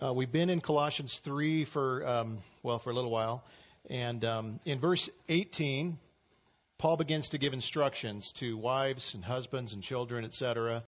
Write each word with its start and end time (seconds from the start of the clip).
Uh, 0.00 0.12
we've 0.12 0.30
been 0.30 0.48
in 0.48 0.60
Colossians 0.60 1.18
3 1.24 1.64
for, 1.64 2.06
um, 2.06 2.38
well, 2.62 2.78
for 2.78 2.90
a 2.90 2.94
little 2.94 3.10
while. 3.10 3.44
And 3.90 4.24
um, 4.24 4.60
in 4.64 4.78
verse 4.78 5.10
18, 5.28 5.98
Paul 6.78 6.96
begins 6.96 7.30
to 7.30 7.38
give 7.38 7.52
instructions 7.52 8.30
to 8.34 8.56
wives 8.56 9.14
and 9.14 9.24
husbands 9.24 9.72
and 9.72 9.82
children, 9.82 10.24
etc. 10.24 10.84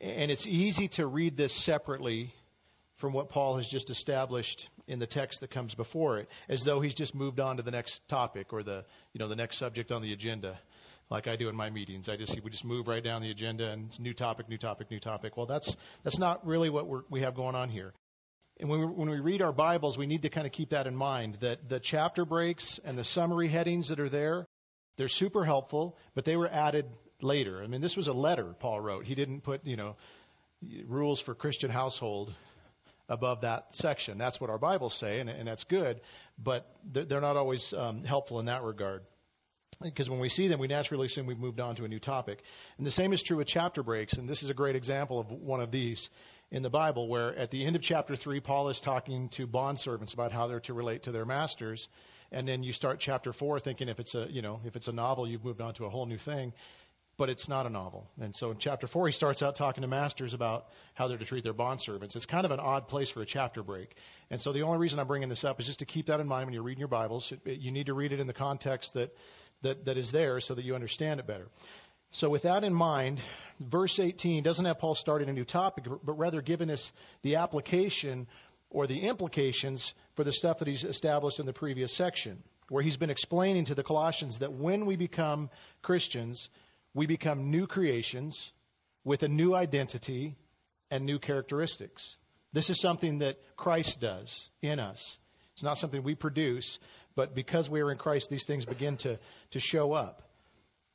And 0.00 0.32
it's 0.32 0.48
easy 0.48 0.88
to 0.88 1.06
read 1.06 1.36
this 1.36 1.54
separately 1.54 2.34
from 2.96 3.12
what 3.12 3.28
Paul 3.28 3.58
has 3.58 3.68
just 3.68 3.90
established 3.90 4.68
in 4.88 4.98
the 4.98 5.06
text 5.06 5.40
that 5.40 5.50
comes 5.50 5.76
before 5.76 6.18
it, 6.18 6.28
as 6.48 6.64
though 6.64 6.80
he's 6.80 6.94
just 6.94 7.14
moved 7.14 7.38
on 7.38 7.58
to 7.58 7.62
the 7.62 7.70
next 7.70 8.08
topic 8.08 8.52
or 8.52 8.64
the 8.64 8.84
you 9.12 9.20
know 9.20 9.28
the 9.28 9.36
next 9.36 9.58
subject 9.58 9.92
on 9.92 10.02
the 10.02 10.12
agenda, 10.12 10.58
like 11.10 11.28
I 11.28 11.36
do 11.36 11.48
in 11.48 11.54
my 11.54 11.70
meetings. 11.70 12.08
I 12.08 12.16
just 12.16 12.36
we 12.42 12.50
just 12.50 12.64
move 12.64 12.88
right 12.88 13.02
down 13.02 13.22
the 13.22 13.30
agenda 13.30 13.70
and 13.70 13.86
it's 13.86 14.00
new 14.00 14.14
topic, 14.14 14.48
new 14.48 14.58
topic, 14.58 14.90
new 14.90 15.00
topic. 15.00 15.36
Well, 15.36 15.46
that's 15.46 15.76
that's 16.02 16.18
not 16.18 16.44
really 16.44 16.70
what 16.70 17.10
we 17.10 17.20
have 17.20 17.36
going 17.36 17.54
on 17.54 17.68
here. 17.68 17.92
And 18.62 18.70
when 18.70 18.78
we, 18.78 18.86
when 18.86 19.10
we 19.10 19.18
read 19.18 19.42
our 19.42 19.50
Bibles, 19.50 19.98
we 19.98 20.06
need 20.06 20.22
to 20.22 20.28
kind 20.28 20.46
of 20.46 20.52
keep 20.52 20.70
that 20.70 20.86
in 20.86 20.94
mind 20.94 21.38
that 21.40 21.68
the 21.68 21.80
chapter 21.80 22.24
breaks 22.24 22.78
and 22.84 22.96
the 22.96 23.02
summary 23.02 23.48
headings 23.48 23.88
that 23.88 23.98
are 23.98 24.08
there, 24.08 24.46
they're 24.96 25.08
super 25.08 25.44
helpful, 25.44 25.98
but 26.14 26.24
they 26.24 26.36
were 26.36 26.48
added 26.48 26.86
later. 27.20 27.60
I 27.60 27.66
mean, 27.66 27.80
this 27.80 27.96
was 27.96 28.06
a 28.06 28.12
letter 28.12 28.54
Paul 28.60 28.80
wrote. 28.80 29.04
He 29.04 29.16
didn't 29.16 29.40
put, 29.40 29.66
you 29.66 29.74
know, 29.74 29.96
rules 30.86 31.20
for 31.20 31.34
Christian 31.34 31.72
household 31.72 32.32
above 33.08 33.40
that 33.40 33.74
section. 33.74 34.16
That's 34.16 34.40
what 34.40 34.48
our 34.48 34.58
Bibles 34.58 34.94
say, 34.94 35.18
and, 35.18 35.28
and 35.28 35.48
that's 35.48 35.64
good, 35.64 36.00
but 36.38 36.64
they're 36.84 37.20
not 37.20 37.36
always 37.36 37.72
um, 37.72 38.04
helpful 38.04 38.38
in 38.38 38.46
that 38.46 38.62
regard. 38.62 39.02
Because 39.82 40.08
when 40.08 40.20
we 40.20 40.28
see 40.28 40.46
them, 40.46 40.60
we 40.60 40.68
naturally 40.68 41.06
assume 41.06 41.26
we've 41.26 41.36
moved 41.36 41.58
on 41.58 41.74
to 41.76 41.84
a 41.84 41.88
new 41.88 41.98
topic. 41.98 42.44
And 42.78 42.86
the 42.86 42.92
same 42.92 43.12
is 43.12 43.24
true 43.24 43.38
with 43.38 43.48
chapter 43.48 43.82
breaks, 43.82 44.18
and 44.18 44.28
this 44.28 44.44
is 44.44 44.50
a 44.50 44.54
great 44.54 44.76
example 44.76 45.18
of 45.18 45.32
one 45.32 45.60
of 45.60 45.72
these 45.72 46.10
in 46.52 46.62
the 46.62 46.70
Bible, 46.70 47.08
where 47.08 47.36
at 47.36 47.50
the 47.50 47.64
end 47.64 47.76
of 47.76 47.82
chapter 47.82 48.14
3, 48.14 48.40
Paul 48.40 48.68
is 48.68 48.80
talking 48.80 49.30
to 49.30 49.46
bondservants 49.46 50.12
about 50.12 50.30
how 50.30 50.46
they're 50.46 50.60
to 50.60 50.74
relate 50.74 51.04
to 51.04 51.10
their 51.10 51.24
masters. 51.24 51.88
And 52.30 52.46
then 52.46 52.62
you 52.62 52.74
start 52.74 53.00
chapter 53.00 53.32
4 53.32 53.58
thinking 53.58 53.88
if 53.88 53.98
it's 53.98 54.14
a, 54.14 54.26
you 54.30 54.42
know, 54.42 54.60
if 54.64 54.76
it's 54.76 54.86
a 54.86 54.92
novel, 54.92 55.26
you've 55.26 55.44
moved 55.44 55.62
on 55.62 55.72
to 55.74 55.86
a 55.86 55.88
whole 55.88 56.06
new 56.06 56.18
thing 56.18 56.52
but 57.18 57.28
it's 57.28 57.48
not 57.48 57.66
a 57.66 57.70
novel. 57.70 58.10
And 58.20 58.34
so 58.34 58.50
in 58.50 58.58
chapter 58.58 58.86
four, 58.86 59.06
he 59.06 59.12
starts 59.12 59.42
out 59.42 59.54
talking 59.54 59.82
to 59.82 59.88
masters 59.88 60.34
about 60.34 60.66
how 60.94 61.08
they're 61.08 61.18
to 61.18 61.24
treat 61.24 61.44
their 61.44 61.54
bondservants. 61.54 62.16
It's 62.16 62.26
kind 62.26 62.44
of 62.44 62.50
an 62.50 62.58
odd 62.58 62.88
place 62.88 63.10
for 63.10 63.20
a 63.20 63.26
chapter 63.26 63.62
break. 63.62 63.94
And 64.30 64.40
so 64.40 64.52
the 64.52 64.62
only 64.62 64.78
reason 64.78 64.98
I'm 64.98 65.06
bringing 65.06 65.28
this 65.28 65.44
up 65.44 65.60
is 65.60 65.66
just 65.66 65.80
to 65.80 65.84
keep 65.84 66.06
that 66.06 66.20
in 66.20 66.26
mind 66.26 66.46
when 66.46 66.54
you're 66.54 66.62
reading 66.62 66.80
your 66.80 66.88
Bibles. 66.88 67.32
You 67.44 67.70
need 67.70 67.86
to 67.86 67.94
read 67.94 68.12
it 68.12 68.20
in 68.20 68.26
the 68.26 68.32
context 68.32 68.94
that, 68.94 69.14
that, 69.60 69.84
that 69.84 69.98
is 69.98 70.10
there 70.10 70.40
so 70.40 70.54
that 70.54 70.64
you 70.64 70.74
understand 70.74 71.20
it 71.20 71.26
better. 71.26 71.48
So 72.12 72.28
with 72.28 72.42
that 72.42 72.62
in 72.62 72.74
mind, 72.74 73.20
verse 73.58 73.98
18 73.98 74.42
doesn't 74.42 74.66
have 74.66 74.78
Paul 74.78 74.94
starting 74.94 75.30
a 75.30 75.32
new 75.32 75.44
topic, 75.44 75.86
but 76.04 76.18
rather 76.18 76.42
giving 76.42 76.70
us 76.70 76.92
the 77.22 77.36
application 77.36 78.26
or 78.68 78.86
the 78.86 79.00
implications 79.00 79.94
for 80.14 80.22
the 80.22 80.32
stuff 80.32 80.58
that 80.58 80.68
he's 80.68 80.84
established 80.84 81.40
in 81.40 81.46
the 81.46 81.54
previous 81.54 81.94
section, 81.94 82.42
where 82.68 82.82
he's 82.82 82.98
been 82.98 83.10
explaining 83.10 83.64
to 83.64 83.74
the 83.74 83.82
Colossians 83.82 84.38
that 84.38 84.52
when 84.52 84.84
we 84.84 84.96
become 84.96 85.48
Christians, 85.80 86.50
we 86.92 87.06
become 87.06 87.50
new 87.50 87.66
creations 87.66 88.52
with 89.04 89.22
a 89.22 89.28
new 89.28 89.54
identity 89.54 90.36
and 90.90 91.06
new 91.06 91.18
characteristics. 91.18 92.18
This 92.52 92.68
is 92.68 92.78
something 92.78 93.20
that 93.20 93.38
Christ 93.56 94.00
does 94.00 94.50
in 94.60 94.80
us. 94.80 95.16
It's 95.54 95.62
not 95.62 95.78
something 95.78 96.02
we 96.02 96.14
produce, 96.14 96.78
but 97.14 97.34
because 97.34 97.70
we 97.70 97.80
are 97.80 97.90
in 97.90 97.96
Christ, 97.96 98.28
these 98.28 98.46
things 98.46 98.66
begin 98.66 98.98
to, 98.98 99.18
to 99.52 99.60
show 99.60 99.92
up. 99.92 100.22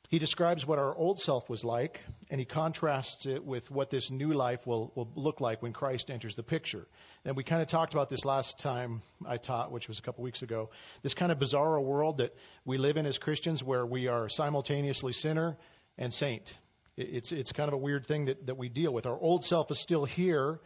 He 0.08 0.18
describes 0.18 0.66
what 0.66 0.78
our 0.78 0.96
old 0.96 1.20
self 1.20 1.50
was 1.50 1.64
like, 1.64 2.00
and 2.30 2.40
he 2.40 2.46
contrasts 2.46 3.26
it 3.26 3.44
with 3.44 3.70
what 3.70 3.90
this 3.90 4.10
new 4.10 4.32
life 4.32 4.66
will, 4.66 4.90
will 4.94 5.12
look 5.14 5.42
like 5.42 5.60
when 5.62 5.74
Christ 5.74 6.10
enters 6.10 6.34
the 6.34 6.42
picture. 6.42 6.86
And 7.26 7.36
we 7.36 7.44
kind 7.44 7.60
of 7.60 7.68
talked 7.68 7.92
about 7.92 8.08
this 8.08 8.24
last 8.24 8.58
time 8.58 9.02
I 9.26 9.36
taught, 9.36 9.70
which 9.70 9.86
was 9.86 9.98
a 9.98 10.02
couple 10.02 10.24
weeks 10.24 10.40
ago. 10.40 10.70
This 11.02 11.12
kind 11.12 11.30
of 11.30 11.38
bizarre 11.38 11.78
world 11.78 12.18
that 12.18 12.34
we 12.64 12.78
live 12.78 12.96
in 12.96 13.04
as 13.04 13.18
Christians 13.18 13.62
where 13.62 13.84
we 13.84 14.06
are 14.06 14.30
simultaneously 14.30 15.12
sinner 15.12 15.58
and 15.98 16.12
saint. 16.12 16.56
It's, 16.96 17.30
it's 17.30 17.52
kind 17.52 17.68
of 17.68 17.74
a 17.74 17.78
weird 17.78 18.06
thing 18.06 18.24
that, 18.26 18.46
that 18.46 18.56
we 18.56 18.70
deal 18.70 18.94
with. 18.94 19.04
Our 19.04 19.18
old 19.18 19.44
self 19.44 19.70
is 19.70 19.78
still 19.78 20.06
here, 20.06 20.58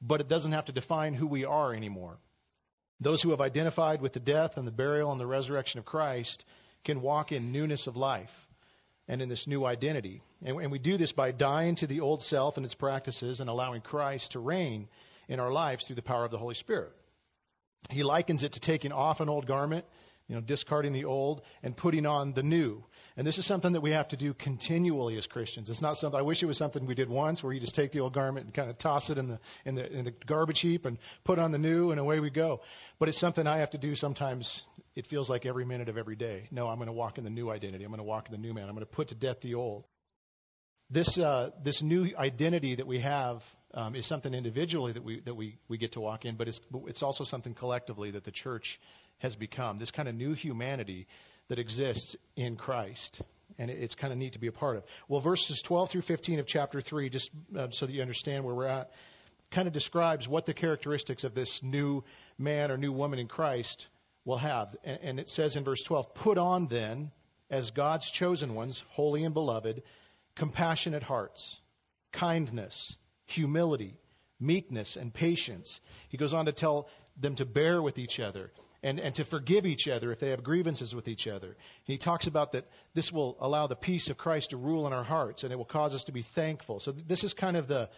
but 0.00 0.20
it 0.20 0.28
doesn't 0.28 0.52
have 0.52 0.66
to 0.66 0.72
define 0.72 1.14
who 1.14 1.26
we 1.26 1.44
are 1.44 1.74
anymore. 1.74 2.16
Those 3.00 3.22
who 3.22 3.30
have 3.30 3.40
identified 3.40 4.02
with 4.02 4.12
the 4.12 4.20
death 4.20 4.56
and 4.56 4.68
the 4.68 4.72
burial 4.72 5.10
and 5.10 5.20
the 5.20 5.26
resurrection 5.26 5.80
of 5.80 5.84
Christ 5.84 6.44
can 6.84 7.00
walk 7.02 7.32
in 7.32 7.50
newness 7.50 7.88
of 7.88 7.96
life 7.96 8.47
and 9.08 9.22
in 9.22 9.28
this 9.28 9.46
new 9.46 9.64
identity. 9.64 10.22
And, 10.44 10.60
and 10.60 10.70
we 10.70 10.78
do 10.78 10.96
this 10.96 11.12
by 11.12 11.32
dying 11.32 11.74
to 11.76 11.86
the 11.86 12.00
old 12.00 12.22
self 12.22 12.56
and 12.56 12.66
its 12.66 12.74
practices 12.74 13.40
and 13.40 13.48
allowing 13.48 13.80
Christ 13.80 14.32
to 14.32 14.38
reign 14.38 14.88
in 15.28 15.40
our 15.40 15.50
lives 15.50 15.86
through 15.86 15.96
the 15.96 16.02
power 16.02 16.24
of 16.24 16.30
the 16.30 16.38
Holy 16.38 16.54
Spirit. 16.54 16.92
He 17.90 18.02
likens 18.02 18.42
it 18.42 18.52
to 18.52 18.60
taking 18.60 18.92
off 18.92 19.20
an 19.20 19.28
old 19.28 19.46
garment 19.46 19.84
you 20.28 20.34
know, 20.34 20.42
discarding 20.42 20.92
the 20.92 21.06
old 21.06 21.40
and 21.62 21.74
putting 21.74 22.04
on 22.04 22.34
the 22.34 22.42
new. 22.42 22.84
And 23.16 23.26
this 23.26 23.38
is 23.38 23.46
something 23.46 23.72
that 23.72 23.80
we 23.80 23.92
have 23.92 24.08
to 24.08 24.16
do 24.16 24.34
continually 24.34 25.16
as 25.16 25.26
Christians. 25.26 25.70
It's 25.70 25.80
not 25.80 25.96
something, 25.96 26.18
I 26.18 26.22
wish 26.22 26.42
it 26.42 26.46
was 26.46 26.58
something 26.58 26.84
we 26.86 26.94
did 26.94 27.08
once 27.08 27.42
where 27.42 27.52
you 27.52 27.60
just 27.60 27.74
take 27.74 27.92
the 27.92 28.00
old 28.00 28.12
garment 28.12 28.44
and 28.44 28.54
kind 28.54 28.68
of 28.68 28.76
toss 28.76 29.08
it 29.08 29.16
in 29.16 29.28
the, 29.28 29.38
in 29.64 29.74
the, 29.74 29.90
in 29.90 30.04
the 30.04 30.10
garbage 30.10 30.60
heap 30.60 30.84
and 30.84 30.98
put 31.24 31.38
on 31.38 31.50
the 31.50 31.58
new 31.58 31.90
and 31.90 31.98
away 31.98 32.20
we 32.20 32.28
go. 32.28 32.60
But 32.98 33.08
it's 33.08 33.18
something 33.18 33.46
I 33.46 33.58
have 33.58 33.70
to 33.70 33.78
do 33.78 33.94
sometimes, 33.94 34.66
it 34.98 35.06
feels 35.06 35.30
like 35.30 35.46
every 35.46 35.64
minute 35.64 35.88
of 35.88 35.96
every 35.96 36.16
day. 36.16 36.48
No, 36.50 36.66
I'm 36.66 36.78
going 36.78 36.88
to 36.88 36.92
walk 36.92 37.18
in 37.18 37.24
the 37.24 37.30
new 37.30 37.48
identity. 37.50 37.84
I'm 37.84 37.90
going 37.92 37.98
to 37.98 38.04
walk 38.04 38.26
in 38.26 38.32
the 38.32 38.38
new 38.44 38.52
man. 38.52 38.64
I'm 38.64 38.74
going 38.74 38.84
to 38.84 38.90
put 38.90 39.08
to 39.08 39.14
death 39.14 39.40
the 39.40 39.54
old. 39.54 39.84
This, 40.90 41.16
uh, 41.16 41.50
this 41.62 41.82
new 41.82 42.10
identity 42.18 42.74
that 42.74 42.86
we 42.88 42.98
have 42.98 43.44
um, 43.74 43.94
is 43.94 44.06
something 44.06 44.34
individually 44.34 44.94
that 44.94 45.04
we, 45.04 45.20
that 45.20 45.36
we, 45.36 45.56
we 45.68 45.78
get 45.78 45.92
to 45.92 46.00
walk 46.00 46.24
in, 46.24 46.34
but 46.34 46.48
it's, 46.48 46.60
it's 46.88 47.04
also 47.04 47.22
something 47.22 47.54
collectively 47.54 48.10
that 48.10 48.24
the 48.24 48.32
church 48.32 48.80
has 49.18 49.36
become, 49.36 49.78
this 49.78 49.92
kind 49.92 50.08
of 50.08 50.16
new 50.16 50.34
humanity 50.34 51.06
that 51.46 51.60
exists 51.60 52.16
in 52.34 52.56
Christ. 52.56 53.22
And 53.56 53.70
it's 53.70 53.94
kind 53.94 54.12
of 54.12 54.18
neat 54.18 54.32
to 54.32 54.40
be 54.40 54.48
a 54.48 54.52
part 54.52 54.78
of. 54.78 54.84
Well, 55.06 55.20
verses 55.20 55.62
12 55.62 55.90
through 55.90 56.02
15 56.02 56.40
of 56.40 56.46
chapter 56.48 56.80
3, 56.80 57.08
just 57.08 57.30
uh, 57.56 57.68
so 57.70 57.86
that 57.86 57.92
you 57.92 58.02
understand 58.02 58.42
where 58.42 58.54
we're 58.54 58.66
at, 58.66 58.90
kind 59.52 59.68
of 59.68 59.72
describes 59.72 60.26
what 60.26 60.44
the 60.44 60.54
characteristics 60.54 61.22
of 61.22 61.36
this 61.36 61.62
new 61.62 62.02
man 62.36 62.72
or 62.72 62.76
new 62.76 62.90
woman 62.90 63.20
in 63.20 63.28
Christ 63.28 63.86
will 64.28 64.36
have. 64.36 64.76
And, 64.84 65.18
it 65.18 65.28
says 65.28 65.56
in 65.56 65.64
verse 65.64 65.82
12, 65.82 66.14
Put 66.14 66.38
on 66.38 66.68
then, 66.68 67.10
as 67.50 67.70
God's 67.70 68.08
chosen 68.10 68.54
ones, 68.54 68.84
holy 68.90 69.24
and 69.24 69.32
beloved, 69.32 69.82
compassionate 70.36 71.02
hearts, 71.02 71.60
kindness, 72.12 72.96
humility, 73.24 73.98
meekness, 74.38 74.96
and 74.96 75.12
patience. 75.12 75.80
He 76.10 76.18
goes 76.18 76.34
on 76.34 76.44
to 76.44 76.52
tell 76.52 76.88
them 77.16 77.36
to 77.36 77.46
bear 77.46 77.82
with 77.82 77.98
each 77.98 78.20
other 78.20 78.52
and, 78.82 79.00
and 79.00 79.14
to 79.16 79.24
forgive 79.24 79.64
each 79.64 79.88
other 79.88 80.12
if 80.12 80.20
they 80.20 80.30
have 80.30 80.44
grievances 80.44 80.94
with 80.94 81.08
each 81.08 81.26
other. 81.26 81.56
He 81.84 81.96
talks 81.96 82.26
about 82.26 82.52
that 82.52 82.66
this 82.94 83.10
will 83.10 83.36
allow 83.40 83.66
the 83.66 83.76
peace 83.76 84.10
of 84.10 84.18
Christ 84.18 84.50
to 84.50 84.56
rule 84.58 84.86
in 84.86 84.92
our 84.92 85.02
hearts 85.02 85.42
and 85.42 85.52
it 85.52 85.56
will 85.56 85.64
cause 85.64 85.94
us 85.94 86.04
to 86.04 86.12
be 86.12 86.22
thankful. 86.22 86.78
So 86.80 86.92
this 86.92 87.24
is 87.24 87.34
kind 87.34 87.56
of 87.56 87.66
the, 87.66 87.88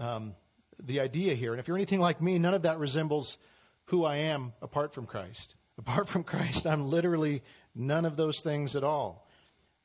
um, 0.00 0.34
the 0.82 1.00
idea 1.00 1.34
here. 1.34 1.52
And 1.52 1.60
if 1.60 1.68
you're 1.68 1.76
anything 1.76 2.00
like 2.00 2.20
me, 2.20 2.38
none 2.38 2.54
of 2.54 2.62
that 2.62 2.78
resembles 2.78 3.38
who 3.86 4.04
I 4.04 4.16
am 4.16 4.52
apart 4.60 4.94
from 4.94 5.06
Christ. 5.06 5.54
Apart 5.78 6.08
from 6.08 6.24
Christ, 6.24 6.66
I'm 6.66 6.90
literally 6.90 7.42
none 7.74 8.04
of 8.04 8.16
those 8.16 8.40
things 8.40 8.76
at 8.76 8.84
all. 8.84 9.26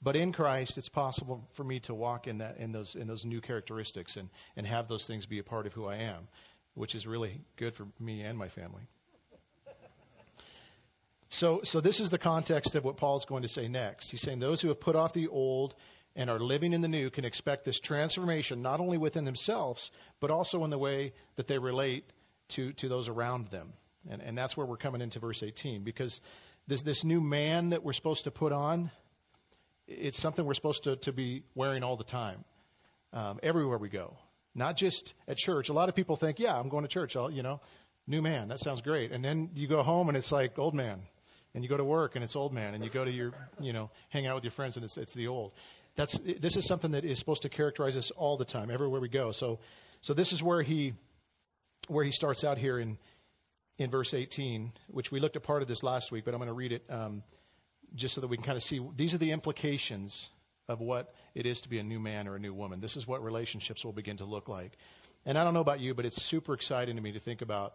But 0.01 0.16
in 0.16 0.34
Christ, 0.34 0.78
it's 0.78 0.90
possible 0.90 1.47
for 1.53 1.63
me 1.63 1.79
to 1.81 1.94
walk 1.94 2.28
in 2.28 2.40
that 2.40 2.57
in 2.57 2.72
those 2.72 2.96
in 2.96 3.07
those 3.07 3.25
new 3.25 3.41
characteristics 3.41 4.18
and, 4.18 4.29
and 4.56 4.68
have 4.68 4.88
those 4.88 5.07
things 5.07 5.25
be 5.25 5.40
a 5.40 5.44
part 5.44 5.66
of 5.66 5.74
who 5.74 5.85
I 5.88 5.95
am, 5.95 6.28
which 6.74 6.95
is 6.95 7.07
really 7.07 7.41
good 7.56 7.74
for 7.75 7.88
me 8.00 8.22
and 8.22 8.38
my 8.38 8.50
family. 8.50 8.84
So, 11.29 11.62
so 11.63 11.81
this 11.81 12.00
is 12.00 12.09
the 12.09 12.18
context 12.18 12.75
of 12.75 12.85
what 12.85 12.97
Paul's 12.97 13.25
going 13.25 13.41
to 13.41 13.50
say 13.50 13.68
next. 13.68 14.09
He's 14.09 14.22
saying 14.22 14.40
those 14.40 14.62
who 14.62 14.69
have 14.69 14.79
put 14.79 14.95
off 14.95 15.12
the 15.13 15.28
old 15.28 15.75
and 16.16 16.29
are 16.29 16.40
living 16.40 16.72
in 16.72 16.81
the 16.81 16.88
new 16.88 17.09
can 17.09 17.25
expect 17.25 17.66
this 17.66 17.79
transformation 17.79 18.62
not 18.62 18.79
only 18.79 18.97
within 18.97 19.25
themselves, 19.25 19.91
but 20.19 20.31
also 20.31 20.63
in 20.63 20.69
the 20.69 20.78
way 20.78 21.13
that 21.35 21.47
they 21.47 21.57
relate 21.57 22.06
to, 22.50 22.72
to 22.74 22.88
those 22.88 23.09
around 23.09 23.48
them. 23.48 23.74
And, 24.10 24.22
and 24.22 24.38
that's 24.38 24.56
where 24.56 24.66
we're 24.66 24.78
coming 24.78 25.02
into 25.02 25.19
verse 25.19 25.42
18 25.42 25.84
because 25.84 26.22
this, 26.68 26.81
this 26.81 27.04
new 27.04 27.22
man 27.22 27.69
that 27.69 27.84
we're 27.84 27.94
supposed 27.94 28.25
to 28.25 28.31
put 28.31 28.52
on, 28.52 28.92
it's 29.88 30.19
something 30.19 30.46
we're 30.46 30.54
supposed 30.54 30.84
to, 30.84 30.96
to 30.98 31.12
be 31.12 31.44
wearing 31.56 31.84
all 31.84 31.98
the 31.98 32.04
time, 32.04 32.44
um, 33.13 33.40
everywhere 33.44 33.78
we 33.78 33.90
go. 33.90 34.16
Not 34.54 34.78
just 34.78 35.13
at 35.28 35.38
church. 35.38 35.69
A 35.69 35.74
lot 35.74 35.90
of 35.90 35.96
people 35.96 36.16
think, 36.16 36.40
yeah, 36.40 36.56
I'm 36.56 36.69
going 36.69 36.84
to 36.84 36.88
church. 36.88 37.16
I'll, 37.16 37.30
you 37.30 37.44
know, 37.44 37.62
new 38.07 38.22
man. 38.22 38.48
That 38.48 38.60
sounds 38.60 38.81
great. 38.81 39.12
And 39.12 39.24
then 39.24 39.50
you 39.56 39.68
go 39.68 39.84
home 39.84 40.07
and 40.07 40.18
it's 40.18 40.31
like 40.31 40.57
old 40.57 40.74
man 40.74 41.02
and 41.56 41.63
you 41.63 41.69
go 41.69 41.78
to 41.78 41.84
work 41.84 42.16
and 42.16 42.24
it's 42.24 42.36
old 42.36 42.54
man, 42.54 42.74
and 42.74 42.84
you 42.84 42.90
go 42.90 43.06
to 43.06 43.12
your, 43.12 43.31
you 43.62 43.72
know, 43.72 43.90
hang 44.10 44.28
out 44.28 44.36
with 44.36 44.44
your 44.44 44.52
friends 44.52 44.75
and 44.75 44.84
it's, 44.84 44.98
it's 44.98 45.13
the 45.13 45.28
old. 45.28 45.54
That's, 45.96 46.19
this 46.19 46.57
is 46.57 46.68
something 46.68 46.92
that 46.92 47.06
is 47.06 47.18
supposed 47.18 47.44
to 47.44 47.50
characterize 47.50 47.96
us 47.96 48.12
all 48.12 48.36
the 48.36 48.44
time, 48.44 48.69
everywhere 48.69 49.00
we 49.00 49.07
go. 49.07 49.31
So, 49.31 49.60
so 50.02 50.13
this 50.13 50.34
is 50.34 50.44
where 50.44 50.62
he, 50.62 50.94
where 51.88 52.04
he 52.04 52.12
starts 52.12 52.44
out 52.44 52.57
here 52.57 52.78
in, 52.78 52.98
in 53.77 53.89
verse 53.89 54.13
18, 54.13 54.72
which 54.88 55.12
we 55.12 55.19
looked 55.19 55.36
at 55.36 55.44
part 55.44 55.62
of 55.62 55.68
this 55.68 55.83
last 55.83 56.12
week, 56.12 56.25
but 56.25 56.33
I'm 56.33 56.39
going 56.39 56.48
to 56.48 56.54
read 56.54 56.72
it 56.72 56.86
um, 56.89 57.24
just 57.94 58.16
so 58.16 58.22
that 58.22 58.27
we 58.27 58.38
can 58.38 58.45
kind 58.45 58.57
of 58.57 58.63
see. 58.63 58.80
These 58.95 59.13
are 59.13 59.18
the 59.18 59.31
implications 59.31 60.30
of 60.68 60.80
what 60.80 61.13
it 61.33 61.45
is 61.45 61.62
to 61.62 61.69
be 61.69 61.80
a 61.80 61.83
new 61.83 62.00
man 62.00 62.27
or 62.27 62.36
a 62.36 62.39
new 62.39 62.54
woman. 62.54 62.80
This 62.80 62.98
is 62.98 63.06
what 63.06 63.24
relationships 63.24 63.86
will 63.86 63.94
begin 63.94 64.18
to 64.18 64.25
look 64.25 64.48
like. 64.48 64.72
And 65.25 65.38
I 65.38 65.44
don't 65.44 65.54
know 65.54 65.62
about 65.62 65.80
you, 65.80 65.94
but 65.94 66.06
it's 66.06 66.22
super 66.22 66.54
exciting 66.54 66.95
to 66.95 67.01
me 67.01 67.13
to 67.13 67.19
think 67.19 67.42
about 67.42 67.74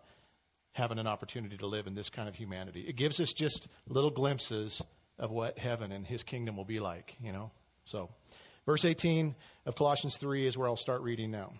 having 0.73 0.99
an 0.99 1.06
opportunity 1.06 1.56
to 1.58 1.67
live 1.67 1.87
in 1.87 1.94
this 1.94 2.11
kind 2.11 2.29
of 2.29 2.35
humanity. 2.35 2.85
It 2.87 2.96
gives 2.96 3.20
us 3.20 3.32
just 3.32 3.69
little 3.88 4.11
glimpses 4.11 4.81
of 5.19 5.31
what 5.31 5.58
heaven 5.58 5.93
and 5.93 6.06
his 6.06 6.23
kingdom 6.23 6.56
will 6.56 6.64
be 6.64 6.81
like, 6.81 7.17
you 7.23 7.32
know. 7.32 7.50
So, 7.85 8.08
verse 8.67 8.85
18 8.85 9.35
of 9.67 9.75
Colossians 9.75 10.17
3 10.17 10.46
is 10.46 10.56
where 10.56 10.69
I'll 10.69 10.76
start 10.76 11.03
reading 11.03 11.31
now. 11.31 11.53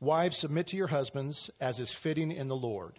Wives, 0.00 0.38
submit 0.38 0.68
to 0.68 0.76
your 0.76 0.88
husbands 0.88 1.50
as 1.60 1.78
is 1.78 1.92
fitting 1.92 2.32
in 2.32 2.48
the 2.48 2.56
Lord. 2.56 2.98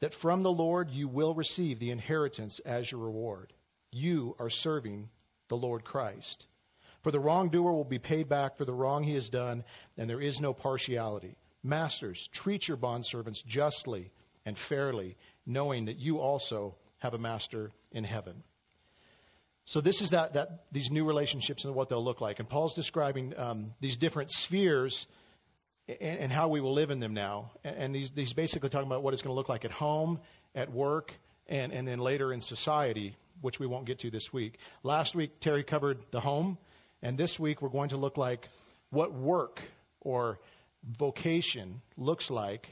that 0.00 0.14
from 0.14 0.42
the 0.42 0.52
Lord 0.52 0.90
you 0.90 1.08
will 1.08 1.34
receive 1.34 1.78
the 1.78 1.90
inheritance 1.90 2.58
as 2.60 2.90
your 2.90 3.00
reward. 3.00 3.52
You 3.90 4.36
are 4.38 4.50
serving 4.50 5.08
the 5.48 5.56
Lord 5.56 5.84
Christ. 5.84 6.46
For 7.02 7.10
the 7.10 7.20
wrongdoer 7.20 7.72
will 7.72 7.84
be 7.84 7.98
paid 7.98 8.28
back 8.28 8.56
for 8.56 8.64
the 8.64 8.74
wrong 8.74 9.04
he 9.04 9.14
has 9.14 9.30
done, 9.30 9.64
and 9.96 10.10
there 10.10 10.20
is 10.20 10.40
no 10.40 10.52
partiality. 10.52 11.36
Masters, 11.62 12.28
treat 12.32 12.66
your 12.66 12.76
bondservants 12.76 13.44
justly 13.46 14.10
and 14.44 14.58
fairly, 14.58 15.16
knowing 15.46 15.86
that 15.86 15.98
you 15.98 16.18
also 16.18 16.76
have 16.98 17.14
a 17.14 17.18
master 17.18 17.70
in 17.92 18.04
heaven. 18.04 18.42
So 19.64 19.80
this 19.80 20.00
is 20.00 20.10
that, 20.10 20.34
that 20.34 20.64
these 20.70 20.90
new 20.90 21.04
relationships 21.04 21.64
and 21.64 21.74
what 21.74 21.88
they'll 21.88 22.04
look 22.04 22.20
like. 22.20 22.38
And 22.38 22.48
Paul's 22.48 22.74
describing 22.74 23.34
um, 23.36 23.74
these 23.80 23.96
different 23.96 24.30
spheres 24.30 25.06
and, 25.88 26.32
how 26.32 26.48
we 26.48 26.60
will 26.60 26.72
live 26.72 26.90
in 26.90 27.00
them 27.00 27.14
now. 27.14 27.50
And, 27.64 27.76
and 27.76 27.94
these, 27.94 28.10
these 28.10 28.32
basically 28.32 28.68
talking 28.68 28.86
about 28.86 29.02
what 29.02 29.14
it's 29.14 29.22
going 29.22 29.32
to 29.32 29.36
look 29.36 29.48
like 29.48 29.64
at 29.64 29.70
home, 29.70 30.20
at 30.54 30.72
work, 30.72 31.12
and, 31.48 31.72
and 31.72 31.86
then 31.86 31.98
later 31.98 32.32
in 32.32 32.40
society, 32.40 33.16
which 33.40 33.60
we 33.60 33.66
won't 33.66 33.86
get 33.86 34.00
to 34.00 34.10
this 34.10 34.32
week. 34.32 34.58
Last 34.82 35.14
week, 35.14 35.40
Terry 35.40 35.62
covered 35.62 35.98
the 36.10 36.20
home, 36.20 36.58
and 37.02 37.16
this 37.16 37.38
week 37.38 37.62
we're 37.62 37.68
going 37.68 37.90
to 37.90 37.96
look 37.96 38.16
like 38.16 38.48
what 38.90 39.12
work 39.12 39.60
or 40.00 40.38
vocation 40.98 41.80
looks 41.96 42.30
like 42.30 42.68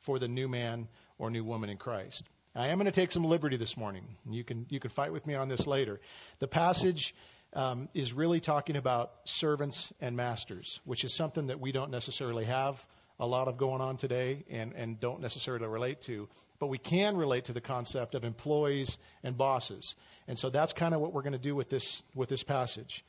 for 0.00 0.18
the 0.18 0.28
new 0.28 0.48
man 0.48 0.88
or 1.18 1.30
new 1.30 1.44
woman 1.44 1.70
in 1.70 1.76
Christ. 1.76 2.24
I 2.54 2.68
am 2.68 2.78
going 2.78 2.86
to 2.86 2.92
take 2.92 3.12
some 3.12 3.24
liberty 3.24 3.56
this 3.56 3.76
morning. 3.76 4.04
You 4.28 4.42
can 4.42 4.66
you 4.68 4.80
can 4.80 4.90
fight 4.90 5.12
with 5.12 5.26
me 5.26 5.34
on 5.34 5.48
this 5.48 5.66
later. 5.66 6.00
The 6.40 6.48
passage 6.48 7.14
um, 7.54 7.88
is 7.94 8.12
really 8.12 8.40
talking 8.40 8.76
about 8.76 9.12
servants 9.24 9.92
and 10.00 10.16
masters, 10.16 10.80
which 10.84 11.04
is 11.04 11.14
something 11.14 11.48
that 11.48 11.60
we 11.60 11.72
don't 11.72 11.90
necessarily 11.90 12.44
have 12.44 12.84
a 13.20 13.26
lot 13.26 13.48
of 13.48 13.56
going 13.56 13.80
on 13.80 13.96
today 13.96 14.44
and, 14.50 14.72
and 14.74 15.00
don't 15.00 15.20
necessarily 15.20 15.66
relate 15.66 16.02
to. 16.02 16.28
But 16.58 16.68
we 16.68 16.78
can 16.78 17.16
relate 17.16 17.46
to 17.46 17.52
the 17.52 17.60
concept 17.60 18.14
of 18.14 18.24
employees 18.24 18.98
and 19.22 19.36
bosses. 19.36 19.94
And 20.26 20.38
so 20.38 20.50
that's 20.50 20.72
kind 20.72 20.94
of 20.94 21.00
what 21.00 21.12
we're 21.12 21.22
going 21.22 21.32
to 21.32 21.38
do 21.38 21.54
with 21.54 21.68
this 21.68 22.02
with 22.14 22.28
this 22.28 22.42
passage. 22.42 23.04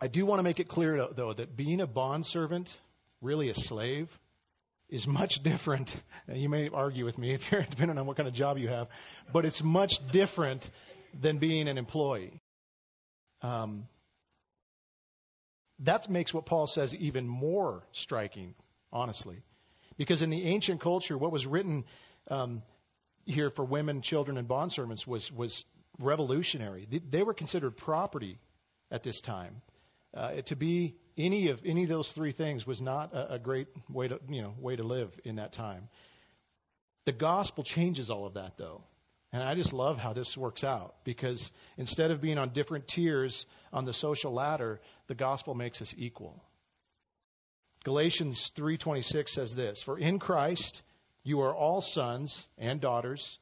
I 0.00 0.08
do 0.08 0.24
want 0.26 0.38
to 0.38 0.42
make 0.42 0.60
it 0.60 0.68
clear 0.68 1.08
though 1.12 1.32
that 1.32 1.56
being 1.56 1.80
a 1.80 1.86
bond 1.86 2.26
servant, 2.26 2.76
really 3.20 3.48
a 3.48 3.54
slave, 3.54 4.08
is 4.88 5.06
much 5.06 5.42
different. 5.42 5.94
And 6.26 6.36
you 6.40 6.48
may 6.48 6.68
argue 6.68 7.04
with 7.04 7.18
me 7.18 7.34
if 7.34 7.50
you're 7.52 7.62
depending 7.62 7.98
on 7.98 8.06
what 8.06 8.16
kind 8.16 8.28
of 8.28 8.34
job 8.34 8.58
you 8.58 8.68
have, 8.68 8.88
but 9.32 9.44
it's 9.44 9.62
much 9.62 9.98
different 10.10 10.68
than 11.20 11.38
being 11.38 11.68
an 11.68 11.78
employee. 11.78 12.37
Um, 13.42 13.86
that 15.80 16.08
makes 16.08 16.34
what 16.34 16.46
Paul 16.46 16.66
says 16.66 16.94
even 16.94 17.28
more 17.28 17.84
striking, 17.92 18.54
honestly, 18.92 19.36
because 19.96 20.22
in 20.22 20.30
the 20.30 20.44
ancient 20.44 20.80
culture, 20.80 21.16
what 21.16 21.30
was 21.32 21.46
written 21.46 21.84
um, 22.30 22.62
here 23.24 23.50
for 23.50 23.64
women, 23.64 24.02
children, 24.02 24.38
and 24.38 24.48
bondservants 24.48 25.06
was 25.06 25.30
was 25.30 25.64
revolutionary. 25.98 26.86
They, 26.90 26.98
they 26.98 27.22
were 27.22 27.34
considered 27.34 27.76
property 27.76 28.38
at 28.90 29.02
this 29.02 29.20
time. 29.20 29.62
Uh, 30.14 30.40
to 30.46 30.56
be 30.56 30.96
any 31.16 31.48
of 31.48 31.60
any 31.64 31.82
of 31.82 31.88
those 31.88 32.10
three 32.10 32.32
things 32.32 32.66
was 32.66 32.80
not 32.80 33.12
a, 33.12 33.34
a 33.34 33.38
great 33.38 33.68
way 33.88 34.08
to 34.08 34.18
you 34.28 34.42
know 34.42 34.54
way 34.58 34.74
to 34.76 34.82
live 34.82 35.10
in 35.24 35.36
that 35.36 35.52
time. 35.52 35.88
The 37.04 37.12
gospel 37.12 37.62
changes 37.62 38.10
all 38.10 38.26
of 38.26 38.34
that 38.34 38.56
though. 38.56 38.82
And 39.32 39.42
I 39.42 39.54
just 39.54 39.72
love 39.72 39.98
how 39.98 40.14
this 40.14 40.36
works 40.36 40.64
out 40.64 40.94
because 41.04 41.52
instead 41.76 42.10
of 42.10 42.20
being 42.20 42.38
on 42.38 42.50
different 42.50 42.88
tiers 42.88 43.46
on 43.72 43.84
the 43.84 43.92
social 43.92 44.32
ladder, 44.32 44.80
the 45.06 45.14
gospel 45.14 45.54
makes 45.54 45.82
us 45.82 45.94
equal. 45.98 46.42
Galatians 47.84 48.50
3:26 48.56 49.32
says 49.32 49.54
this, 49.54 49.82
"For 49.82 49.98
in 49.98 50.18
Christ 50.18 50.82
you 51.22 51.40
are 51.42 51.54
all 51.54 51.80
sons 51.80 52.48
and 52.56 52.80
daughters 52.80 53.38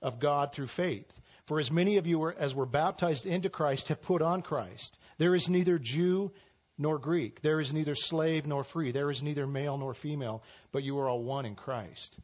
of 0.00 0.20
God 0.20 0.52
through 0.52 0.68
faith. 0.68 1.10
For 1.46 1.58
as 1.58 1.70
many 1.70 1.96
of 1.96 2.06
you 2.06 2.18
were, 2.18 2.32
as 2.32 2.54
were 2.54 2.66
baptized 2.66 3.26
into 3.26 3.50
Christ 3.50 3.88
have 3.88 4.02
put 4.02 4.22
on 4.22 4.42
Christ. 4.42 4.98
There 5.18 5.34
is 5.34 5.48
neither 5.48 5.78
Jew 5.78 6.32
nor 6.78 6.98
Greek. 6.98 7.40
There 7.40 7.60
is 7.60 7.72
neither 7.72 7.94
slave 7.94 8.46
nor 8.46 8.64
free. 8.64 8.92
There 8.92 9.10
is 9.10 9.22
neither 9.22 9.46
male 9.46 9.76
nor 9.76 9.94
female, 9.94 10.42
but 10.72 10.84
you 10.84 10.98
are 10.98 11.08
all 11.08 11.22
one 11.22 11.46
in 11.46 11.54
Christ. 11.54 12.18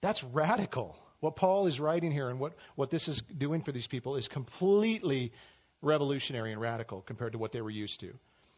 That's 0.00 0.24
radical. 0.24 0.96
What 1.20 1.36
Paul 1.36 1.66
is 1.66 1.78
writing 1.78 2.12
here 2.12 2.28
and 2.28 2.40
what, 2.40 2.54
what 2.74 2.90
this 2.90 3.08
is 3.08 3.22
doing 3.22 3.62
for 3.62 3.72
these 3.72 3.86
people 3.86 4.16
is 4.16 4.28
completely 4.28 5.32
revolutionary 5.82 6.52
and 6.52 6.60
radical 6.60 7.02
compared 7.02 7.32
to 7.32 7.38
what 7.38 7.52
they 7.52 7.60
were 7.60 7.70
used 7.70 8.00
to. 8.00 8.12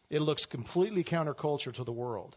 It 0.09 0.21
looks 0.21 0.45
completely 0.45 1.03
counterculture 1.03 1.73
to 1.73 1.83
the 1.83 1.91
world. 1.91 2.35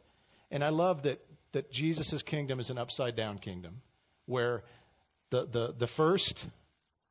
And 0.50 0.64
I 0.64 0.70
love 0.70 1.02
that, 1.02 1.20
that 1.52 1.70
Jesus' 1.70 2.22
kingdom 2.22 2.60
is 2.60 2.70
an 2.70 2.78
upside 2.78 3.16
down 3.16 3.38
kingdom 3.38 3.82
where 4.26 4.62
the, 5.30 5.46
the, 5.46 5.74
the 5.76 5.86
first 5.86 6.46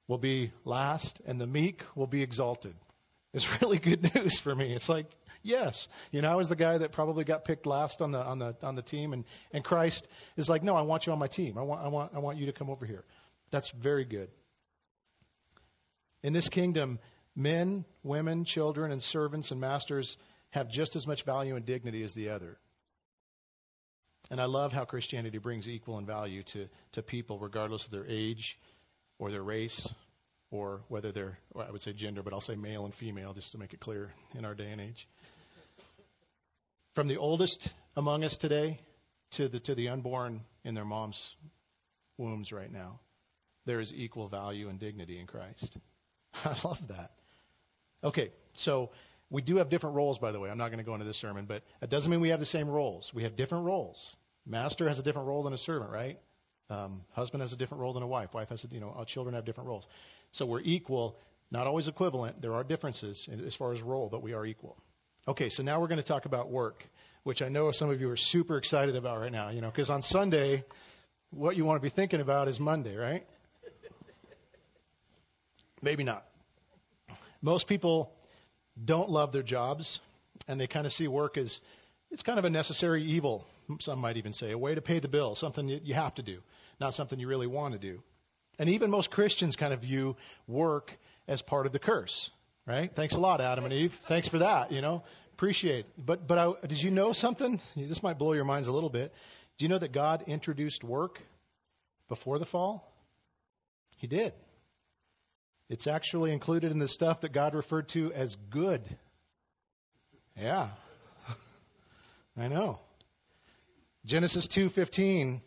will 0.07 0.17
be 0.17 0.51
last 0.63 1.21
and 1.25 1.39
the 1.39 1.47
meek 1.47 1.83
will 1.95 2.07
be 2.07 2.21
exalted. 2.21 2.73
It's 3.33 3.61
really 3.61 3.79
good 3.79 4.15
news 4.15 4.39
for 4.39 4.53
me. 4.53 4.73
It's 4.73 4.89
like, 4.89 5.07
yes, 5.45 5.87
you 6.11 6.21
know, 6.21 6.31
I 6.31 6.35
was 6.35 6.49
the 6.49 6.55
guy 6.55 6.79
that 6.79 6.91
probably 6.91 7.23
got 7.23 7.45
picked 7.45 7.65
last 7.65 8.01
on 8.01 8.11
the 8.11 8.21
on 8.21 8.39
the 8.39 8.55
on 8.63 8.75
the 8.75 8.81
team, 8.81 9.13
and 9.13 9.23
and 9.53 9.63
Christ 9.63 10.07
is 10.35 10.49
like, 10.49 10.63
no, 10.63 10.75
I 10.75 10.81
want 10.81 11.05
you 11.05 11.13
on 11.13 11.19
my 11.19 11.27
team. 11.27 11.57
I 11.57 11.61
want 11.61 11.81
I 11.81 11.87
want 11.87 12.11
I 12.15 12.19
want 12.19 12.37
you 12.37 12.47
to 12.47 12.51
come 12.51 12.69
over 12.69 12.85
here. 12.85 13.05
That's 13.51 13.69
very 13.69 14.05
good. 14.05 14.29
In 16.23 16.33
this 16.33 16.49
kingdom, 16.49 16.99
men, 17.35 17.85
women, 18.03 18.45
children, 18.45 18.91
and 18.91 19.01
servants 19.01 19.51
and 19.51 19.61
masters 19.61 20.17
have 20.49 20.69
just 20.69 20.95
as 20.95 21.05
much 21.05 21.23
value 21.23 21.55
and 21.55 21.65
dignity 21.65 22.03
as 22.03 22.13
the 22.13 22.29
other. 22.29 22.57
And 24.31 24.41
I 24.41 24.45
love 24.45 24.73
how 24.73 24.85
Christianity 24.85 25.37
brings 25.37 25.69
equal 25.69 25.99
in 25.99 26.05
value 26.07 26.41
to, 26.43 26.67
to 26.93 27.03
people, 27.03 27.37
regardless 27.37 27.85
of 27.85 27.91
their 27.91 28.07
age 28.07 28.57
or 29.19 29.29
their 29.29 29.43
race 29.43 29.93
or 30.49 30.81
whether 30.87 31.11
they're, 31.11 31.37
well, 31.53 31.67
I 31.67 31.71
would 31.71 31.81
say 31.81 31.93
gender, 31.93 32.23
but 32.23 32.33
I'll 32.33 32.41
say 32.41 32.55
male 32.55 32.85
and 32.85 32.93
female 32.93 33.33
just 33.33 33.51
to 33.51 33.57
make 33.57 33.73
it 33.73 33.79
clear 33.79 34.13
in 34.35 34.45
our 34.45 34.55
day 34.55 34.71
and 34.71 34.81
age. 34.81 35.07
From 36.95 37.09
the 37.09 37.17
oldest 37.17 37.67
among 37.97 38.23
us 38.23 38.37
today 38.37 38.79
to 39.31 39.49
the, 39.49 39.59
to 39.59 39.75
the 39.75 39.89
unborn 39.89 40.41
in 40.63 40.75
their 40.75 40.85
mom's 40.85 41.35
wombs 42.17 42.53
right 42.53 42.71
now, 42.71 43.01
there 43.65 43.81
is 43.81 43.93
equal 43.93 44.29
value 44.29 44.69
and 44.69 44.79
dignity 44.79 45.19
in 45.19 45.27
Christ. 45.27 45.77
I 46.45 46.55
love 46.63 46.87
that. 46.87 47.11
Okay, 48.01 48.31
so 48.53 48.91
we 49.29 49.41
do 49.41 49.57
have 49.57 49.67
different 49.67 49.97
roles, 49.97 50.19
by 50.19 50.31
the 50.31 50.39
way. 50.39 50.49
I'm 50.49 50.57
not 50.57 50.69
going 50.69 50.77
to 50.77 50.85
go 50.85 50.93
into 50.93 51.05
this 51.05 51.17
sermon, 51.17 51.45
but 51.45 51.63
it 51.81 51.89
doesn't 51.89 52.09
mean 52.09 52.21
we 52.21 52.29
have 52.29 52.39
the 52.39 52.45
same 52.45 52.69
roles. 52.69 53.13
We 53.13 53.23
have 53.23 53.35
different 53.35 53.65
roles. 53.65 54.15
Master 54.45 54.87
has 54.87 54.97
a 54.97 55.03
different 55.03 55.27
role 55.27 55.43
than 55.43 55.51
a 55.51 55.57
servant, 55.57 55.91
right? 55.91 56.17
Um, 56.69 57.01
husband 57.11 57.41
has 57.41 57.51
a 57.51 57.57
different 57.57 57.81
role 57.81 57.91
than 57.91 58.03
a 58.03 58.07
wife. 58.07 58.33
Wife 58.33 58.49
has, 58.49 58.63
a, 58.63 58.67
you 58.71 58.79
know, 58.79 59.03
children 59.05 59.35
have 59.35 59.43
different 59.43 59.67
roles. 59.67 59.85
So 60.31 60.45
we're 60.45 60.61
equal, 60.61 61.19
not 61.51 61.67
always 61.67 61.89
equivalent. 61.89 62.41
There 62.41 62.53
are 62.53 62.63
differences 62.63 63.27
as 63.45 63.53
far 63.53 63.73
as 63.73 63.81
role, 63.81 64.07
but 64.09 64.23
we 64.23 64.31
are 64.31 64.45
equal. 64.45 64.77
Okay, 65.27 65.49
so 65.49 65.63
now 65.63 65.81
we're 65.81 65.87
going 65.87 65.97
to 65.97 66.03
talk 66.03 66.25
about 66.25 66.51
work, 66.51 66.85
which 67.23 67.41
I 67.41 67.49
know 67.49 67.71
some 67.71 67.89
of 67.89 67.99
you 67.99 68.11
are 68.11 68.17
super 68.17 68.57
excited 68.57 68.95
about 68.95 69.19
right 69.19 69.31
now, 69.31 69.49
you 69.49 69.59
know, 69.59 69.71
because 69.71 69.89
on 69.89 70.03
Sunday, 70.03 70.63
what 71.31 71.55
you 71.55 71.65
want 71.65 71.77
to 71.77 71.81
be 71.81 71.89
thinking 71.89 72.21
about 72.21 72.47
is 72.47 72.59
Monday, 72.59 72.95
right? 72.95 73.25
Maybe 75.81 76.03
not. 76.03 76.27
Most 77.41 77.67
people 77.67 78.13
don't 78.83 79.09
love 79.09 79.31
their 79.31 79.41
jobs, 79.41 79.99
and 80.47 80.61
they 80.61 80.67
kind 80.67 80.85
of 80.85 80.93
see 80.93 81.07
work 81.07 81.39
as 81.39 81.59
it's 82.11 82.21
kind 82.21 82.37
of 82.37 82.45
a 82.45 82.51
necessary 82.51 83.03
evil. 83.05 83.47
Some 83.79 83.97
might 83.97 84.17
even 84.17 84.31
say 84.31 84.51
a 84.51 84.57
way 84.59 84.75
to 84.75 84.81
pay 84.81 84.99
the 84.99 85.07
bill, 85.07 85.33
something 85.33 85.65
that 85.67 85.87
you 85.87 85.95
have 85.95 86.13
to 86.15 86.21
do, 86.21 86.37
not 86.79 86.93
something 86.93 87.19
you 87.19 87.27
really 87.27 87.47
want 87.47 87.73
to 87.73 87.79
do. 87.79 88.03
And 88.59 88.69
even 88.69 88.91
most 88.91 89.09
Christians 89.09 89.55
kind 89.55 89.73
of 89.73 89.81
view 89.81 90.17
work 90.47 90.95
as 91.27 91.41
part 91.41 91.65
of 91.65 91.71
the 91.71 91.79
curse, 91.79 92.29
right? 92.65 92.93
Thanks 92.95 93.15
a 93.15 93.19
lot, 93.19 93.41
Adam 93.41 93.65
and 93.65 93.73
Eve. 93.73 93.99
Thanks 94.07 94.27
for 94.27 94.39
that, 94.39 94.71
you 94.71 94.81
know. 94.81 95.03
Appreciate. 95.33 95.85
It. 95.85 96.05
But 96.05 96.27
but 96.27 96.37
I, 96.37 96.53
did 96.67 96.81
you 96.81 96.91
know 96.91 97.11
something? 97.11 97.59
This 97.75 98.01
might 98.01 98.17
blow 98.17 98.33
your 98.33 98.45
minds 98.45 98.67
a 98.67 98.71
little 98.71 98.89
bit. 98.89 99.13
Do 99.57 99.65
you 99.65 99.69
know 99.69 99.77
that 99.77 99.91
God 99.91 100.23
introduced 100.27 100.83
work 100.83 101.21
before 102.07 102.39
the 102.39 102.45
fall? 102.45 102.91
He 103.97 104.07
did. 104.07 104.33
It's 105.69 105.87
actually 105.87 106.31
included 106.31 106.71
in 106.71 106.79
the 106.79 106.87
stuff 106.87 107.21
that 107.21 107.31
God 107.31 107.55
referred 107.55 107.89
to 107.89 108.13
as 108.13 108.35
good. 108.49 108.81
Yeah. 110.37 110.69
I 112.37 112.47
know. 112.47 112.79
Genesis 114.05 114.47
2:15 114.47 115.41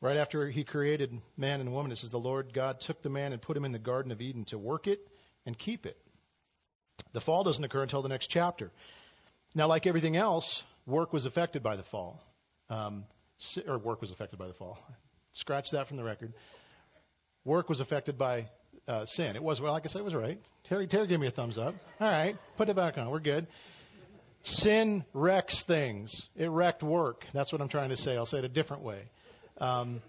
right 0.00 0.16
after 0.16 0.48
he 0.48 0.64
created 0.64 1.16
man 1.36 1.60
and 1.60 1.72
woman 1.72 1.92
it 1.92 1.96
says 1.96 2.10
the 2.10 2.18
Lord 2.18 2.52
God 2.52 2.80
took 2.80 3.02
the 3.02 3.08
man 3.08 3.32
and 3.32 3.40
put 3.40 3.56
him 3.56 3.64
in 3.64 3.70
the 3.70 3.78
garden 3.78 4.10
of 4.10 4.20
Eden 4.20 4.44
to 4.46 4.58
work 4.58 4.88
it 4.88 5.00
and 5.46 5.56
keep 5.56 5.86
it. 5.86 5.96
The 7.12 7.20
fall 7.20 7.44
doesn't 7.44 7.62
occur 7.62 7.82
until 7.82 8.02
the 8.02 8.08
next 8.08 8.28
chapter. 8.28 8.70
Now 9.54 9.66
like 9.66 9.86
everything 9.86 10.16
else, 10.16 10.64
work 10.86 11.12
was 11.12 11.26
affected 11.26 11.62
by 11.62 11.76
the 11.76 11.82
fall. 11.82 12.22
Um, 12.70 13.04
or 13.66 13.78
work 13.78 14.00
was 14.00 14.10
affected 14.10 14.38
by 14.38 14.46
the 14.46 14.54
fall. 14.54 14.78
Scratch 15.32 15.70
that 15.70 15.88
from 15.88 15.96
the 15.96 16.04
record. 16.04 16.32
Work 17.44 17.68
was 17.68 17.80
affected 17.80 18.16
by 18.16 18.46
uh, 18.86 19.04
sin. 19.04 19.36
It 19.36 19.42
was, 19.42 19.60
well, 19.60 19.72
like 19.72 19.84
I 19.84 19.88
said, 19.88 20.00
it 20.00 20.04
was 20.04 20.14
right. 20.14 20.40
Terry, 20.64 20.86
Terry, 20.86 21.06
give 21.06 21.20
me 21.20 21.26
a 21.26 21.30
thumbs 21.30 21.58
up. 21.58 21.74
All 22.00 22.08
right, 22.08 22.36
put 22.56 22.68
it 22.68 22.76
back 22.76 22.98
on. 22.98 23.10
We're 23.10 23.20
good. 23.20 23.46
Sin 24.42 25.04
wrecks 25.12 25.62
things. 25.62 26.28
It 26.36 26.50
wrecked 26.50 26.82
work. 26.82 27.24
That's 27.32 27.52
what 27.52 27.60
I'm 27.60 27.68
trying 27.68 27.90
to 27.90 27.96
say. 27.96 28.16
I'll 28.16 28.26
say 28.26 28.38
it 28.38 28.44
a 28.44 28.48
different 28.48 28.82
way. 28.82 29.02
Um, 29.58 30.02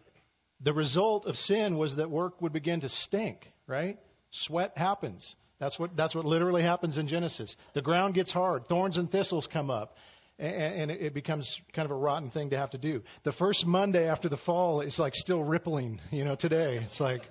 the 0.62 0.74
result 0.74 1.26
of 1.26 1.38
sin 1.38 1.78
was 1.78 1.98
that 1.98 2.10
work 2.10 2.42
would 2.42 2.54
begin 2.54 2.82
to 2.82 2.90
stink, 2.90 3.52
right? 3.68 4.00
Sweat 4.32 4.78
happens. 4.78 5.36
That's 5.64 5.80
what, 5.80 5.96
that's 5.96 6.14
what 6.14 6.26
literally 6.26 6.62
happens 6.62 6.98
in 6.98 7.08
Genesis. 7.08 7.56
The 7.72 7.82
ground 7.82 8.16
gets 8.16 8.34
hard. 8.34 8.68
Thorns 8.68 8.98
and 8.98 9.10
thistles 9.10 9.48
come 9.48 9.72
up. 9.72 9.96
And, 10.38 10.90
and 10.90 10.92
it 10.92 11.14
becomes 11.14 11.62
kind 11.72 11.86
of 11.86 11.92
a 11.92 11.96
rotten 11.96 12.32
thing 12.32 12.50
to 12.50 12.58
have 12.58 12.72
to 12.72 12.78
do. 12.78 13.02
The 13.24 13.32
first 13.32 13.66
Monday 13.66 14.10
after 14.10 14.28
the 14.28 14.36
fall 14.36 14.82
is 14.82 15.00
like 15.00 15.16
still 15.16 15.42
rippling, 15.42 16.02
you 16.12 16.26
know, 16.26 16.36
today. 16.36 16.82
It's 16.84 17.00
like, 17.00 17.22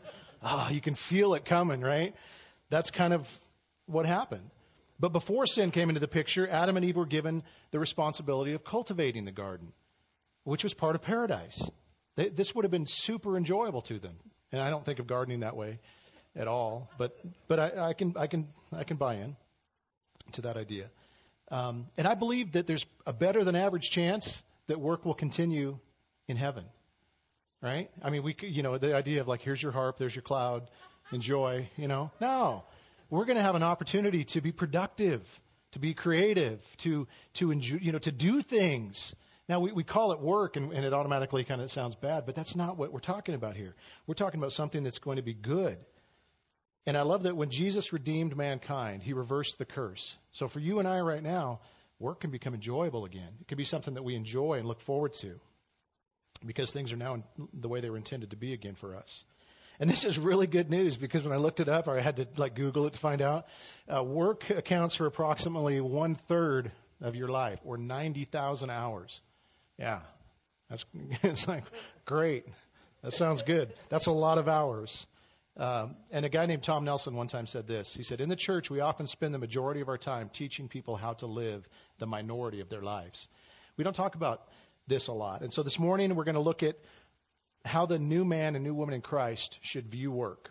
ah, 0.43 0.69
oh, 0.69 0.73
you 0.73 0.81
can 0.81 0.95
feel 0.95 1.35
it 1.35 1.45
coming, 1.45 1.83
right? 1.83 2.15
That's 2.71 2.91
kind 2.91 3.13
of 3.13 3.29
what 3.85 4.07
happened. 4.07 4.49
But 4.99 5.13
before 5.13 5.45
sin 5.45 5.71
came 5.71 5.91
into 5.91 6.01
the 6.01 6.09
picture, 6.09 6.49
Adam 6.49 6.79
and 6.79 6.87
Eve 6.87 6.97
were 6.97 7.05
given 7.05 7.43
the 7.71 7.81
responsibility 7.81 8.55
of 8.55 8.65
cultivating 8.65 9.27
the 9.27 9.33
garden, 9.33 9.75
which 10.45 10.63
was 10.63 10.73
part 10.73 10.95
of 10.95 11.03
paradise. 11.03 11.63
They, 12.17 12.31
this 12.31 12.55
would 12.55 12.65
have 12.65 12.73
been 12.73 12.87
super 12.87 13.37
enjoyable 13.37 13.83
to 13.83 13.99
them. 13.99 14.17
And 14.53 14.63
I 14.63 14.71
don't 14.71 14.87
think 14.87 15.01
of 15.01 15.07
gardening 15.07 15.41
that 15.41 15.55
way 15.55 15.81
at 16.37 16.49
all, 16.49 16.91
but, 16.99 17.19
but 17.49 17.59
I, 17.59 17.89
I, 17.89 17.93
can, 17.93 18.15
I, 18.17 18.27
can, 18.27 18.49
I 18.73 18.85
can 18.85 18.97
buy 18.97 19.15
in 19.15 19.37
to 20.33 20.43
that 20.43 20.57
idea. 20.57 20.89
Um, 21.51 21.87
and 21.99 22.07
I 22.07 22.15
believe 22.15 22.53
that 22.53 22.67
there's 22.67 22.87
a 23.07 23.13
better 23.13 23.45
than 23.45 23.55
average 23.55 23.91
chance 23.91 24.43
that 24.69 24.81
work 24.81 25.05
will 25.05 25.15
continue 25.15 25.79
in 26.29 26.37
heaven. 26.37 26.65
Right? 27.61 27.91
I 28.03 28.11
mean, 28.11 28.23
we, 28.23 28.35
you 28.41 28.63
know, 28.63 28.79
the 28.79 28.97
idea 28.97 29.21
of 29.21 29.29
like, 29.29 29.43
here's 29.43 29.63
your 29.63 29.73
harp, 29.73 29.99
there's 29.99 30.15
your 30.15 30.23
cloud, 30.23 30.69
enjoy, 31.13 31.69
you 31.77 31.87
know. 31.87 32.11
No 32.21 32.65
we're 33.13 33.27
going 33.27 33.37
to 33.37 33.43
have 33.43 33.55
an 33.55 33.63
opportunity 33.63 34.25
to 34.25 34.41
be 34.41 34.53
productive, 34.53 35.21
to 35.73 35.79
be 35.79 35.93
creative, 35.93 36.65
to, 36.79 37.07
to 37.35 37.51
enjoy, 37.51 37.77
you 37.77 37.93
know, 37.93 37.99
to 37.99 38.11
do 38.11 38.41
things. 38.41 39.15
Now 39.51 39.61
we, 39.61 39.71
we 39.71 39.85
call 39.85 40.13
it 40.13 40.21
work 40.21 40.57
and, 40.57 40.73
and 40.73 40.83
it 40.83 40.95
automatically 40.95 41.45
kind 41.45 41.61
of 41.61 41.71
sounds 41.71 41.95
bad, 41.95 42.25
but 42.25 42.35
that's 42.35 42.57
not 42.57 42.79
what 42.79 42.91
we're 42.91 43.01
talking 43.01 43.35
about 43.35 43.55
here. 43.55 43.75
We're 44.07 44.15
talking 44.15 44.41
about 44.41 44.55
something 44.55 44.83
that's 44.83 44.99
going 44.99 45.17
to 45.17 45.23
be 45.23 45.35
good. 45.35 45.77
And 46.87 46.97
I 46.97 47.03
love 47.03 47.25
that 47.25 47.37
when 47.37 47.51
Jesus 47.51 47.93
redeemed 47.93 48.37
mankind, 48.37 49.03
he 49.03 49.13
reversed 49.13 49.59
the 49.59 49.65
curse. 49.65 50.17
So 50.33 50.49
for 50.49 50.59
you 50.59 50.79
and 50.79 50.89
I 50.89 51.01
right 51.01 51.23
now, 51.23 51.61
work 51.99 52.21
can 52.21 52.31
become 52.31 52.55
enjoyable 52.55 53.05
again. 53.05 53.29
It 53.41 53.49
can 53.49 53.57
be 53.57 53.65
something 53.65 53.95
that 53.95 54.03
we 54.03 54.17
enjoy 54.17 54.55
and 54.55 54.67
look 54.67 54.81
forward 54.81 55.15
to 55.15 55.39
because 56.45 56.73
things 56.73 56.93
are 56.93 56.97
now 56.97 57.23
the 57.55 57.69
way 57.69 57.81
they 57.81 57.91
were 57.91 57.97
intended 57.97 58.31
to 58.31 58.37
be 58.37 58.53
again 58.53 58.75
for 58.75 58.97
us. 58.97 59.25
And 59.79 59.89
this 59.89 60.05
is 60.05 60.19
really 60.19 60.47
good 60.47 60.71
news 60.71 60.97
because 60.97 61.25
when 61.25 61.33
I 61.33 61.37
looked 61.37 61.61
it 61.61 61.69
up, 61.69 61.89
I 61.89 62.01
had 62.01 62.17
to 62.17 62.27
like 62.37 62.55
Google 62.55 62.87
it 62.87 62.93
to 62.93 62.99
find 62.99 63.23
out, 63.23 63.47
uh, 63.93 64.03
work 64.03 64.51
accounts 64.51 64.97
for 64.97 65.07
approximately 65.07 65.81
one 65.81 66.15
third 66.15 66.73
of 67.01 67.17
your 67.17 67.29
life, 67.29 67.59
or 67.65 67.77
90,000 67.77 68.71
hours. 68.71 69.21
Yeah, 69.79 70.01
that's 70.69 70.85
it's 71.23 71.49
like 71.49 71.65
great. 72.05 72.47
That 73.03 73.13
sounds 73.13 73.43
good. 73.43 73.73
That's 73.89 74.07
a 74.07 74.13
lot 74.13 74.39
of 74.39 74.49
hours. 74.49 75.07
Um, 75.57 75.97
and 76.11 76.25
a 76.25 76.31
guy 76.31 76.47
named 76.47 76.63
Tom 76.63 76.85
Nelson 76.85 77.15
one 77.15 77.29
time 77.29 77.47
said 77.47 77.67
this. 77.67 77.95
He 77.95 78.03
said, 78.03 78.21
"In 78.21 78.29
the 78.31 78.37
church, 78.37 78.71
we 78.71 78.81
often 78.81 79.07
spend 79.07 79.35
the 79.35 79.39
majority 79.39 79.83
of 79.83 79.89
our 79.89 79.99
time 79.99 80.31
teaching 80.33 80.69
people 80.69 80.97
how 80.97 81.13
to 81.15 81.27
live 81.27 81.69
the 81.99 82.07
minority 82.07 82.61
of 82.61 82.71
their 82.71 82.81
lives. 82.83 83.29
We 83.77 83.85
don't 83.85 83.95
talk 83.95 84.15
about 84.15 84.49
this 84.87 85.09
a 85.09 85.13
lot. 85.13 85.43
And 85.43 85.53
so 85.53 85.63
this 85.63 85.79
morning, 85.79 86.15
we're 86.15 86.25
going 86.25 86.37
to 86.37 86.41
look 86.41 86.63
at 86.63 86.77
how 87.65 87.87
the 87.87 87.99
new 87.99 88.25
man 88.25 88.57
and 88.57 88.65
new 88.65 88.75
woman 88.75 88.95
in 88.95 89.03
Christ 89.03 89.59
should 89.63 89.87
view 89.89 90.11
work. 90.11 90.51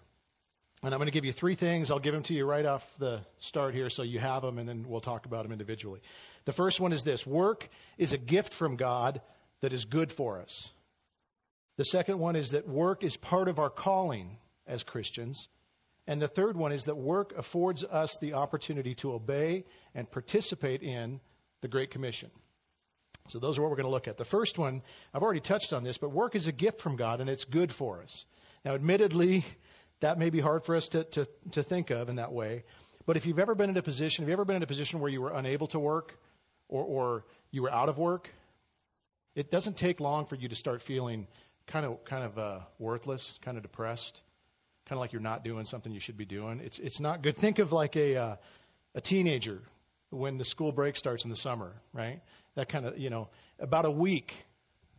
And 0.84 0.94
I'm 0.94 1.00
going 1.00 1.08
to 1.08 1.14
give 1.14 1.26
you 1.26 1.32
three 1.34 1.56
things. 1.56 1.92
I'll 1.92 2.00
give 2.00 2.14
them 2.14 2.24
to 2.24 2.34
you 2.34 2.46
right 2.46 2.66
off 2.66 2.88
the 2.98 3.22
start 3.40 3.76
here 3.76 3.90
so 3.90 4.02
you 4.02 4.20
have 4.20 4.42
them, 4.42 4.58
and 4.58 4.68
then 4.68 4.86
we'll 4.88 5.02
talk 5.02 5.26
about 5.26 5.44
them 5.44 5.52
individually. 5.52 6.02
The 6.46 6.54
first 6.54 6.80
one 6.80 6.94
is 6.94 7.04
this 7.04 7.26
work 7.26 7.70
is 7.98 8.14
a 8.14 8.18
gift 8.18 8.54
from 8.54 8.78
God 8.78 9.22
that 9.62 9.74
is 9.74 9.86
good 9.86 10.12
for 10.12 10.40
us. 10.40 10.72
The 11.78 11.86
second 11.86 12.20
one 12.20 12.36
is 12.36 12.52
that 12.52 12.68
work 12.68 13.04
is 13.04 13.16
part 13.16 13.48
of 13.48 13.60
our 13.60 13.70
calling 13.70 14.38
as 14.72 14.84
Christians. 14.84 15.50
And 16.08 16.20
the 16.22 16.28
third 16.28 16.58
one 16.58 16.72
is 16.72 16.86
that 16.86 16.98
work 16.98 17.34
affords 17.38 17.84
us 17.84 18.18
the 18.20 18.34
opportunity 18.34 18.96
to 18.96 19.14
obey 19.14 19.66
and 19.94 20.10
participate 20.10 20.82
in 20.82 21.20
the 21.62 21.68
Great 21.68 21.92
Commission. 21.92 22.32
So 23.28 23.38
those 23.38 23.60
are 23.60 23.62
what 23.62 23.70
we're 23.70 23.78
going 23.78 23.86
to 23.86 23.92
look 23.92 24.08
at. 24.08 24.18
The 24.18 24.26
first 24.26 24.58
one, 24.58 24.82
I've 25.14 25.22
already 25.22 25.42
touched 25.42 25.74
on 25.74 25.84
this, 25.84 25.98
but 25.98 26.12
work 26.12 26.36
is 26.36 26.48
a 26.48 26.52
gift 26.52 26.82
from 26.82 26.96
God 26.96 27.22
and 27.22 27.30
it's 27.30 27.46
good 27.46 27.72
for 27.72 28.02
us. 28.02 28.26
Now, 28.66 28.74
admittedly, 28.74 29.46
that 30.00 30.18
may 30.18 30.32
be 30.32 30.40
hard 30.40 30.66
for 30.66 30.76
us 30.76 30.90
to, 30.90 31.04
to, 31.04 31.28
to 31.52 31.62
think 31.62 31.92
of 31.92 32.10
in 32.10 32.16
that 32.16 32.32
way. 32.32 32.64
But 33.06 33.18
if 33.18 33.26
you've 33.26 33.40
ever 33.40 33.54
been 33.54 33.70
in 33.70 33.78
a 33.78 33.84
position, 33.84 34.24
have 34.24 34.30
you 34.30 34.34
ever 34.34 34.46
been 34.46 34.56
in 34.56 34.64
a 34.64 34.68
position 34.68 35.00
where 35.00 35.12
you 35.12 35.22
were 35.22 35.32
unable 35.32 35.68
to 35.68 35.80
work 35.80 36.18
or, 36.68 36.84
or 36.84 37.26
you 37.52 37.62
were 37.62 37.72
out 37.72 37.90
of 37.90 37.98
work? 38.00 38.30
It 39.36 39.52
doesn't 39.52 39.78
take 39.78 40.00
long 40.00 40.26
for 40.26 40.36
you 40.36 40.50
to 40.50 40.56
start 40.56 40.82
feeling 40.82 41.28
kind 41.68 41.86
of 41.86 42.04
kind 42.06 42.24
of 42.24 42.38
uh, 42.38 42.60
worthless, 42.80 43.38
kind 43.44 43.58
of 43.58 43.64
depressed, 43.64 44.22
kind 44.92 44.98
of 44.98 45.00
like 45.00 45.14
you're 45.14 45.22
not 45.22 45.46
doing 45.46 45.64
something 45.64 45.94
you 45.94 46.02
should 46.02 46.18
be 46.18 46.26
doing. 46.26 46.60
It's 46.60 46.78
it's 46.78 47.00
not 47.00 47.22
good. 47.22 47.38
Think 47.38 47.60
of 47.60 47.72
like 47.72 47.96
a 47.96 48.18
uh, 48.18 48.36
a 48.94 49.00
teenager 49.00 49.62
when 50.10 50.38
the 50.38 50.44
school 50.44 50.74
break 50.74 50.98
starts 50.98 51.24
in 51.24 51.30
the 51.30 51.38
summer, 51.38 51.72
right? 51.94 52.20
that 52.56 52.70
kind 52.70 52.86
of, 52.86 52.98
you 52.98 53.10
know, 53.10 53.30
about 53.60 53.86
a 53.86 53.92
week, 53.92 54.34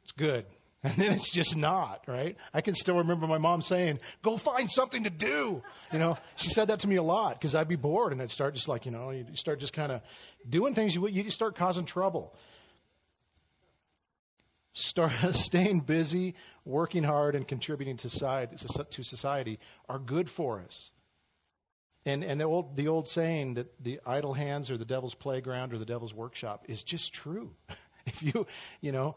it's 0.02 0.12
good. 0.12 0.44
And 0.84 0.96
then 0.96 1.12
it's 1.12 1.30
just 1.30 1.56
not, 1.56 2.02
right? 2.08 2.36
I 2.52 2.60
can 2.60 2.74
still 2.74 2.96
remember 2.96 3.28
my 3.28 3.38
mom 3.38 3.62
saying, 3.62 4.00
go 4.20 4.36
find 4.36 4.68
something 4.68 5.04
to 5.04 5.10
do. 5.10 5.62
You 5.92 5.98
know, 6.00 6.18
she 6.34 6.50
said 6.50 6.68
that 6.68 6.80
to 6.80 6.88
me 6.88 6.96
a 6.96 7.04
lot 7.04 7.38
because 7.38 7.54
I'd 7.54 7.68
be 7.68 7.76
bored 7.76 8.10
and 8.10 8.20
I'd 8.20 8.32
start 8.32 8.54
just 8.54 8.66
like, 8.66 8.84
you 8.84 8.90
know, 8.90 9.10
you 9.10 9.24
start 9.34 9.60
just 9.60 9.72
kind 9.72 9.92
of 9.92 10.00
doing 10.48 10.74
things, 10.74 10.92
you, 10.92 11.06
you 11.06 11.30
start 11.30 11.54
causing 11.54 11.84
trouble. 11.84 12.34
Start 14.72 15.12
staying 15.34 15.80
busy, 15.80 16.34
working 16.64 17.02
hard, 17.02 17.34
and 17.34 17.46
contributing 17.46 17.96
to 17.98 18.08
society, 18.08 18.56
to 18.90 19.04
society 19.04 19.58
are 19.88 19.98
good 19.98 20.30
for 20.30 20.60
us. 20.60 20.90
And, 22.04 22.24
and 22.24 22.40
the, 22.40 22.44
old, 22.44 22.76
the 22.76 22.88
old 22.88 23.08
saying 23.08 23.54
that 23.54 23.82
the 23.82 24.00
idle 24.04 24.34
hands 24.34 24.70
are 24.70 24.76
the 24.76 24.84
devil's 24.84 25.14
playground 25.14 25.72
or 25.72 25.78
the 25.78 25.86
devil's 25.86 26.12
workshop 26.12 26.64
is 26.68 26.82
just 26.82 27.12
true. 27.12 27.54
if 28.06 28.22
you, 28.22 28.46
you 28.80 28.90
know, 28.90 29.14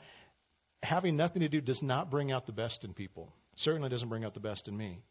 having 0.83 1.15
nothing 1.15 1.41
to 1.41 1.49
do 1.49 1.61
does 1.61 1.81
not 1.81 2.11
bring 2.11 2.31
out 2.31 2.45
the 2.45 2.51
best 2.51 2.83
in 2.83 2.93
people. 2.93 3.33
Certainly 3.55 3.89
doesn't 3.89 4.09
bring 4.09 4.23
out 4.23 4.33
the 4.33 4.39
best 4.39 4.67
in 4.67 4.77
me. 4.77 5.01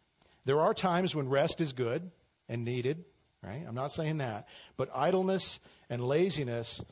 There 0.44 0.60
are 0.60 0.74
times 0.74 1.14
when 1.14 1.28
rest 1.28 1.60
is 1.60 1.72
good 1.72 2.10
and 2.48 2.64
needed, 2.64 3.04
right? 3.42 3.64
I'm 3.66 3.74
not 3.74 3.90
saying 3.90 4.18
that. 4.18 4.46
But 4.76 4.90
idleness 4.94 5.58
and 5.90 6.06
laziness 6.06 6.82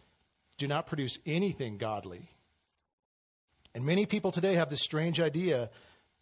do 0.58 0.66
not 0.66 0.86
produce 0.86 1.18
anything 1.26 1.78
godly. 1.78 2.28
And 3.74 3.84
many 3.84 4.06
people 4.06 4.32
today 4.32 4.54
have 4.54 4.68
this 4.70 4.82
strange 4.82 5.20
idea 5.20 5.70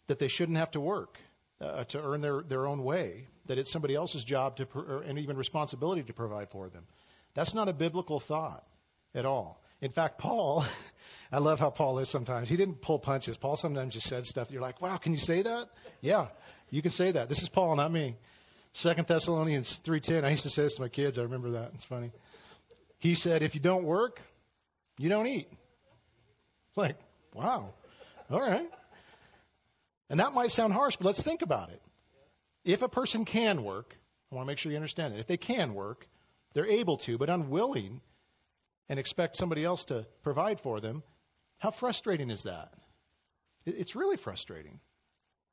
that 0.07 0.19
they 0.19 0.27
shouldn't 0.27 0.57
have 0.57 0.71
to 0.71 0.79
work 0.79 1.17
uh, 1.59 1.83
to 1.85 2.01
earn 2.01 2.21
their, 2.21 2.41
their 2.41 2.65
own 2.65 2.83
way, 2.83 3.27
that 3.47 3.57
it's 3.57 3.71
somebody 3.71 3.95
else's 3.95 4.23
job 4.23 4.57
to, 4.57 5.03
and 5.05 5.19
even 5.19 5.37
responsibility 5.37 6.03
to 6.03 6.13
provide 6.13 6.49
for 6.49 6.69
them. 6.69 6.83
That's 7.33 7.53
not 7.53 7.67
a 7.67 7.73
biblical 7.73 8.19
thought 8.19 8.65
at 9.13 9.25
all. 9.25 9.61
In 9.81 9.91
fact, 9.91 10.17
Paul, 10.17 10.65
I 11.31 11.39
love 11.39 11.59
how 11.59 11.69
Paul 11.69 11.99
is 11.99 12.09
sometimes. 12.09 12.49
He 12.49 12.57
didn't 12.57 12.81
pull 12.81 12.99
punches. 12.99 13.37
Paul 13.37 13.57
sometimes 13.57 13.93
just 13.93 14.07
said 14.07 14.25
stuff 14.25 14.47
that 14.47 14.53
you're 14.53 14.61
like, 14.61 14.81
wow, 14.81 14.97
can 14.97 15.11
you 15.11 15.19
say 15.19 15.41
that? 15.41 15.69
Yeah, 16.01 16.27
you 16.69 16.81
can 16.81 16.91
say 16.91 17.11
that. 17.11 17.29
This 17.29 17.41
is 17.41 17.49
Paul, 17.49 17.75
not 17.75 17.91
me. 17.91 18.15
Second 18.73 19.07
Thessalonians 19.07 19.81
3.10. 19.81 20.23
I 20.23 20.29
used 20.29 20.43
to 20.43 20.49
say 20.49 20.63
this 20.63 20.75
to 20.75 20.81
my 20.81 20.87
kids. 20.87 21.19
I 21.19 21.23
remember 21.23 21.51
that. 21.51 21.71
It's 21.73 21.83
funny. 21.83 22.11
He 22.99 23.15
said, 23.15 23.43
if 23.43 23.55
you 23.55 23.61
don't 23.61 23.83
work, 23.83 24.21
you 24.97 25.09
don't 25.09 25.27
eat. 25.27 25.49
Like, 26.75 26.95
wow. 27.33 27.73
All 28.29 28.39
right. 28.39 28.69
And 30.09 30.19
that 30.19 30.33
might 30.33 30.51
sound 30.51 30.73
harsh, 30.73 30.97
but 30.97 31.05
let's 31.05 31.21
think 31.21 31.41
about 31.41 31.69
it. 31.69 31.81
If 32.63 32.81
a 32.81 32.89
person 32.89 33.25
can 33.25 33.63
work, 33.63 33.95
I 34.31 34.35
want 34.35 34.45
to 34.45 34.47
make 34.47 34.57
sure 34.57 34.71
you 34.71 34.77
understand 34.77 35.13
that. 35.13 35.19
If 35.19 35.27
they 35.27 35.37
can 35.37 35.73
work, 35.73 36.07
they're 36.53 36.67
able 36.67 36.97
to, 36.97 37.17
but 37.17 37.29
unwilling, 37.29 38.01
and 38.89 38.99
expect 38.99 39.37
somebody 39.37 39.63
else 39.63 39.85
to 39.85 40.05
provide 40.21 40.59
for 40.59 40.81
them, 40.81 41.01
how 41.59 41.71
frustrating 41.71 42.29
is 42.29 42.43
that? 42.43 42.73
It's 43.65 43.95
really 43.95 44.17
frustrating. 44.17 44.79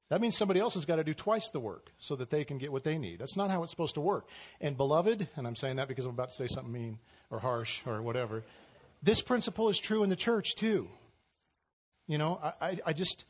That 0.09 0.21
means 0.21 0.37
somebody 0.37 0.59
else 0.59 0.75
has 0.75 0.87
got 0.87 0.97
to 0.97 1.05
do 1.05 1.15
twice 1.15 1.51
the 1.51 1.61
work 1.61 1.91
so 1.99 2.17
that 2.17 2.31
they 2.31 2.45
can 2.45 2.59
get 2.59 2.73
what 2.73 2.83
they 2.83 2.97
need. 2.97 3.19
That's 3.19 3.37
not 3.37 3.51
how 3.51 3.63
it's 3.63 3.71
supposed 3.71 3.95
to 3.95 4.01
work. 4.01 4.27
And 4.61 4.77
beloved, 4.77 5.29
and 5.37 5.47
I'm 5.47 5.55
saying 5.55 5.77
that 5.77 5.87
because 5.87 6.07
I'm 6.07 6.13
about 6.13 6.31
to 6.31 6.35
say 6.35 6.47
something 6.47 6.73
mean 6.73 6.99
or 7.31 7.39
harsh 7.39 7.81
or 7.87 8.01
whatever, 8.01 8.43
this 9.03 9.21
principle 9.21 9.69
is 9.69 9.79
true 9.79 10.03
in 10.03 10.09
the 10.09 10.17
church 10.17 10.55
too. 10.57 10.89
You 12.09 12.19
know, 12.19 12.41
I, 12.61 12.79
I, 12.85 12.93
just, 12.95 13.25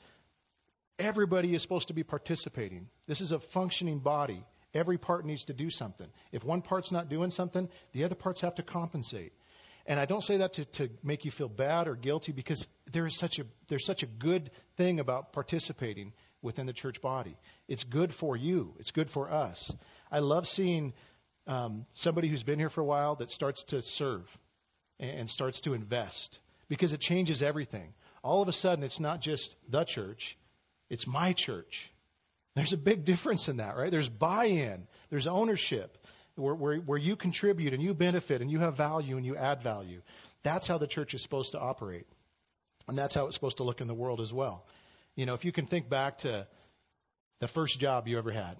everybody 0.99 1.55
is 1.55 1.63
supposed 1.63 1.89
to 1.89 1.95
be 1.95 2.05
participating. 2.05 2.89
This 3.07 3.21
is 3.21 3.33
a 3.33 3.41
functioning 3.41 3.99
body. 3.99 4.45
Every 4.73 4.99
part 4.99 5.27
needs 5.27 5.47
to 5.47 5.53
do 5.53 5.69
something. 5.69 6.07
If 6.31 6.45
one 6.45 6.63
part's 6.63 6.93
not 6.93 7.09
doing 7.09 7.31
something, 7.31 7.69
the 7.93 8.05
other 8.05 8.15
parts 8.15 8.43
have 8.43 8.55
to 8.55 8.63
compensate. 8.63 9.33
And 9.85 9.99
I 9.99 10.05
don't 10.05 10.23
say 10.23 10.39
that 10.39 10.55
to, 10.55 10.65
to 10.65 10.91
make 11.03 11.25
you 11.25 11.31
feel 11.33 11.49
bad 11.49 11.89
or 11.89 11.97
guilty 11.97 12.33
because 12.33 12.69
there 12.93 13.07
is 13.07 13.17
such 13.17 13.41
a, 13.41 13.47
there's 13.67 13.85
such 13.85 14.05
a 14.05 14.07
good 14.07 14.51
thing 14.77 15.01
about 15.01 15.33
participating 15.33 16.13
within 16.41 16.67
the 16.67 16.73
church 16.73 17.01
body. 17.01 17.37
It's 17.67 17.85
good 17.85 18.13
for 18.15 18.37
you. 18.37 18.75
It's 18.79 18.93
good 18.93 19.11
for 19.11 19.31
us. 19.31 19.73
I 20.13 20.21
love 20.21 20.47
seeing 20.47 20.93
um, 21.49 21.87
somebody 21.95 22.29
who's 22.29 22.45
been 22.45 22.59
here 22.61 22.69
for 22.69 22.83
a 22.83 22.85
while 22.85 23.17
that 23.17 23.31
starts 23.33 23.65
to 23.65 23.83
serve 23.83 24.29
and 25.01 25.29
starts 25.29 25.63
to 25.63 25.75
invest 25.75 26.39
because 26.69 26.93
it 26.93 27.01
changes 27.01 27.43
everything. 27.43 27.95
All 28.23 28.43
of 28.43 28.49
a 28.49 28.53
sudden, 28.53 28.85
it's 28.85 29.01
not 29.01 29.21
just 29.21 29.57
the 29.69 29.85
church, 29.85 30.37
it's 30.91 31.07
my 31.07 31.33
church. 31.33 31.91
There's 32.55 32.73
a 32.73 32.79
big 32.79 33.05
difference 33.05 33.49
in 33.49 33.59
that, 33.59 33.77
right? 33.77 33.91
There's 33.91 34.09
buy 34.09 34.47
in, 34.47 34.87
there's 35.11 35.27
ownership, 35.27 35.97
where, 36.35 36.55
where, 36.55 36.77
where 36.77 36.99
you 36.99 37.17
contribute 37.17 37.75
and 37.75 37.83
you 37.83 37.95
benefit 37.95 38.43
and 38.43 38.51
you 38.51 38.59
have 38.61 38.77
value 38.77 39.17
and 39.17 39.27
you 39.27 39.37
add 39.37 39.63
value. 39.63 40.01
That's 40.43 40.67
how 40.67 40.79
the 40.79 40.87
church 40.87 41.15
is 41.15 41.23
supposed 41.23 41.53
to 41.53 41.61
operate. 41.61 42.07
And 42.89 42.97
that's 42.97 43.15
how 43.15 43.27
it's 43.27 43.35
supposed 43.35 43.59
to 43.59 43.65
look 43.65 43.81
in 43.81 43.87
the 43.87 43.95
world 43.95 44.21
as 44.21 44.33
well. 44.33 44.65
You 45.15 45.27
know, 45.27 45.35
if 45.35 45.45
you 45.45 45.53
can 45.53 45.67
think 45.67 45.89
back 45.89 46.19
to 46.19 46.47
the 47.41 47.49
first 47.49 47.79
job 47.79 48.09
you 48.09 48.19
ever 48.19 48.31
had, 48.31 48.57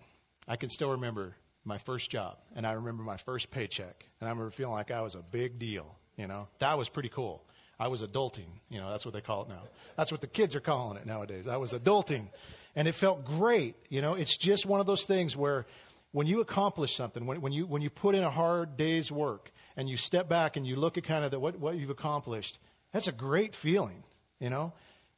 I 0.47 0.57
can 0.57 0.69
still 0.69 0.91
remember 0.91 1.35
my 1.65 1.79
first 1.79 2.11
job, 2.11 2.39
and 2.57 2.67
I 2.67 2.73
remember 2.73 3.03
my 3.03 3.17
first 3.19 3.51
paycheck, 3.51 4.05
and 4.21 4.29
I 4.29 4.31
remember 4.31 4.51
feeling 4.51 4.73
like 4.73 4.91
I 4.91 5.03
was 5.03 5.15
a 5.15 5.23
big 5.23 5.59
deal. 5.59 5.97
You 6.17 6.27
know, 6.27 6.49
that 6.59 6.79
was 6.79 6.89
pretty 6.89 7.11
cool. 7.11 7.45
I 7.79 7.89
was 7.89 8.03
adulting. 8.03 8.49
You 8.69 8.81
know, 8.81 8.91
that's 8.91 9.05
what 9.05 9.15
they 9.15 9.21
call 9.21 9.43
it 9.43 9.49
now. 9.49 9.63
That's 9.97 10.11
what 10.11 10.21
the 10.21 10.27
kids 10.27 10.57
are 10.57 10.61
calling 10.61 10.97
it 10.99 11.07
nowadays. 11.07 11.47
I 11.47 11.57
was 11.59 11.73
adulting, 11.73 12.27
and 12.75 12.89
it 12.89 12.95
felt 12.95 13.25
great. 13.25 13.77
You 13.89 14.03
know, 14.03 14.15
it's 14.15 14.37
just 14.37 14.67
one 14.67 14.81
of 14.81 14.87
those 14.87 15.05
things 15.05 15.37
where 15.37 15.67
when 16.13 16.27
you 16.27 16.41
accomplish 16.41 16.95
something, 16.95 17.27
when, 17.27 17.41
when 17.41 17.53
you 17.53 17.67
when 17.67 17.83
you 17.83 17.91
put 17.91 18.15
in 18.15 18.25
a 18.25 18.31
hard 18.31 18.77
day's 18.77 19.13
work, 19.13 19.51
and 19.77 19.89
you 19.89 19.97
step 19.97 20.29
back 20.29 20.57
and 20.57 20.67
you 20.67 20.77
look 20.77 20.99
at 20.99 21.05
kind 21.05 21.25
of 21.25 21.31
the, 21.31 21.39
what 21.39 21.59
what 21.59 21.77
you've 21.77 21.91
accomplished, 21.91 22.59
that's 22.93 23.09
a 23.09 23.13
great 23.13 23.55
feeling. 23.55 24.03
You 24.41 24.51
know, 24.51 24.73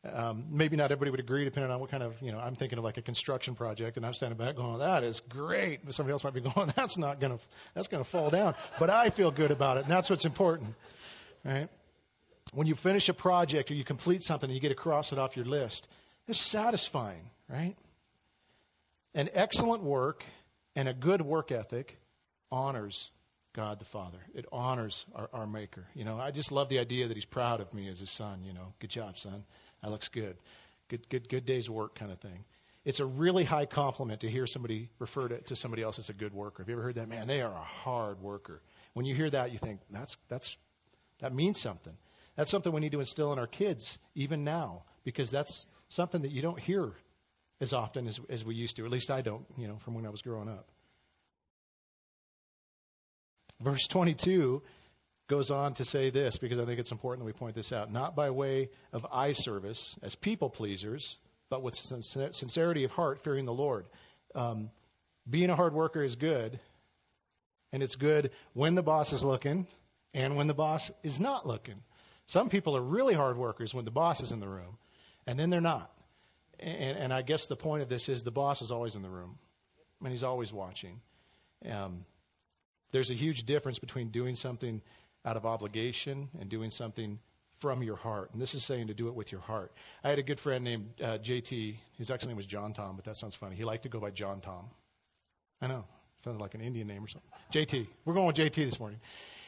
um, 0.04 0.46
maybe 0.50 0.76
not 0.76 0.84
everybody 0.84 1.10
would 1.10 1.20
agree, 1.20 1.44
depending 1.44 1.70
on 1.70 1.78
what 1.80 1.90
kind 1.90 2.02
of, 2.02 2.14
you 2.22 2.32
know, 2.32 2.38
I'm 2.38 2.54
thinking 2.54 2.78
of 2.78 2.84
like 2.84 2.96
a 2.96 3.02
construction 3.02 3.54
project, 3.54 3.96
and 3.96 4.06
I'm 4.06 4.14
standing 4.14 4.38
back 4.38 4.56
going, 4.56 4.78
"That 4.78 5.04
is 5.04 5.20
great," 5.20 5.84
but 5.84 5.94
somebody 5.94 6.12
else 6.12 6.24
might 6.24 6.34
be 6.34 6.40
going, 6.54 6.72
"That's 6.76 6.98
not 6.98 7.20
gonna, 7.20 7.38
that's 7.74 7.88
gonna 7.88 8.04
fall 8.04 8.30
down." 8.30 8.54
But 8.78 8.90
I 8.90 9.10
feel 9.10 9.30
good 9.30 9.50
about 9.50 9.76
it, 9.76 9.84
and 9.84 9.90
that's 9.90 10.10
what's 10.10 10.24
important, 10.24 10.74
right? 11.44 11.68
When 12.52 12.66
you 12.66 12.74
finish 12.74 13.08
a 13.08 13.14
project 13.14 13.70
or 13.70 13.74
you 13.74 13.84
complete 13.84 14.22
something 14.22 14.48
and 14.48 14.54
you 14.54 14.60
get 14.60 14.70
to 14.70 14.74
cross 14.74 15.12
it 15.12 15.18
off 15.18 15.36
your 15.36 15.46
list, 15.46 15.88
it's 16.26 16.40
satisfying, 16.40 17.30
right? 17.48 17.76
An 19.14 19.28
excellent 19.34 19.82
work 19.82 20.24
and 20.74 20.88
a 20.88 20.92
good 20.92 21.22
work 21.22 21.52
ethic 21.52 21.98
honors 22.50 23.10
God 23.52 23.80
the 23.80 23.84
Father. 23.84 24.18
It 24.34 24.46
honors 24.52 25.04
our, 25.14 25.28
our 25.32 25.46
Maker. 25.46 25.84
You 25.94 26.04
know, 26.04 26.20
I 26.20 26.30
just 26.30 26.52
love 26.52 26.68
the 26.68 26.78
idea 26.78 27.08
that 27.08 27.16
He's 27.16 27.24
proud 27.24 27.60
of 27.60 27.72
me 27.74 27.88
as 27.88 27.98
His 27.98 28.10
son. 28.10 28.44
You 28.44 28.52
know, 28.52 28.72
good 28.78 28.90
job, 28.90 29.18
son. 29.18 29.44
That 29.82 29.90
looks 29.90 30.08
good. 30.08 30.36
Good, 30.88 31.08
good, 31.08 31.28
good 31.28 31.46
day's 31.46 31.68
work 31.68 31.96
kind 31.98 32.12
of 32.12 32.18
thing. 32.18 32.44
It's 32.84 33.00
a 33.00 33.04
really 33.04 33.44
high 33.44 33.66
compliment 33.66 34.20
to 34.20 34.30
hear 34.30 34.46
somebody 34.46 34.88
refer 34.98 35.28
to, 35.28 35.38
to 35.42 35.56
somebody 35.56 35.82
else 35.82 35.98
as 35.98 36.08
a 36.08 36.12
good 36.12 36.32
worker. 36.32 36.62
Have 36.62 36.68
you 36.68 36.74
ever 36.74 36.82
heard 36.82 36.94
that? 36.94 37.08
Man, 37.08 37.26
they 37.26 37.42
are 37.42 37.52
a 37.52 37.64
hard 37.64 38.20
worker. 38.20 38.62
When 38.94 39.04
you 39.04 39.14
hear 39.14 39.28
that, 39.30 39.52
you 39.52 39.58
think 39.58 39.80
that's 39.90 40.16
that's 40.28 40.56
that 41.20 41.32
means 41.32 41.60
something. 41.60 41.96
That's 42.36 42.50
something 42.50 42.72
we 42.72 42.80
need 42.80 42.92
to 42.92 43.00
instill 43.00 43.32
in 43.32 43.38
our 43.38 43.46
kids 43.46 43.98
even 44.14 44.44
now 44.44 44.84
because 45.04 45.30
that's 45.30 45.66
something 45.88 46.22
that 46.22 46.30
you 46.30 46.42
don't 46.42 46.58
hear 46.58 46.92
as 47.60 47.72
often 47.72 48.06
as, 48.06 48.18
as 48.28 48.44
we 48.44 48.54
used 48.54 48.76
to. 48.76 48.84
At 48.84 48.90
least 48.90 49.10
I 49.10 49.20
don't, 49.20 49.44
you 49.56 49.68
know, 49.68 49.76
from 49.78 49.94
when 49.94 50.06
I 50.06 50.10
was 50.10 50.22
growing 50.22 50.48
up. 50.48 50.66
Verse 53.60 53.86
22 53.88 54.62
goes 55.28 55.50
on 55.50 55.74
to 55.74 55.84
say 55.84 56.10
this 56.10 56.38
because 56.38 56.58
I 56.58 56.64
think 56.64 56.80
it's 56.80 56.92
important 56.92 57.20
that 57.20 57.26
we 57.26 57.38
point 57.38 57.54
this 57.54 57.72
out. 57.72 57.92
Not 57.92 58.16
by 58.16 58.30
way 58.30 58.70
of 58.92 59.06
eye 59.12 59.32
service 59.32 59.98
as 60.02 60.14
people 60.14 60.48
pleasers, 60.48 61.18
but 61.50 61.62
with 61.62 61.74
sincerity 61.74 62.84
of 62.84 62.90
heart, 62.90 63.22
fearing 63.22 63.44
the 63.44 63.52
Lord. 63.52 63.86
Um, 64.34 64.70
being 65.28 65.50
a 65.50 65.56
hard 65.56 65.74
worker 65.74 66.02
is 66.02 66.16
good, 66.16 66.58
and 67.72 67.82
it's 67.82 67.96
good 67.96 68.30
when 68.54 68.74
the 68.74 68.82
boss 68.82 69.12
is 69.12 69.22
looking 69.22 69.66
and 70.14 70.36
when 70.36 70.46
the 70.46 70.54
boss 70.54 70.90
is 71.02 71.20
not 71.20 71.46
looking. 71.46 71.82
Some 72.30 72.48
people 72.48 72.76
are 72.76 72.80
really 72.80 73.14
hard 73.14 73.36
workers 73.36 73.74
when 73.74 73.84
the 73.84 73.90
boss 73.90 74.20
is 74.20 74.30
in 74.30 74.38
the 74.38 74.46
room, 74.46 74.78
and 75.26 75.36
then 75.36 75.50
they're 75.50 75.60
not. 75.60 75.90
And, 76.60 76.96
and 76.96 77.12
I 77.12 77.22
guess 77.22 77.48
the 77.48 77.56
point 77.56 77.82
of 77.82 77.88
this 77.88 78.08
is 78.08 78.22
the 78.22 78.30
boss 78.30 78.62
is 78.62 78.70
always 78.70 78.94
in 78.94 79.02
the 79.02 79.08
room, 79.08 79.36
and 80.00 80.12
he's 80.12 80.22
always 80.22 80.52
watching. 80.52 81.00
Um, 81.68 82.04
there's 82.92 83.10
a 83.10 83.14
huge 83.14 83.46
difference 83.46 83.80
between 83.80 84.10
doing 84.10 84.36
something 84.36 84.80
out 85.24 85.36
of 85.36 85.44
obligation 85.44 86.28
and 86.38 86.48
doing 86.48 86.70
something 86.70 87.18
from 87.58 87.82
your 87.82 87.96
heart. 87.96 88.30
And 88.32 88.40
this 88.40 88.54
is 88.54 88.62
saying 88.62 88.86
to 88.86 88.94
do 88.94 89.08
it 89.08 89.16
with 89.16 89.32
your 89.32 89.40
heart. 89.40 89.72
I 90.04 90.10
had 90.10 90.20
a 90.20 90.22
good 90.22 90.38
friend 90.38 90.62
named 90.62 90.88
uh, 91.02 91.18
JT. 91.18 91.78
His 91.98 92.12
actual 92.12 92.28
name 92.28 92.36
was 92.36 92.46
John 92.46 92.74
Tom, 92.74 92.94
but 92.94 93.06
that 93.06 93.16
sounds 93.16 93.34
funny. 93.34 93.56
He 93.56 93.64
liked 93.64 93.82
to 93.82 93.88
go 93.88 93.98
by 93.98 94.10
John 94.10 94.40
Tom. 94.40 94.70
I 95.60 95.66
know. 95.66 95.84
Sounds 96.24 96.40
like 96.40 96.54
an 96.54 96.60
Indian 96.60 96.86
name 96.86 97.02
or 97.02 97.08
something. 97.08 97.30
JT. 97.52 97.88
We're 98.04 98.14
going 98.14 98.28
with 98.28 98.36
JT 98.36 98.54
this 98.54 98.78
morning. 98.78 99.00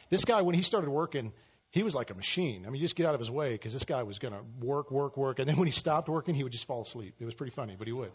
This 0.09 0.25
guy, 0.25 0.41
when 0.41 0.53
he 0.53 0.63
started 0.63 0.89
working, 0.89 1.31
he 1.73 1.81
was 1.81 1.95
like 1.95 2.11
a 2.11 2.13
machine. 2.13 2.65
I 2.67 2.69
mean, 2.69 2.75
you 2.75 2.85
just 2.85 2.95
get 2.95 3.07
out 3.07 3.15
of 3.15 3.19
his 3.19 3.31
way 3.31 3.53
because 3.53 3.73
this 3.73 3.83
guy 3.83 4.03
was 4.03 4.19
going 4.19 4.35
to 4.35 4.41
work, 4.63 4.91
work, 4.91 5.17
work. 5.17 5.39
And 5.39 5.49
then 5.49 5.57
when 5.57 5.67
he 5.67 5.71
stopped 5.71 6.07
working, 6.07 6.35
he 6.35 6.43
would 6.43 6.51
just 6.51 6.65
fall 6.65 6.83
asleep. 6.83 7.15
It 7.19 7.25
was 7.25 7.33
pretty 7.33 7.51
funny, 7.51 7.75
but 7.77 7.87
he 7.87 7.93
would. 7.93 8.11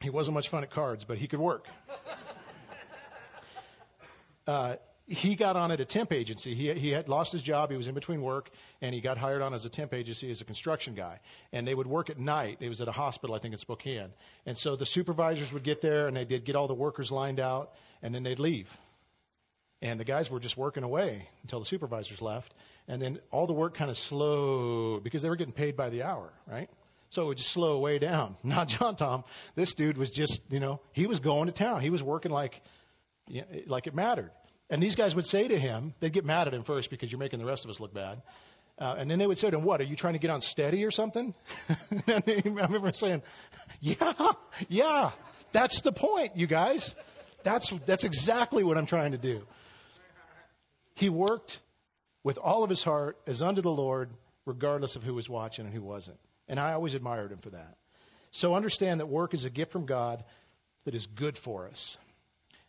He 0.00 0.10
wasn't 0.10 0.34
much 0.34 0.48
fun 0.48 0.64
at 0.64 0.70
cards, 0.72 1.04
but 1.04 1.18
he 1.18 1.28
could 1.28 1.40
work. 1.40 1.66
Uh, 4.48 4.76
he 5.08 5.34
got 5.34 5.56
on 5.56 5.72
at 5.72 5.80
a 5.80 5.84
temp 5.84 6.12
agency. 6.12 6.54
He, 6.54 6.72
he 6.74 6.90
had 6.90 7.08
lost 7.08 7.32
his 7.32 7.42
job. 7.42 7.72
He 7.72 7.76
was 7.76 7.88
in 7.88 7.94
between 7.94 8.22
work, 8.22 8.48
and 8.80 8.94
he 8.94 9.00
got 9.00 9.18
hired 9.18 9.42
on 9.42 9.54
as 9.54 9.66
a 9.66 9.68
temp 9.68 9.92
agency 9.92 10.30
as 10.30 10.40
a 10.40 10.44
construction 10.44 10.94
guy. 10.94 11.18
And 11.52 11.66
they 11.66 11.74
would 11.74 11.88
work 11.88 12.10
at 12.10 12.18
night. 12.20 12.58
It 12.60 12.68
was 12.68 12.80
at 12.80 12.86
a 12.86 12.92
hospital, 12.92 13.34
I 13.34 13.40
think, 13.40 13.54
in 13.54 13.58
Spokane. 13.58 14.10
And 14.46 14.56
so 14.56 14.76
the 14.76 14.86
supervisors 14.86 15.52
would 15.52 15.64
get 15.64 15.80
there, 15.80 16.06
and 16.06 16.16
they 16.16 16.24
did 16.24 16.44
get 16.44 16.54
all 16.54 16.68
the 16.68 16.74
workers 16.74 17.10
lined 17.10 17.40
out, 17.40 17.72
and 18.02 18.14
then 18.14 18.22
they'd 18.22 18.38
leave. 18.38 18.72
And 19.82 20.00
the 20.00 20.04
guys 20.04 20.30
were 20.30 20.40
just 20.40 20.56
working 20.56 20.84
away 20.84 21.28
until 21.42 21.58
the 21.58 21.66
supervisors 21.66 22.22
left. 22.22 22.54
And 22.88 23.00
then 23.00 23.18
all 23.30 23.46
the 23.46 23.52
work 23.52 23.74
kind 23.74 23.90
of 23.90 23.96
slowed 23.96 25.04
because 25.04 25.22
they 25.22 25.28
were 25.28 25.36
getting 25.36 25.52
paid 25.52 25.76
by 25.76 25.90
the 25.90 26.02
hour, 26.02 26.32
right? 26.46 26.70
So 27.10 27.22
it 27.22 27.26
would 27.26 27.38
just 27.38 27.50
slow 27.50 27.78
way 27.78 27.98
down. 27.98 28.36
Not 28.42 28.68
John 28.68 28.96
Tom. 28.96 29.24
This 29.54 29.74
dude 29.74 29.98
was 29.98 30.10
just, 30.10 30.40
you 30.50 30.60
know, 30.60 30.80
he 30.92 31.06
was 31.06 31.20
going 31.20 31.46
to 31.46 31.52
town. 31.52 31.82
He 31.82 31.90
was 31.90 32.02
working 32.02 32.32
like, 32.32 32.60
like 33.66 33.86
it 33.86 33.94
mattered. 33.94 34.30
And 34.70 34.82
these 34.82 34.96
guys 34.96 35.14
would 35.14 35.26
say 35.26 35.46
to 35.46 35.58
him, 35.58 35.94
they'd 36.00 36.12
get 36.12 36.24
mad 36.24 36.48
at 36.48 36.54
him 36.54 36.62
first 36.62 36.90
because 36.90 37.10
you're 37.12 37.20
making 37.20 37.38
the 37.38 37.44
rest 37.44 37.64
of 37.64 37.70
us 37.70 37.78
look 37.78 37.94
bad. 37.94 38.22
Uh, 38.78 38.96
and 38.98 39.10
then 39.10 39.18
they 39.18 39.26
would 39.26 39.38
say 39.38 39.48
to 39.48 39.56
him, 39.56 39.64
What, 39.64 39.80
are 39.80 39.84
you 39.84 39.96
trying 39.96 40.14
to 40.14 40.18
get 40.18 40.30
on 40.30 40.42
steady 40.42 40.84
or 40.84 40.90
something? 40.90 41.34
and 42.06 42.22
I 42.26 42.42
remember 42.44 42.92
saying, 42.92 43.22
Yeah, 43.80 44.32
yeah, 44.68 45.12
that's 45.52 45.80
the 45.80 45.92
point, 45.92 46.36
you 46.36 46.46
guys. 46.46 46.94
That's, 47.42 47.70
that's 47.86 48.04
exactly 48.04 48.64
what 48.64 48.76
I'm 48.76 48.86
trying 48.86 49.12
to 49.12 49.18
do. 49.18 49.42
He 50.96 51.10
worked 51.10 51.60
with 52.24 52.38
all 52.38 52.64
of 52.64 52.70
his 52.70 52.82
heart 52.82 53.18
as 53.26 53.42
unto 53.42 53.60
the 53.60 53.70
Lord, 53.70 54.10
regardless 54.46 54.96
of 54.96 55.02
who 55.02 55.14
was 55.14 55.28
watching 55.28 55.66
and 55.66 55.74
who 55.74 55.82
wasn't. 55.82 56.18
And 56.48 56.58
I 56.58 56.72
always 56.72 56.94
admired 56.94 57.32
him 57.32 57.38
for 57.38 57.50
that. 57.50 57.76
So 58.30 58.54
understand 58.54 59.00
that 59.00 59.06
work 59.06 59.34
is 59.34 59.44
a 59.44 59.50
gift 59.50 59.72
from 59.72 59.86
God 59.86 60.24
that 60.84 60.94
is 60.94 61.06
good 61.06 61.36
for 61.36 61.68
us. 61.68 61.96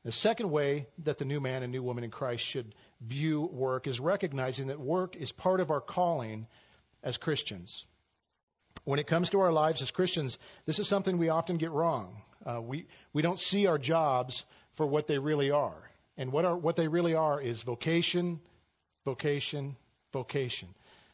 The 0.03 0.11
second 0.11 0.51
way 0.51 0.87
that 1.03 1.17
the 1.17 1.25
new 1.25 1.39
man 1.39 1.63
and 1.63 1.71
new 1.71 1.81
woman 1.81 2.03
in 2.03 2.11
Christ 2.11 2.43
should 2.45 2.75
view 3.01 3.41
work 3.41 3.87
is 3.87 3.99
recognizing 3.99 4.67
that 4.67 4.79
work 4.79 5.15
is 5.15 5.31
part 5.31 5.59
of 5.59 5.71
our 5.71 5.81
calling 5.81 6.47
as 7.03 7.17
Christians. 7.17 7.85
When 8.83 8.99
it 8.99 9.07
comes 9.07 9.29
to 9.29 9.39
our 9.39 9.51
lives 9.51 9.81
as 9.81 9.91
Christians, 9.91 10.37
this 10.65 10.79
is 10.79 10.87
something 10.87 11.17
we 11.17 11.29
often 11.29 11.57
get 11.57 11.71
wrong. 11.71 12.21
Uh, 12.45 12.61
we, 12.61 12.87
we 13.13 13.21
don't 13.21 13.39
see 13.39 13.67
our 13.67 13.77
jobs 13.77 14.43
for 14.75 14.85
what 14.85 15.07
they 15.07 15.17
really 15.17 15.51
are. 15.51 15.89
And 16.17 16.31
what, 16.31 16.45
are, 16.45 16.55
what 16.55 16.75
they 16.75 16.87
really 16.87 17.15
are 17.15 17.39
is 17.39 17.61
vocation, 17.61 18.39
vocation, 19.05 19.75
vocation. 20.13 20.69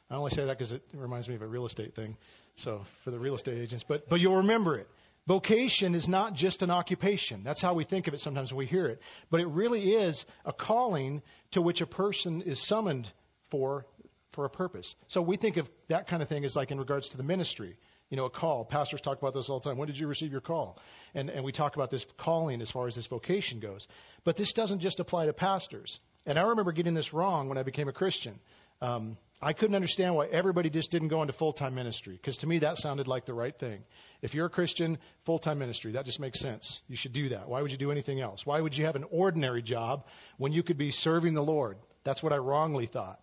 I 0.10 0.16
only 0.16 0.32
say 0.32 0.46
that 0.46 0.58
because 0.58 0.72
it 0.72 0.84
reminds 0.94 1.28
me 1.28 1.36
of 1.36 1.42
a 1.42 1.48
real 1.48 1.66
estate 1.66 1.96
thing. 1.96 2.18
So 2.56 2.82
for 3.04 3.12
the 3.12 3.20
real 3.20 3.36
estate 3.36 3.60
agents, 3.60 3.84
but, 3.88 4.08
but 4.08 4.20
you'll 4.20 4.38
remember 4.38 4.78
it. 4.78 4.88
Vocation 5.26 5.96
is 5.96 6.10
not 6.10 6.34
just 6.34 6.64
an 6.64 6.70
occupation. 6.70 7.44
That's 7.44 7.62
how 7.62 7.74
we 7.74 7.86
think 7.86 8.08
of 8.08 8.14
it 8.14 8.20
sometimes 8.20 8.52
when 8.52 8.60
we 8.60 8.66
hear 8.66 8.88
it. 8.88 9.02
But 9.30 9.40
it 9.40 9.48
really 9.48 9.94
is 9.94 10.26
a 10.46 10.52
calling 10.52 11.22
to 11.52 11.62
which 11.62 11.82
a 11.82 11.86
person 11.86 12.42
is 12.42 12.62
summoned 12.62 13.10
for, 13.50 13.86
for 14.34 14.44
a 14.44 14.50
purpose. 14.50 14.96
So 15.08 15.22
we 15.22 15.38
think 15.38 15.58
of 15.58 15.72
that 15.88 16.08
kind 16.08 16.22
of 16.22 16.28
thing 16.28 16.44
as 16.44 16.56
like 16.56 16.72
in 16.72 16.78
regards 16.78 17.10
to 17.10 17.18
the 17.18 17.24
ministry. 17.24 17.78
You 18.14 18.18
know, 18.18 18.26
a 18.26 18.30
call. 18.30 18.64
Pastors 18.64 19.02
talk 19.02 19.18
about 19.18 19.34
this 19.34 19.50
all 19.50 19.60
the 19.60 19.68
time. 19.68 19.80
When 19.80 19.88
did 19.88 19.98
you 19.98 20.06
receive 20.06 20.32
your 20.32 20.40
call? 20.40 20.78
And, 21.16 21.32
and 21.32 21.44
we 21.44 21.52
talk 21.52 21.76
about 21.76 21.90
this 21.90 22.06
calling 22.18 22.62
as 22.62 22.70
far 22.70 22.86
as 22.86 22.94
this 22.94 23.08
vocation 23.08 23.60
goes. 23.60 23.88
But 24.24 24.36
this 24.36 24.54
doesn't 24.54 24.82
just 24.82 25.00
apply 25.00 25.26
to 25.26 25.34
pastors. 25.34 26.00
And 26.28 26.38
I 26.38 26.44
remember 26.44 26.74
getting 26.74 26.94
this 26.94 27.12
wrong 27.12 27.50
when 27.50 27.58
I 27.58 27.64
became 27.64 27.88
a 27.88 27.92
Christian. 27.92 28.40
Um, 28.84 29.18
I 29.42 29.54
couldn't 29.54 29.74
understand 29.74 30.14
why 30.14 30.28
everybody 30.28 30.70
just 30.70 30.92
didn't 30.92 31.08
go 31.08 31.22
into 31.22 31.34
full 31.34 31.54
time 31.54 31.74
ministry 31.74 32.14
because 32.14 32.38
to 32.38 32.48
me 32.48 32.60
that 32.60 32.78
sounded 32.78 33.08
like 33.08 33.26
the 33.26 33.34
right 33.34 33.58
thing. 33.58 33.84
If 34.22 34.36
you're 34.36 34.46
a 34.46 34.52
Christian, 34.52 35.00
full 35.26 35.40
time 35.40 35.58
ministry, 35.58 35.94
that 35.94 36.06
just 36.06 36.20
makes 36.20 36.40
sense. 36.40 36.84
You 36.88 36.96
should 36.96 37.14
do 37.14 37.30
that. 37.30 37.50
Why 37.50 37.64
would 37.64 37.72
you 37.72 37.78
do 37.78 37.90
anything 37.90 38.22
else? 38.22 38.46
Why 38.46 38.62
would 38.62 38.78
you 38.78 38.86
have 38.86 38.96
an 38.96 39.06
ordinary 39.10 39.64
job 39.64 40.06
when 40.38 40.52
you 40.52 40.62
could 40.62 40.78
be 40.78 40.92
serving 40.92 41.34
the 41.34 41.42
Lord? 41.42 41.78
That's 42.04 42.22
what 42.22 42.32
I 42.32 42.38
wrongly 42.38 42.86
thought. 42.86 43.20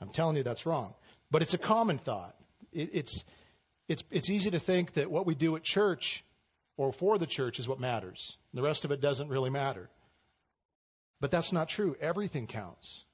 I'm 0.00 0.08
telling 0.08 0.38
you 0.38 0.42
that's 0.42 0.64
wrong. 0.64 0.94
But 1.30 1.42
it's 1.42 1.52
a 1.52 1.58
common 1.58 1.98
thought. 1.98 2.34
It, 2.72 2.90
it's, 2.94 3.24
it's, 3.92 4.02
it's 4.10 4.30
easy 4.30 4.50
to 4.52 4.58
think 4.58 4.94
that 4.94 5.10
what 5.10 5.26
we 5.26 5.34
do 5.34 5.54
at 5.54 5.62
church 5.62 6.24
or 6.78 6.94
for 6.94 7.18
the 7.18 7.26
church 7.26 7.58
is 7.58 7.68
what 7.68 7.78
matters. 7.78 8.38
The 8.54 8.62
rest 8.62 8.86
of 8.86 8.90
it 8.90 9.02
doesn't 9.02 9.28
really 9.28 9.50
matter. 9.50 9.90
But 11.20 11.30
that's 11.30 11.52
not 11.52 11.68
true. 11.68 11.94
Everything 12.00 12.46
counts. 12.46 13.04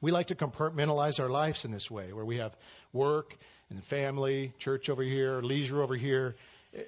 We 0.00 0.12
like 0.12 0.28
to 0.28 0.36
compartmentalize 0.36 1.18
our 1.18 1.28
lives 1.28 1.64
in 1.64 1.72
this 1.72 1.90
way, 1.90 2.12
where 2.12 2.24
we 2.24 2.36
have 2.36 2.56
work 2.92 3.36
and 3.70 3.82
family, 3.82 4.52
church 4.58 4.88
over 4.88 5.02
here, 5.02 5.42
leisure 5.42 5.82
over 5.82 5.96
here, 5.96 6.36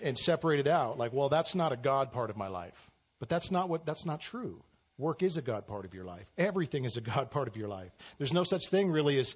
and 0.00 0.16
separate 0.16 0.61
it 0.61 0.68
out. 0.68 0.98
Like, 0.98 1.12
well, 1.12 1.28
that's 1.28 1.56
not 1.56 1.72
a 1.72 1.76
God 1.76 2.12
part 2.12 2.30
of 2.30 2.37
my 2.37 2.48
life. 2.48 2.90
But 3.18 3.28
that's 3.28 3.50
not 3.50 3.68
what 3.68 3.85
that's 3.85 4.06
not 4.06 4.20
true. 4.20 4.62
Work 4.98 5.24
is 5.24 5.37
a 5.37 5.42
God 5.42 5.66
part 5.66 5.85
of 5.85 5.94
your 5.94 6.04
life. 6.04 6.26
Everything 6.38 6.85
is 6.85 6.96
a 6.96 7.00
God 7.00 7.32
part 7.32 7.48
of 7.48 7.56
your 7.56 7.68
life. 7.68 7.90
There's 8.18 8.32
no 8.32 8.44
such 8.44 8.68
thing 8.68 8.92
really 8.92 9.18
as 9.18 9.35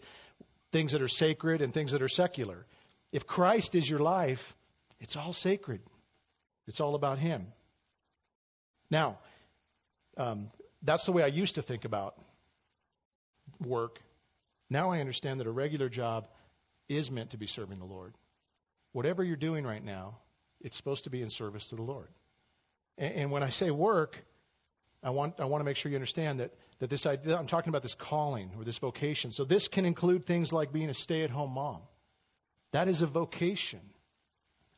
things 0.70 0.92
that 0.92 1.02
are 1.02 1.08
sacred 1.08 1.60
and 1.60 1.74
things 1.74 1.90
that 1.90 2.02
are 2.02 2.08
secular. 2.08 2.66
If 3.12 3.26
Christ 3.26 3.74
is 3.74 3.88
your 3.88 4.00
life, 4.00 4.54
it's 5.00 5.16
all 5.16 5.32
sacred. 5.32 5.80
It's 6.66 6.80
all 6.80 6.94
about 6.94 7.18
Him. 7.18 7.46
Now, 8.90 9.18
um, 10.16 10.50
that's 10.82 11.04
the 11.04 11.12
way 11.12 11.22
I 11.22 11.28
used 11.28 11.56
to 11.56 11.62
think 11.62 11.84
about 11.84 12.14
work. 13.60 14.00
Now 14.68 14.90
I 14.90 15.00
understand 15.00 15.40
that 15.40 15.46
a 15.46 15.50
regular 15.50 15.88
job 15.88 16.28
is 16.88 17.10
meant 17.10 17.30
to 17.30 17.36
be 17.36 17.46
serving 17.46 17.78
the 17.78 17.84
Lord. 17.84 18.14
Whatever 18.92 19.22
you're 19.22 19.36
doing 19.36 19.64
right 19.64 19.84
now, 19.84 20.18
it's 20.60 20.76
supposed 20.76 21.04
to 21.04 21.10
be 21.10 21.22
in 21.22 21.30
service 21.30 21.68
to 21.68 21.76
the 21.76 21.82
Lord. 21.82 22.08
And, 22.98 23.14
and 23.14 23.30
when 23.30 23.42
I 23.42 23.48
say 23.50 23.70
work, 23.70 24.16
I 25.02 25.10
want 25.10 25.40
I 25.40 25.46
want 25.46 25.62
to 25.62 25.64
make 25.64 25.76
sure 25.76 25.90
you 25.90 25.96
understand 25.96 26.40
that 26.40 26.52
that 26.80 26.90
this 26.90 27.06
idea 27.06 27.36
I'm 27.36 27.46
talking 27.46 27.70
about 27.70 27.82
this 27.82 27.94
calling 27.94 28.50
or 28.58 28.64
this 28.64 28.78
vocation. 28.78 29.30
So 29.30 29.44
this 29.44 29.68
can 29.68 29.86
include 29.86 30.26
things 30.26 30.52
like 30.52 30.72
being 30.72 30.90
a 30.90 30.94
stay-at-home 30.94 31.52
mom. 31.54 31.80
That 32.72 32.88
is 32.88 33.02
a 33.02 33.06
vocation. 33.06 33.80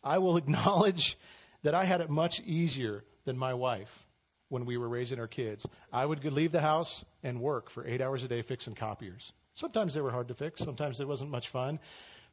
I 0.03 0.19
will 0.19 0.37
acknowledge 0.43 1.19
that 1.63 1.75
I 1.75 1.85
had 1.85 2.01
it 2.01 2.11
much 2.11 2.41
easier 2.41 3.05
than 3.25 3.39
my 3.39 3.55
wife 3.55 4.07
when 4.49 4.67
we 4.67 4.77
were 4.77 4.89
raising 4.89 5.19
our 5.19 5.29
kids. 5.29 5.67
I 5.93 6.05
would 6.05 6.25
leave 6.25 6.53
the 6.53 6.61
house 6.61 7.05
and 7.23 7.41
work 7.41 7.71
for 7.71 7.87
eight 7.87 8.01
hours 8.01 8.23
a 8.25 8.29
day 8.29 8.43
fixing 8.43 8.75
copiers. 8.75 9.33
Sometimes 9.55 9.95
they 9.95 10.01
were 10.01 10.11
hard 10.11 10.29
to 10.29 10.35
fix, 10.35 10.61
sometimes 10.63 11.01
it 11.01 11.09
wasn't 11.09 11.31
much 11.31 11.49
fun. 11.49 11.79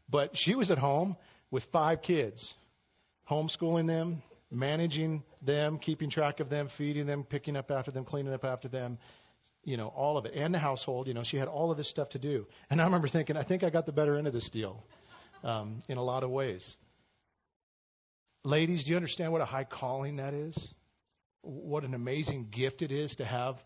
But 0.10 0.36
she 0.36 0.56
was 0.56 0.72
at 0.72 0.78
home 0.78 1.16
with 1.52 1.66
five 1.66 2.02
kids, 2.02 2.54
homeschooling 3.30 3.88
them, 3.88 4.24
managing 4.52 5.24
them, 5.44 5.78
keeping 5.78 6.10
track 6.10 6.40
of 6.40 6.50
them, 6.50 6.68
feeding 6.68 7.06
them, 7.06 7.24
picking 7.24 7.56
up 7.56 7.70
after 7.70 7.92
them, 7.92 8.06
cleaning 8.06 8.34
up 8.34 8.44
after 8.44 8.68
them, 8.68 8.98
you 9.64 9.78
know, 9.78 9.88
all 9.88 10.18
of 10.18 10.26
it. 10.26 10.34
And 10.36 10.54
the 10.54 10.60
household, 10.60 11.08
you 11.08 11.14
know, 11.14 11.24
she 11.24 11.38
had 11.38 11.48
all 11.48 11.70
of 11.70 11.78
this 11.78 11.88
stuff 11.88 12.10
to 12.10 12.20
do. 12.20 12.48
And 12.70 12.82
I 12.82 12.86
remember 12.86 13.08
thinking, 13.08 13.38
I 13.38 13.44
think 13.44 13.64
I 13.64 13.70
got 13.70 13.86
the 13.86 13.92
better 13.92 14.18
end 14.18 14.26
of 14.26 14.34
this 14.34 14.50
deal 14.50 14.84
um, 15.44 15.80
in 15.88 15.98
a 15.98 16.04
lot 16.04 16.24
of 16.24 16.30
ways. 16.30 16.78
Ladies, 18.44 18.86
do 18.86 18.92
you 18.92 18.96
understand 18.96 19.32
what 19.32 19.42
a 19.42 19.46
high 19.46 19.66
calling 19.66 20.18
that 20.18 20.34
is? 20.34 20.74
What 21.42 21.84
an 21.84 21.94
amazing 21.94 22.48
gift 22.52 22.82
it 22.82 22.92
is 22.92 23.18
to 23.18 23.26
have. 23.26 23.62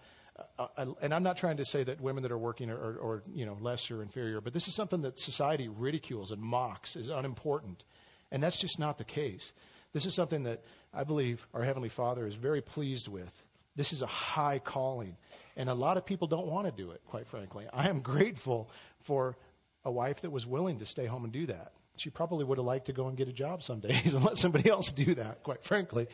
And 0.77 1.13
I'm 1.13 1.23
not 1.23 1.38
trying 1.38 1.57
to 1.57 1.65
say 1.65 1.83
that 1.83 2.01
women 2.01 2.23
that 2.23 2.31
are 2.31 2.38
working 2.38 2.71
are, 2.71 2.77
are, 2.77 3.05
are, 3.05 3.23
you 3.33 3.45
know, 3.45 3.57
less 3.59 3.91
or 3.91 4.01
inferior, 4.01 4.41
but 4.41 4.53
this 4.53 4.67
is 4.67 4.73
something 4.73 5.03
that 5.03 5.19
society 5.19 5.67
ridicules 5.67 6.31
and 6.31 6.41
mocks 6.41 6.95
as 6.95 7.09
unimportant. 7.09 7.83
And 8.31 8.41
that's 8.41 8.57
just 8.57 8.79
not 8.79 8.97
the 8.97 9.03
case. 9.03 9.53
This 9.93 10.07
is 10.07 10.15
something 10.15 10.43
that 10.43 10.63
I 10.91 11.03
believe 11.03 11.45
our 11.53 11.63
Heavenly 11.63 11.89
Father 11.89 12.25
is 12.25 12.33
very 12.33 12.62
pleased 12.62 13.07
with. 13.07 13.31
This 13.75 13.93
is 13.93 14.01
a 14.01 14.07
high 14.07 14.57
calling. 14.57 15.17
And 15.55 15.69
a 15.69 15.75
lot 15.75 15.97
of 15.97 16.05
people 16.05 16.27
don't 16.27 16.47
want 16.47 16.65
to 16.65 16.71
do 16.71 16.91
it, 16.91 17.01
quite 17.07 17.27
frankly. 17.27 17.65
I 17.71 17.89
am 17.89 18.01
grateful 18.01 18.71
for 19.01 19.38
a 19.85 19.91
wife 19.91 20.21
that 20.21 20.31
was 20.31 20.45
willing 20.45 20.79
to 20.79 20.85
stay 20.85 21.05
home 21.05 21.23
and 21.23 21.33
do 21.33 21.47
that. 21.47 21.73
She 21.97 22.09
probably 22.09 22.43
would 22.43 22.57
have 22.57 22.65
liked 22.65 22.87
to 22.87 22.93
go 22.93 23.07
and 23.07 23.17
get 23.17 23.27
a 23.27 23.33
job 23.33 23.63
some 23.63 23.79
days 23.79 24.13
and 24.15 24.23
let 24.23 24.37
somebody 24.37 24.69
else 24.69 24.91
do 24.91 25.15
that, 25.15 25.43
quite 25.43 25.63
frankly, 25.63 26.07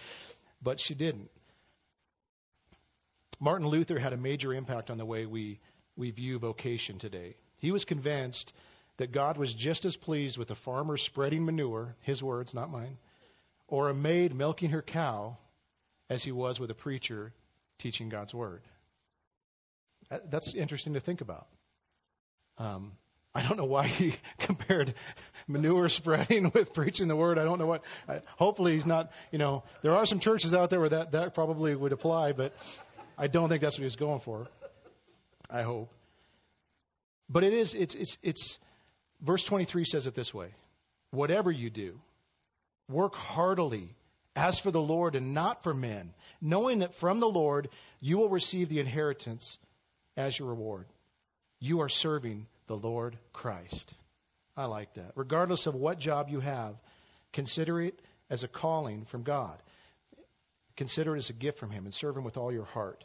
but 0.61 0.79
she 0.79 0.95
didn't. 0.95 1.29
Martin 3.39 3.67
Luther 3.67 3.97
had 3.97 4.11
a 4.11 4.17
major 4.17 4.53
impact 4.53 4.89
on 4.89 4.97
the 4.97 5.05
way 5.05 5.25
we, 5.25 5.59
we 5.95 6.11
view 6.11 6.39
vocation 6.39 6.99
today. 6.99 7.35
He 7.57 7.71
was 7.71 7.85
convinced 7.85 8.53
that 8.97 9.13
God 9.13 9.37
was 9.37 9.53
just 9.53 9.85
as 9.85 9.95
pleased 9.95 10.37
with 10.37 10.51
a 10.51 10.55
farmer 10.55 10.97
spreading 10.97 11.45
manure, 11.45 11.95
his 12.01 12.21
words, 12.21 12.53
not 12.53 12.69
mine, 12.69 12.97
or 13.67 13.89
a 13.89 13.93
maid 13.93 14.35
milking 14.35 14.71
her 14.71 14.81
cow 14.81 15.37
as 16.09 16.21
he 16.21 16.33
was 16.33 16.59
with 16.59 16.69
a 16.69 16.75
preacher 16.75 17.31
teaching 17.77 18.09
God's 18.09 18.33
word. 18.33 18.61
That's 20.29 20.53
interesting 20.53 20.95
to 20.95 20.99
think 20.99 21.21
about. 21.21 21.47
Um, 22.57 22.91
I 23.33 23.43
don't 23.43 23.57
know 23.57 23.65
why 23.65 23.87
he 23.87 24.15
compared 24.39 24.93
manure 25.47 25.89
spreading 25.89 26.51
with 26.53 26.73
preaching 26.73 27.07
the 27.07 27.15
word. 27.15 27.37
I 27.37 27.43
don't 27.43 27.59
know 27.59 27.67
what. 27.67 27.83
I, 28.07 28.21
hopefully, 28.37 28.73
he's 28.73 28.85
not. 28.85 29.11
You 29.31 29.39
know, 29.39 29.63
there 29.81 29.95
are 29.95 30.05
some 30.05 30.19
churches 30.19 30.53
out 30.53 30.69
there 30.69 30.79
where 30.79 30.89
that 30.89 31.11
that 31.11 31.33
probably 31.33 31.75
would 31.75 31.91
apply, 31.91 32.31
but 32.31 32.53
I 33.17 33.27
don't 33.27 33.49
think 33.49 33.61
that's 33.61 33.75
what 33.75 33.81
he 33.81 33.85
was 33.85 33.95
going 33.95 34.19
for. 34.19 34.47
I 35.49 35.61
hope. 35.61 35.91
But 37.29 37.43
it 37.43 37.53
is. 37.53 37.73
It's 37.73 37.95
it's 37.95 38.17
it's. 38.23 38.59
Verse 39.21 39.43
23 39.43 39.83
says 39.83 40.07
it 40.07 40.15
this 40.15 40.33
way: 40.33 40.47
Whatever 41.11 41.51
you 41.51 41.69
do, 41.69 41.99
work 42.87 43.15
heartily 43.15 43.95
as 44.35 44.59
for 44.59 44.71
the 44.71 44.81
Lord 44.81 45.15
and 45.15 45.33
not 45.33 45.61
for 45.61 45.73
men, 45.73 46.13
knowing 46.41 46.79
that 46.79 46.95
from 46.95 47.19
the 47.19 47.27
Lord 47.27 47.69
you 47.99 48.17
will 48.17 48.29
receive 48.29 48.69
the 48.69 48.79
inheritance 48.79 49.59
as 50.15 50.39
your 50.39 50.47
reward. 50.47 50.85
You 51.59 51.81
are 51.81 51.89
serving 51.89 52.47
the 52.69 52.77
Lord 52.77 53.17
Christ. 53.33 53.95
I 54.55 54.65
like 54.65 54.93
that. 54.93 55.13
Regardless 55.15 55.65
of 55.65 55.73
what 55.73 55.99
job 55.99 56.29
you 56.29 56.39
have, 56.39 56.75
consider 57.33 57.81
it 57.81 57.99
as 58.29 58.43
a 58.43 58.47
calling 58.47 59.05
from 59.05 59.23
God. 59.23 59.57
Consider 60.77 61.15
it 61.15 61.17
as 61.17 61.31
a 61.31 61.33
gift 61.33 61.57
from 61.57 61.71
Him 61.71 61.85
and 61.85 61.93
serve 61.93 62.15
Him 62.15 62.23
with 62.23 62.37
all 62.37 62.53
your 62.53 62.65
heart. 62.65 63.03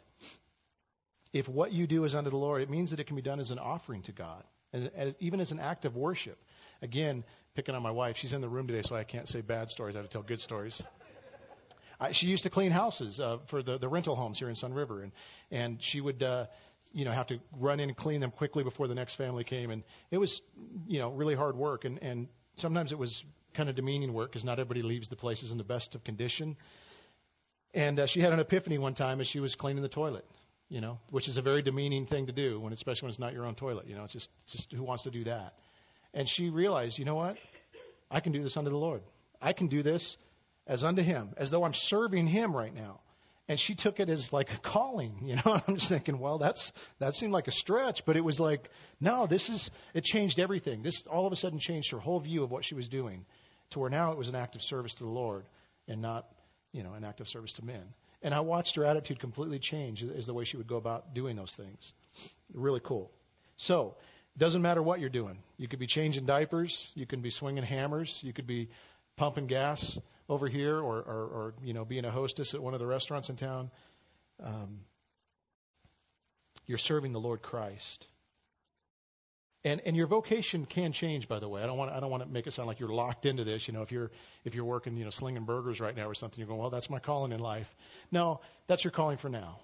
If 1.33 1.49
what 1.49 1.73
you 1.73 1.87
do 1.87 2.03
is 2.03 2.13
unto 2.13 2.29
the 2.29 2.37
Lord, 2.37 2.61
it 2.61 2.69
means 2.69 2.91
that 2.91 2.99
it 2.99 3.07
can 3.07 3.15
be 3.15 3.23
done 3.23 3.39
as 3.39 3.49
an 3.49 3.57
offering 3.57 4.03
to 4.03 4.11
God, 4.11 4.43
and 4.71 5.15
even 5.19 5.41
as 5.41 5.51
an 5.51 5.59
act 5.59 5.85
of 5.85 5.95
worship. 5.95 6.37
Again, 6.83 7.23
picking 7.55 7.73
on 7.73 7.81
my 7.81 7.91
wife, 7.91 8.17
she's 8.17 8.33
in 8.33 8.41
the 8.41 8.47
room 8.47 8.67
today, 8.67 8.83
so 8.83 8.95
I 8.95 9.03
can't 9.03 9.27
say 9.27 9.41
bad 9.41 9.71
stories. 9.71 9.95
I 9.95 9.99
have 9.99 10.07
to 10.07 10.13
tell 10.13 10.21
good 10.21 10.39
stories. 10.39 10.79
I, 11.99 12.11
she 12.11 12.27
used 12.27 12.43
to 12.43 12.51
clean 12.51 12.71
houses 12.71 13.19
uh, 13.19 13.37
for 13.47 13.63
the, 13.63 13.79
the 13.79 13.87
rental 13.87 14.15
homes 14.15 14.37
here 14.37 14.49
in 14.49 14.55
Sun 14.55 14.75
River, 14.75 15.01
and 15.01 15.11
and 15.49 15.81
she 15.81 16.01
would 16.01 16.21
uh, 16.21 16.45
you 16.95 17.03
know, 17.03 17.11
have 17.11 17.27
to 17.27 17.39
run 17.59 17.81
in 17.81 17.89
and 17.89 17.97
clean 17.97 18.21
them 18.21 18.31
quickly 18.31 18.63
before 18.63 18.87
the 18.87 18.95
next 18.95 19.15
family 19.15 19.43
came. 19.43 19.69
And 19.69 19.83
it 20.11 20.17
was, 20.17 20.41
you 20.87 20.97
know, 20.97 21.11
really 21.11 21.35
hard 21.35 21.57
work. 21.57 21.83
And, 21.83 22.01
and 22.01 22.29
sometimes 22.55 22.93
it 22.93 22.97
was 22.97 23.25
kind 23.53 23.67
of 23.67 23.75
demeaning 23.75 24.13
work 24.13 24.31
because 24.31 24.45
not 24.45 24.53
everybody 24.53 24.81
leaves 24.81 25.09
the 25.09 25.17
places 25.17 25.51
in 25.51 25.57
the 25.57 25.65
best 25.65 25.93
of 25.95 26.05
condition. 26.05 26.55
And 27.73 27.99
uh, 27.99 28.05
she 28.05 28.21
had 28.21 28.31
an 28.31 28.39
epiphany 28.39 28.77
one 28.77 28.93
time 28.93 29.19
as 29.19 29.27
she 29.27 29.41
was 29.41 29.55
cleaning 29.55 29.83
the 29.83 29.89
toilet, 29.89 30.25
you 30.69 30.79
know, 30.79 30.97
which 31.09 31.27
is 31.27 31.35
a 31.35 31.41
very 31.41 31.61
demeaning 31.61 32.05
thing 32.05 32.27
to 32.27 32.31
do 32.31 32.61
when, 32.61 32.71
especially 32.71 33.07
when 33.07 33.09
it's 33.09 33.19
not 33.19 33.33
your 33.33 33.45
own 33.45 33.55
toilet. 33.55 33.87
You 33.87 33.95
know, 33.95 34.05
it's 34.05 34.13
just, 34.13 34.31
it's 34.43 34.53
just 34.53 34.71
who 34.71 34.83
wants 34.83 35.03
to 35.03 35.11
do 35.11 35.25
that? 35.25 35.53
And 36.13 36.29
she 36.29 36.49
realized, 36.49 36.97
you 36.97 37.03
know 37.03 37.15
what? 37.15 37.37
I 38.09 38.21
can 38.21 38.31
do 38.31 38.41
this 38.41 38.55
unto 38.55 38.69
the 38.69 38.77
Lord. 38.77 39.01
I 39.41 39.51
can 39.51 39.67
do 39.67 39.83
this 39.83 40.17
as 40.65 40.85
unto 40.85 41.01
Him, 41.01 41.33
as 41.35 41.51
though 41.51 41.65
I'm 41.65 41.73
serving 41.73 42.27
Him 42.27 42.55
right 42.55 42.73
now 42.73 43.01
and 43.47 43.59
she 43.59 43.75
took 43.75 43.99
it 43.99 44.09
as 44.09 44.33
like 44.33 44.51
a 44.53 44.57
calling 44.57 45.19
you 45.23 45.35
know? 45.35 45.61
I'm 45.67 45.75
just 45.75 45.89
thinking 45.89 46.19
well 46.19 46.37
that's 46.37 46.71
that 46.99 47.13
seemed 47.13 47.33
like 47.33 47.47
a 47.47 47.51
stretch 47.51 48.05
but 48.05 48.17
it 48.17 48.23
was 48.23 48.39
like 48.39 48.69
no 48.99 49.27
this 49.27 49.49
is 49.49 49.71
it 49.93 50.03
changed 50.03 50.39
everything. 50.39 50.81
This 50.83 51.03
all 51.07 51.25
of 51.25 51.33
a 51.33 51.35
sudden 51.35 51.59
changed 51.59 51.91
her 51.91 51.99
whole 51.99 52.19
view 52.19 52.43
of 52.43 52.51
what 52.51 52.65
she 52.65 52.75
was 52.75 52.87
doing 52.87 53.25
to 53.71 53.79
where 53.79 53.89
now 53.89 54.11
it 54.11 54.17
was 54.17 54.29
an 54.29 54.35
act 54.35 54.55
of 54.55 54.61
service 54.61 54.95
to 54.95 55.03
the 55.03 55.09
lord 55.09 55.45
and 55.87 56.01
not 56.01 56.27
you 56.71 56.83
know 56.83 56.93
an 56.93 57.03
act 57.03 57.21
of 57.21 57.29
service 57.29 57.53
to 57.53 57.65
men. 57.65 57.83
And 58.21 58.33
i 58.33 58.39
watched 58.39 58.75
her 58.75 58.85
attitude 58.85 59.19
completely 59.19 59.59
change 59.59 60.03
as 60.03 60.25
the 60.25 60.33
way 60.33 60.45
she 60.45 60.57
would 60.57 60.67
go 60.67 60.77
about 60.77 61.13
doing 61.13 61.35
those 61.35 61.53
things. 61.55 61.93
Really 62.53 62.81
cool. 62.83 63.11
So 63.55 63.95
it 64.35 64.39
doesn't 64.39 64.61
matter 64.61 64.81
what 64.81 64.99
you're 64.99 65.09
doing. 65.09 65.37
You 65.57 65.67
could 65.67 65.79
be 65.79 65.87
changing 65.87 66.25
diapers. 66.25 66.91
You 66.95 67.05
can 67.05 67.21
be 67.21 67.29
swinging 67.29 67.63
hammers. 67.63 68.21
You 68.23 68.33
could 68.33 68.47
be 68.47 68.69
pumping 69.15 69.47
gas 69.47 69.97
over 70.27 70.47
here 70.47 70.77
or, 70.77 70.97
or, 70.97 71.23
or 71.25 71.53
you 71.63 71.73
know, 71.73 71.85
being 71.85 72.05
a 72.05 72.11
hostess 72.11 72.53
at 72.53 72.61
one 72.61 72.73
of 72.73 72.79
the 72.79 72.87
restaurants 72.87 73.29
in 73.29 73.35
town. 73.35 73.69
Um, 74.43 74.79
you're 76.65 76.77
serving 76.77 77.13
the 77.13 77.19
Lord 77.19 77.41
Christ. 77.41 78.07
And, 79.63 79.81
and 79.85 79.95
your 79.95 80.05
vocation 80.05 80.65
can 80.65 80.91
change, 80.91 81.27
by 81.27 81.39
the 81.39 81.49
way. 81.49 81.63
I 81.63 81.65
don't 81.65 81.77
want 81.77 81.91
I 81.91 81.99
don't 81.99 82.11
want 82.11 82.21
to 82.21 82.29
make 82.29 82.45
it 82.45 82.51
sound 82.51 82.67
like 82.67 82.79
you're 82.79 82.93
locked 82.93 83.25
into 83.25 83.43
this. 83.43 83.67
You 83.67 83.73
know, 83.73 83.81
if 83.81 83.91
you're 83.91 84.11
if 84.43 84.53
you're 84.53 84.65
working, 84.65 84.95
you 84.95 85.03
know, 85.03 85.09
slinging 85.09 85.43
burgers 85.43 85.79
right 85.79 85.95
now 85.95 86.07
or 86.07 86.13
something, 86.13 86.39
you're 86.39 86.47
going, 86.47 86.59
well, 86.59 86.69
that's 86.69 86.89
my 86.89 86.99
calling 86.99 87.31
in 87.31 87.39
life. 87.39 87.73
No, 88.11 88.41
that's 88.67 88.83
your 88.83 88.91
calling 88.91 89.17
for 89.17 89.29
now. 89.29 89.59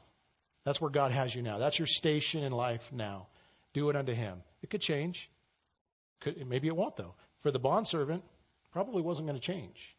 That's 0.64 0.82
where 0.82 0.90
God 0.90 1.12
has 1.12 1.36
you 1.36 1.44
now. 1.44 1.60
That's 1.60 1.78
your 1.78 1.88
station 1.88 2.44
in 2.44 2.52
life 2.52 2.88
now. 2.92 3.28
Do 3.74 3.90
it 3.90 3.96
unto 3.96 4.14
Him. 4.14 4.42
It 4.64 4.72
could 4.72 4.82
change. 4.82 5.30
Could, 6.22 6.48
maybe 6.48 6.68
it 6.68 6.76
won't 6.76 6.96
though. 6.96 7.14
For 7.42 7.52
the 7.52 7.60
bondservant, 7.60 8.24
probably 8.72 9.04
wasn't 9.04 9.28
going 9.28 9.40
to 9.40 9.46
change. 9.46 9.96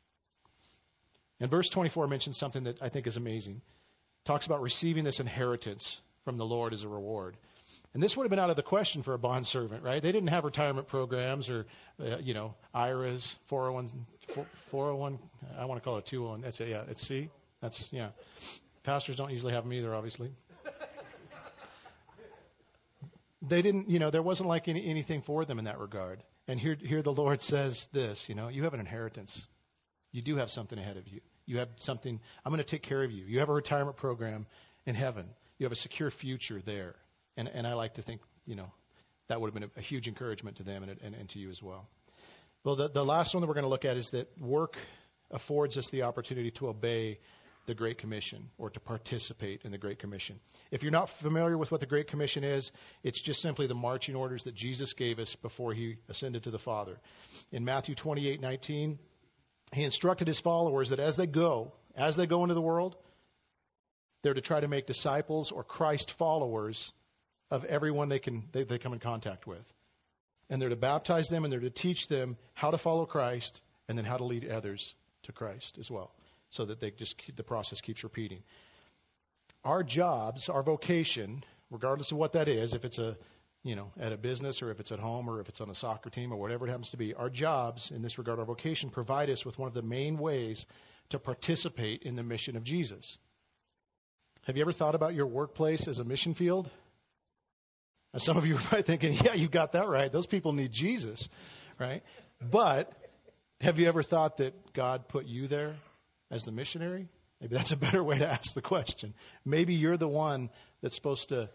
And 1.43 1.51
verse 1.51 1.69
24 1.69 2.07
mentions 2.07 2.37
something 2.37 2.65
that 2.65 2.81
I 2.81 2.89
think 2.89 3.09
is 3.09 3.17
amazing. 3.17 3.57
It 3.57 4.25
talks 4.25 4.47
about 4.47 4.63
receiving 4.63 5.03
this 5.03 5.19
inheritance 5.19 6.01
from 6.25 6.37
the 6.37 6.47
Lord 6.47 6.73
as 6.73 6.85
a 6.85 6.89
reward. 6.89 7.37
And 7.95 8.01
this 8.01 8.17
would 8.17 8.23
have 8.23 8.31
been 8.31 8.39
out 8.39 8.51
of 8.51 8.55
the 8.55 8.63
question 8.63 9.03
for 9.03 9.13
a 9.13 9.19
bond 9.19 9.45
servant, 9.45 9.83
right? 9.83 10.01
They 10.01 10.13
didn't 10.13 10.29
have 10.29 10.45
retirement 10.45 10.87
programs 10.87 11.51
or, 11.51 11.67
uh, 12.01 12.19
you 12.19 12.33
know, 12.33 12.55
IRAs, 12.73 13.37
401, 13.47 13.91
401, 14.71 15.19
I 15.59 15.65
want 15.65 15.83
to 15.83 15.85
call 15.85 15.99
it 15.99 16.07
201. 16.07 16.43
That's 16.43 16.61
it, 16.61 16.69
yeah, 16.69 16.85
it's 16.89 17.05
C. 17.05 17.29
That's, 17.61 17.93
yeah. 17.93 18.11
Pastors 18.85 19.17
don't 19.17 19.33
usually 19.33 19.53
have 19.53 19.65
them 19.65 19.73
either, 19.73 19.93
obviously. 19.97 20.31
they 23.43 23.63
didn't, 23.63 23.91
you 23.91 23.99
know, 23.99 24.11
there 24.11 24.23
wasn't 24.23 24.49
like 24.49 24.69
any, 24.69 24.87
anything 24.87 25.23
for 25.23 25.45
them 25.45 25.59
in 25.59 25.65
that 25.65 25.81
regard. 25.81 26.23
And 26.47 26.61
here, 26.61 26.77
here 26.81 27.03
the 27.03 27.13
Lord 27.13 27.43
says 27.43 27.89
this, 27.93 28.29
you 28.29 28.37
know, 28.37 28.47
you 28.47 28.63
have 28.63 28.75
an 28.75 28.81
inheritance. 28.81 29.45
You 30.13 30.23
do 30.23 30.37
have 30.37 30.53
something 30.53 30.79
ahead 30.79 30.99
of 30.99 31.09
you. 31.09 31.21
You 31.47 31.59
have 31.59 31.69
something, 31.77 32.21
I'm 32.45 32.51
going 32.51 32.59
to 32.59 32.65
take 32.65 32.83
care 32.83 33.03
of 33.03 33.11
you. 33.11 33.25
You 33.25 33.41
have 33.41 33.49
a 33.49 33.53
retirement 33.53 33.97
program 33.97 34.47
in 34.87 34.95
heaven. 34.95 35.27
You 35.59 35.65
have 35.65 35.73
a 35.73 35.77
secure 35.77 36.11
future 36.11 36.61
there. 36.65 36.95
And, 37.37 37.49
and 37.49 37.67
I 37.67 37.75
like 37.75 37.95
to 37.95 38.03
think, 38.03 38.21
you 38.47 38.57
know, 38.57 38.71
that 39.29 39.41
would 39.41 39.49
have 39.49 39.55
been 39.55 39.71
a, 39.75 39.79
a 39.79 39.83
huge 39.83 40.09
encouragement 40.09 40.57
to 40.57 40.63
them 40.63 40.83
and, 40.83 40.99
and, 41.03 41.15
and 41.15 41.29
to 41.31 41.39
you 41.39 41.51
as 41.51 41.63
well. 41.63 41.89
Well, 42.65 42.77
the, 42.77 42.89
the 42.89 43.05
last 43.05 43.35
one 43.35 43.41
that 43.41 43.49
we're 43.49 43.55
going 43.55 43.65
to 43.65 43.71
look 43.71 43.85
at 43.85 43.97
is 43.97 44.11
that 44.11 44.29
work 44.41 44.77
affords 45.31 45.79
us 45.79 45.91
the 45.91 46.03
opportunity 46.03 46.51
to 46.53 46.69
obey 46.69 47.19
the 47.67 47.75
Great 47.75 47.99
Commission 47.99 48.51
or 48.59 48.71
to 48.71 48.81
participate 48.81 49.63
in 49.65 49.71
the 49.71 49.79
Great 49.79 49.99
Commission. 49.99 50.41
If 50.71 50.83
you're 50.83 50.93
not 50.93 51.09
familiar 51.09 51.57
with 51.57 51.71
what 51.71 51.81
the 51.81 51.87
Great 51.87 52.09
Commission 52.09 52.45
is, 52.45 52.73
it's 53.03 53.21
just 53.21 53.41
simply 53.41 53.67
the 53.67 53.75
marching 53.75 54.17
orders 54.17 54.45
that 54.45 54.55
Jesus 54.55 54.93
gave 54.95 55.19
us 55.19 55.37
before 55.37 55.73
he 55.73 55.97
ascended 56.09 56.45
to 56.45 56.51
the 56.51 56.59
Father. 56.59 56.99
In 57.53 57.65
Matthew 57.65 57.95
28:19, 57.95 58.99
he 59.73 59.85
instructed 59.85 60.29
his 60.29 60.39
followers 60.39 60.91
that 60.91 61.01
as 61.01 61.17
they 61.17 61.27
go, 61.27 61.73
as 61.97 62.17
they 62.17 62.27
go 62.27 62.43
into 62.43 62.55
the 62.55 62.61
world, 62.61 62.97
they're 64.23 64.35
to 64.35 64.41
try 64.41 64.61
to 64.61 64.69
make 64.69 64.87
disciples 64.87 65.51
or 65.51 65.65
Christ 65.65 66.13
followers 66.13 66.93
of 67.51 67.65
everyone 67.65 68.09
they 68.09 68.19
can 68.19 68.45
they, 68.53 68.65
they 68.65 68.79
come 68.79 68.93
in 68.93 68.99
contact 68.99 69.47
with. 69.47 69.65
And 70.49 70.61
they're 70.61 70.69
to 70.69 70.77
baptize 70.77 71.29
them 71.29 71.45
and 71.45 71.53
they're 71.53 71.61
to 71.61 71.71
teach 71.71 72.09
them 72.09 72.37
how 72.55 72.71
to 72.71 72.79
follow 72.79 73.07
Christ 73.07 73.63
and 73.89 73.97
then 73.97 74.05
how 74.05 74.17
to 74.17 74.25
lead 74.25 74.49
others 74.49 74.95
to 75.25 75.33
Christ 75.33 75.79
as 75.79 75.91
well. 75.91 76.13
So 76.51 76.67
that 76.67 76.81
they 76.81 76.91
just 76.91 77.17
keep, 77.17 77.37
the 77.37 77.43
process 77.43 77.81
keeps 77.81 78.05
repeating. 78.05 78.43
Our 79.65 79.83
jobs, 79.83 80.49
our 80.49 80.63
vocation, 80.63 81.45
regardless 81.71 82.13
of 82.13 82.19
what 82.19 82.33
that 82.33 82.49
is, 82.49 82.75
if 82.75 82.85
it's 82.85 82.99
a 82.99 83.17
you 83.65 83.77
know, 83.77 83.91
at 84.01 84.13
a 84.13 84.17
business 84.17 84.63
or 84.63 84.71
if 84.71 84.81
it's 84.81 84.93
at 84.93 84.99
home 84.99 85.29
or 85.29 85.41
if 85.41 85.49
it's 85.49 85.61
on 85.61 85.71
a 85.71 85.75
soccer 85.75 86.11
team 86.11 86.33
or 86.33 86.37
whatever 86.37 86.67
it 86.67 86.71
happens 86.71 86.91
to 86.91 86.97
be, 86.97 87.15
our 87.15 87.31
jobs 87.31 87.91
in 87.91 88.03
this 88.03 88.19
regard, 88.19 88.39
our 88.39 88.45
vocation, 88.45 88.91
provide 88.91 89.31
us 89.31 89.45
with 89.45 89.59
one 89.59 89.69
of 89.69 89.75
the 89.75 89.83
main 89.83 90.19
ways 90.19 90.67
to 91.11 91.19
participate 91.19 92.03
in 92.03 92.17
the 92.17 92.23
mission 92.23 92.57
of 92.57 92.65
Jesus. 92.65 93.19
Have 94.47 94.57
you 94.57 94.63
ever 94.63 94.73
thought 94.73 94.97
about 94.97 95.15
your 95.15 95.27
workplace 95.27 95.87
as 95.87 96.01
a 96.01 96.05
mission 96.05 96.35
field? 96.35 96.69
Now, 98.13 98.19
some 98.19 98.37
of 98.37 98.47
you 98.47 98.57
are 98.57 98.59
probably 98.61 98.83
thinking, 98.83 99.15
yeah, 99.25 99.35
you 99.35 99.49
got 99.49 99.73
that 99.73 99.89
right. 99.89 100.11
Those 100.11 100.27
people 100.27 100.53
need 100.53 100.73
Jesus, 100.73 101.29
right? 101.79 102.03
But 102.41 102.93
have 103.61 103.79
you 103.79 103.87
ever 103.87 104.03
thought 104.03 104.39
that 104.39 104.73
God 104.73 105.07
put 105.07 105.27
you 105.27 105.47
there 105.47 105.77
as 106.31 106.45
the 106.45 106.51
missionary? 106.51 107.09
Maybe 107.41 107.55
that's 107.55 107.73
a 107.73 107.77
better 107.77 108.03
way 108.03 108.19
to 108.19 108.29
ask 108.29 108.55
the 108.55 108.63
question. 108.63 109.15
Maybe 109.45 109.75
you're 109.75 109.97
the 109.97 110.09
one 110.09 110.51
that's 110.81 110.95
supposed 110.95 111.29
to, 111.31 111.49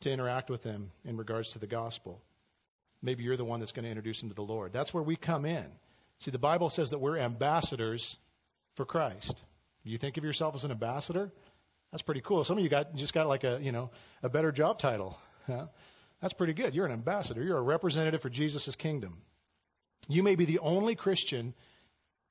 to 0.00 0.10
interact 0.10 0.50
with 0.50 0.62
them 0.62 0.90
in 1.04 1.16
regards 1.16 1.50
to 1.50 1.58
the 1.58 1.66
gospel. 1.66 2.22
Maybe 3.02 3.22
you're 3.22 3.36
the 3.36 3.44
one 3.44 3.60
that's 3.60 3.72
going 3.72 3.84
to 3.84 3.90
introduce 3.90 4.20
them 4.20 4.28
to 4.28 4.34
the 4.34 4.42
Lord. 4.42 4.72
That's 4.72 4.92
where 4.92 5.02
we 5.02 5.16
come 5.16 5.44
in. 5.44 5.66
See, 6.18 6.30
the 6.30 6.38
Bible 6.38 6.70
says 6.70 6.90
that 6.90 6.98
we're 6.98 7.18
ambassadors 7.18 8.16
for 8.74 8.84
Christ. 8.84 9.40
You 9.84 9.98
think 9.98 10.16
of 10.16 10.24
yourself 10.24 10.54
as 10.54 10.64
an 10.64 10.70
ambassador? 10.70 11.30
That's 11.92 12.02
pretty 12.02 12.20
cool. 12.20 12.44
Some 12.44 12.58
of 12.58 12.64
you 12.64 12.68
got 12.68 12.94
just 12.94 13.14
got 13.14 13.28
like 13.28 13.44
a 13.44 13.58
you 13.62 13.72
know 13.72 13.90
a 14.22 14.28
better 14.28 14.52
job 14.52 14.78
title. 14.78 15.18
Yeah? 15.48 15.66
That's 16.20 16.34
pretty 16.34 16.52
good. 16.52 16.74
You're 16.74 16.84
an 16.84 16.92
ambassador. 16.92 17.42
You're 17.42 17.56
a 17.56 17.62
representative 17.62 18.20
for 18.20 18.28
Jesus' 18.28 18.76
kingdom. 18.76 19.16
You 20.08 20.22
may 20.22 20.34
be 20.34 20.44
the 20.44 20.58
only 20.58 20.94
Christian 20.94 21.54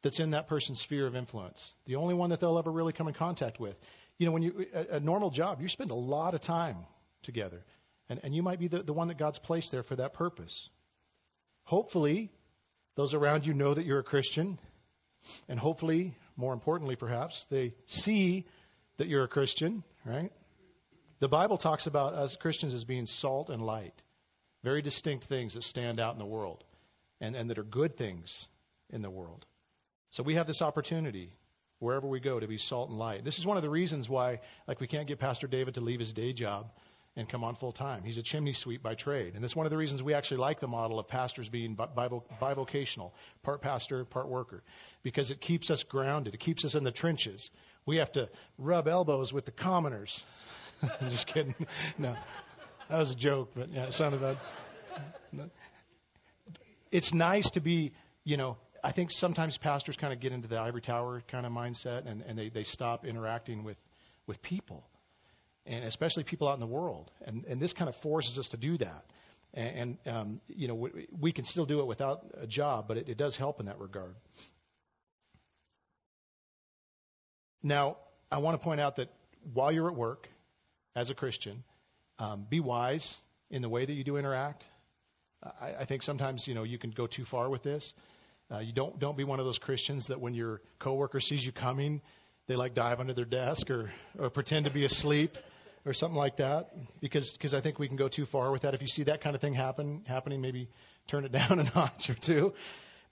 that's 0.04 0.20
in 0.20 0.32
that 0.32 0.48
person's 0.48 0.80
sphere 0.80 1.08
of 1.08 1.16
influence, 1.16 1.74
the 1.86 1.96
only 1.96 2.14
one 2.14 2.30
that 2.30 2.40
they'll 2.40 2.60
ever 2.60 2.72
really 2.72 2.94
come 2.94 3.08
in 3.08 3.14
contact 3.14 3.60
with. 3.60 3.76
You 4.20 4.26
know, 4.26 4.34
when 4.34 4.44
you 4.44 4.68
a, 4.74 4.98
a 4.98 5.00
normal 5.00 5.32
job, 5.32 5.62
you 5.62 5.68
spend 5.68 5.92
a 5.92 5.96
lot 5.96 6.34
of 6.36 6.42
time 6.42 6.78
together, 7.24 7.64
and, 8.10 8.20
and 8.24 8.36
you 8.36 8.44
might 8.44 8.60
be 8.60 8.68
the, 8.68 8.84
the 8.84 8.94
one 8.94 9.08
that 9.10 9.18
God's 9.18 9.40
placed 9.40 9.72
there 9.72 9.84
for 9.84 9.96
that 9.96 10.14
purpose. 10.14 10.70
Hopefully, 11.64 12.32
those 12.96 13.14
around 13.14 13.46
you 13.46 13.54
know 13.54 13.74
that 13.74 13.86
you're 13.86 14.00
a 14.00 14.04
Christian, 14.04 14.58
and 15.50 15.60
hopefully, 15.60 16.16
more 16.36 16.54
importantly, 16.54 16.96
perhaps, 16.96 17.46
they 17.46 17.74
see 17.86 18.46
that 18.98 19.08
you're 19.08 19.24
a 19.24 19.28
Christian, 19.28 19.84
right? 20.06 20.32
The 21.20 21.28
Bible 21.28 21.58
talks 21.58 21.88
about 21.88 22.14
us 22.14 22.36
Christians 22.36 22.74
as 22.74 22.86
being 22.86 23.06
salt 23.06 23.50
and 23.50 23.62
light, 23.62 23.94
very 24.64 24.82
distinct 24.82 25.26
things 25.26 25.56
that 25.56 25.64
stand 25.64 26.00
out 26.00 26.14
in 26.14 26.20
the 26.20 26.26
world 26.26 26.64
and, 27.20 27.36
and 27.36 27.50
that 27.50 27.58
are 27.58 27.64
good 27.64 27.98
things 27.98 28.48
in 28.90 29.02
the 29.02 29.10
world. 29.10 29.46
So 30.12 30.24
we 30.24 30.36
have 30.36 30.48
this 30.48 30.62
opportunity 30.62 31.34
wherever 31.80 32.08
we 32.08 32.20
go 32.20 32.40
to 32.40 32.48
be 32.48 32.58
salt 32.58 32.90
and 32.90 32.98
light. 32.98 33.24
This 33.24 33.40
is 33.40 33.46
one 33.46 33.58
of 33.58 33.64
the 33.64 33.70
reasons 33.70 34.10
why, 34.10 34.40
like, 34.68 34.80
we 34.80 34.88
can't 34.88 35.08
get 35.08 35.20
Pastor 35.20 35.48
David 35.48 35.76
to 35.76 35.82
leave 35.82 36.00
his 36.00 36.14
day 36.14 36.34
job 36.34 36.72
and 37.18 37.28
come 37.28 37.44
on 37.44 37.56
full 37.56 37.74
time. 37.74 38.04
He's 38.04 38.18
a 38.18 38.24
chimney 38.24 38.54
sweep 38.54 38.82
by 38.82 38.96
trade. 38.96 39.34
And 39.36 39.44
that's 39.44 39.56
one 39.56 39.66
of 39.66 39.72
the 39.72 39.78
reasons 39.78 40.02
we 40.02 40.14
actually 40.14 40.38
like 40.38 40.62
the 40.62 40.68
model 40.68 41.00
of 41.00 41.08
pastors 41.08 41.50
being 41.50 41.76
bivocational, 41.76 43.12
part 43.44 43.62
pastor, 43.62 44.06
part 44.06 44.30
worker, 44.30 44.64
because 45.04 45.32
it 45.32 45.42
keeps 45.42 45.70
us 45.70 45.84
grounded. 45.84 46.34
It 46.34 46.40
keeps 46.40 46.64
us 46.64 46.76
in 46.76 46.86
the 46.86 46.92
trenches. 46.92 47.52
We 47.86 47.98
have 47.98 48.12
to 48.14 48.30
rub 48.58 48.88
elbows 48.88 49.34
with 49.34 49.46
the 49.46 49.52
commoners 49.52 50.24
I'm 51.02 51.10
just 51.10 51.28
kidding. 51.28 51.56
No, 51.98 52.16
that 52.90 52.98
was 53.00 53.12
a 53.12 53.16
joke, 53.16 53.52
but 53.56 53.72
yeah, 53.72 53.86
it 53.86 53.94
sounded 53.94 54.22
bad. 54.22 54.38
It's 56.92 57.14
nice 57.14 57.52
to 57.52 57.60
be, 57.60 57.94
you 58.24 58.38
know, 58.38 58.58
I 58.84 58.92
think 58.92 59.12
sometimes 59.12 59.58
pastors 59.58 59.98
kind 59.98 60.14
of 60.14 60.20
get 60.20 60.32
into 60.32 60.48
the 60.48 60.60
ivory 60.60 60.82
tower 60.82 61.22
kind 61.28 61.46
of 61.46 61.52
mindset 61.52 62.06
and, 62.06 62.22
and 62.22 62.38
they, 62.38 62.50
they 62.50 62.64
stop 62.64 63.06
interacting 63.06 63.64
with, 63.64 63.78
with 64.28 64.42
people, 64.42 64.84
and 65.68 65.84
especially 65.86 66.24
people 66.24 66.48
out 66.48 66.54
in 66.54 66.60
the 66.60 66.68
world. 66.68 67.12
And, 67.26 67.46
and 67.46 67.62
this 67.62 67.74
kind 67.74 67.90
of 67.90 67.96
forces 67.96 68.40
us 68.40 68.50
to 68.50 68.58
do 68.58 68.78
that. 68.78 69.06
And, 69.54 69.98
and 70.06 70.16
um, 70.16 70.42
you 70.48 70.68
know, 70.68 70.76
we, 70.76 71.08
we 71.20 71.32
can 71.32 71.46
still 71.46 71.66
do 71.66 71.80
it 71.82 71.88
without 71.88 72.26
a 72.40 72.48
job, 72.48 72.88
but 72.88 72.98
it, 72.98 73.10
it 73.10 73.18
does 73.18 73.36
help 73.36 73.60
in 73.60 73.68
that 73.68 73.80
regard. 73.80 74.16
Now, 77.64 77.98
I 78.32 78.40
want 78.40 78.60
to 78.60 78.64
point 78.64 78.80
out 78.80 78.98
that 78.98 79.10
while 79.54 79.72
you're 79.72 79.90
at 79.90 79.96
work, 79.96 80.28
as 80.98 81.12
a 81.12 81.14
Christian. 81.14 81.64
Um, 82.18 82.48
be 82.50 82.60
wise 82.60 83.22
in 83.52 83.62
the 83.62 83.70
way 83.70 83.86
that 83.86 83.94
you 83.94 84.04
do 84.04 84.18
interact. 84.18 84.66
I, 85.62 85.76
I 85.82 85.86
think 85.86 86.02
sometimes 86.02 86.48
you 86.48 86.56
know 86.56 86.64
you 86.64 86.80
can 86.80 86.90
go 86.90 87.06
too 87.06 87.24
far 87.24 87.48
with 87.48 87.62
this. 87.62 87.94
Uh, 88.52 88.60
you 88.60 88.74
don't 88.74 88.98
don't 89.00 89.16
be 89.16 89.24
one 89.24 89.40
of 89.40 89.46
those 89.46 89.60
Christians 89.60 90.08
that 90.08 90.20
when 90.20 90.34
your 90.34 90.60
coworker 90.80 91.20
sees 91.20 91.46
you 91.46 91.52
coming, 91.52 92.02
they 92.48 92.56
like 92.56 92.74
dive 92.74 93.00
under 93.00 93.14
their 93.14 93.26
desk 93.26 93.70
or 93.70 93.92
or 94.18 94.32
pretend 94.32 94.66
to 94.66 94.72
be 94.72 94.84
asleep 94.84 95.38
or 95.88 95.94
something 95.94 96.18
like 96.18 96.38
that. 96.38 96.70
Because 97.00 97.34
because 97.34 97.54
I 97.54 97.62
think 97.62 97.80
we 97.80 97.88
can 97.88 97.98
go 97.98 98.08
too 98.08 98.26
far 98.26 98.52
with 98.52 98.64
that. 98.64 98.74
If 98.74 98.82
you 98.82 98.88
see 98.88 99.04
that 99.04 99.22
kind 99.22 99.36
of 99.36 99.42
thing 99.42 99.54
happen 99.54 100.04
happening, 100.08 100.42
maybe 100.42 100.70
turn 101.08 101.26
it 101.26 101.32
down 101.32 101.60
a 101.60 101.64
notch 101.76 102.10
or 102.10 102.16
two. 102.16 102.54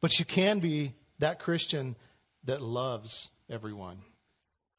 But 0.02 0.20
you 0.20 0.26
can 0.26 0.60
be 0.60 0.94
that 1.20 1.40
Christian 1.40 1.96
that 2.44 2.62
loves 2.62 3.30
everyone, 3.50 3.98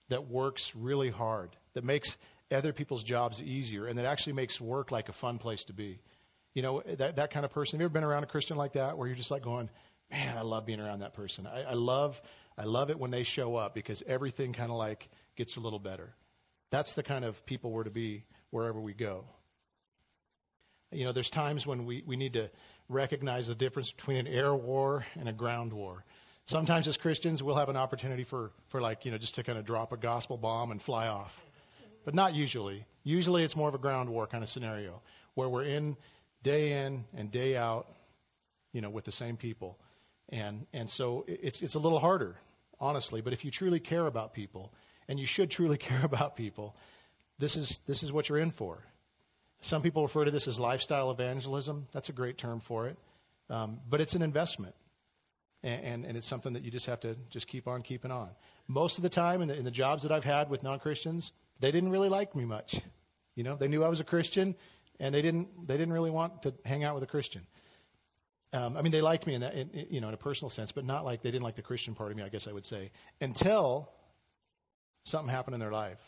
that 0.09 0.29
works 0.29 0.73
really 0.75 1.11
hard, 1.11 1.57
that 1.75 1.85
makes 1.85 2.17
other 2.51 2.73
people's 2.73 3.03
jobs 3.03 3.41
easier 3.43 3.87
and 3.87 3.99
that 3.99 4.07
actually 4.07 4.35
makes 4.35 4.61
work 4.61 4.93
like 4.93 5.09
a 5.09 5.13
fun 5.13 5.39
place 5.39 5.65
to 5.65 5.73
be. 5.73 5.99
You 6.55 6.63
know, 6.63 6.83
that, 6.87 7.17
that 7.17 7.31
kind 7.33 7.45
of 7.45 7.53
person. 7.53 7.79
Have 7.79 7.83
you 7.83 7.87
ever 7.87 7.93
been 7.93 8.05
around 8.05 8.23
a 8.23 8.27
Christian 8.27 8.57
like 8.57 8.75
that 8.75 8.97
where 8.97 9.07
you're 9.07 9.17
just 9.17 9.31
like 9.31 9.43
going, 9.43 9.69
man, 10.11 10.39
I 10.39 10.43
love 10.43 10.65
being 10.65 10.81
around 10.81 11.01
that 11.01 11.15
person. 11.15 11.47
I, 11.47 11.63
I 11.63 11.75
love, 11.75 12.21
I 12.57 12.65
love 12.65 12.91
it 12.91 12.99
when 12.99 13.11
they 13.11 13.25
show 13.25 13.57
up 13.57 13.75
because 13.75 14.03
everything 14.07 14.53
kind 14.53 14.71
of 14.71 14.77
like 14.77 15.09
gets 15.37 15.57
a 15.57 15.61
little 15.61 15.79
better. 15.79 16.15
That's 16.71 16.95
the 16.95 17.03
kind 17.03 17.25
of 17.25 17.45
people 17.47 17.71
we're 17.71 17.85
to 17.85 17.91
be 17.91 18.25
wherever 18.51 18.81
we 18.81 18.93
go. 18.93 19.25
You 20.93 21.05
know, 21.05 21.13
there's 21.13 21.31
times 21.31 21.67
when 21.67 21.85
we, 21.85 22.03
we 22.07 22.17
need 22.17 22.35
to 22.35 22.51
recognize 22.89 23.49
the 23.49 23.55
difference 23.55 23.91
between 23.91 24.19
an 24.19 24.27
air 24.27 24.55
war 24.55 25.05
and 25.19 25.29
a 25.29 25.33
ground 25.33 25.73
war. 25.73 26.05
Sometimes 26.45 26.87
as 26.87 26.97
Christians, 26.97 27.43
we'll 27.43 27.57
have 27.57 27.69
an 27.69 27.77
opportunity 27.77 28.23
for, 28.23 28.53
for 28.69 28.81
like, 28.81 29.05
you 29.05 29.11
know, 29.11 29.19
just 29.19 29.35
to 29.35 29.43
kind 29.43 29.59
of 29.59 29.65
drop 29.65 29.93
a 29.93 29.97
gospel 29.97 30.37
bomb 30.37 30.71
and 30.71 30.81
fly 30.81 31.09
off 31.09 31.35
but 32.07 32.15
not 32.15 32.35
usually. 32.35 32.87
Usually 33.03 33.43
it's 33.43 33.57
more 33.57 33.69
of 33.69 33.75
a 33.75 33.79
ground 33.79 34.09
war 34.09 34.27
kind 34.27 34.43
of 34.43 34.49
scenario 34.49 35.03
where 35.35 35.49
we're 35.49 35.65
in 35.65 35.97
day 36.43 36.85
in 36.85 37.05
and 37.15 37.31
day 37.31 37.57
out, 37.57 37.89
you 38.73 38.81
know, 38.81 38.89
with 38.89 39.05
the 39.05 39.13
same 39.13 39.37
people. 39.37 39.77
And, 40.31 40.67
and 40.73 40.89
so 40.89 41.25
it's, 41.27 41.61
it's 41.61 41.75
a 41.75 41.81
little 41.81 41.99
harder, 41.99 42.37
honestly. 42.81 43.21
But 43.21 43.33
if 43.33 43.45
you 43.45 43.51
truly 43.51 43.81
care 43.81 44.07
about 44.07 44.35
people, 44.35 44.73
and 45.09 45.19
you 45.19 45.27
should 45.27 45.51
truly 45.51 45.79
care 45.89 46.05
about 46.05 46.37
people, 46.37 46.77
this 47.39 47.57
is, 47.57 47.81
this 47.87 48.03
is 48.03 48.13
what 48.13 48.29
you're 48.29 48.39
in 48.39 48.51
for. 48.51 48.79
Some 49.61 49.83
people 49.83 50.03
refer 50.03 50.25
to 50.25 50.31
this 50.31 50.49
as 50.49 50.61
lifestyle 50.61 51.11
evangelism. 51.11 51.87
That's 51.93 52.09
a 52.09 52.13
great 52.13 52.39
term 52.39 52.61
for 52.61 52.89
it. 52.89 52.99
Um, 53.49 53.81
but 53.89 54.01
it's 54.01 54.15
an 54.15 54.23
investment. 54.23 54.75
And, 55.63 55.85
and, 55.85 56.05
and, 56.05 56.17
it's 56.17 56.27
something 56.27 56.53
that 56.53 56.65
you 56.65 56.71
just 56.71 56.87
have 56.87 57.01
to 57.01 57.17
just 57.31 57.47
keep 57.47 57.67
on 57.67 57.83
keeping 57.83 58.11
on. 58.11 58.29
Most 58.69 58.99
of 58.99 59.03
the 59.03 59.09
time 59.09 59.41
in 59.41 59.49
the, 59.49 59.57
in 59.57 59.65
the 59.65 59.71
jobs 59.71 60.03
that 60.03 60.13
I've 60.13 60.25
had 60.25 60.51
with 60.51 60.63
non-Christians, 60.63 61.33
they 61.61 61.71
didn't 61.71 61.91
really 61.91 62.09
like 62.09 62.37
me 62.37 62.45
much. 62.45 62.81
You 63.35 63.45
know, 63.45 63.57
they 63.57 63.69
knew 63.69 63.83
I 63.83 63.89
was 63.89 64.01
a 64.01 64.05
Christian, 64.05 64.55
and 65.01 65.15
they 65.15 65.23
didn't 65.23 65.67
they 65.67 65.77
didn't 65.77 65.95
really 65.95 66.11
want 66.11 66.43
to 66.43 66.55
hang 66.65 66.85
out 66.85 66.95
with 66.95 67.05
a 67.05 67.07
Christian. 67.07 67.43
Um, 68.53 68.77
I 68.77 68.83
mean, 68.83 68.93
they 68.93 69.03
liked 69.03 69.27
me 69.27 69.35
in 69.35 69.41
that, 69.43 69.55
in, 69.55 69.87
you 69.91 70.01
know, 70.01 70.09
in 70.09 70.15
a 70.15 70.19
personal 70.19 70.51
sense, 70.51 70.73
but 70.73 70.85
not 70.85 71.05
like 71.05 71.23
they 71.23 71.31
didn't 71.31 71.45
like 71.45 71.57
the 71.57 71.63
Christian 71.63 71.95
part 71.95 72.11
of 72.11 72.17
me. 72.17 72.23
I 72.23 72.29
guess 72.29 72.47
I 72.47 72.53
would 72.53 72.65
say 72.65 72.91
until 73.21 73.91
something 75.07 75.31
happened 75.31 75.55
in 75.55 75.61
their 75.61 75.73
life. 75.73 76.01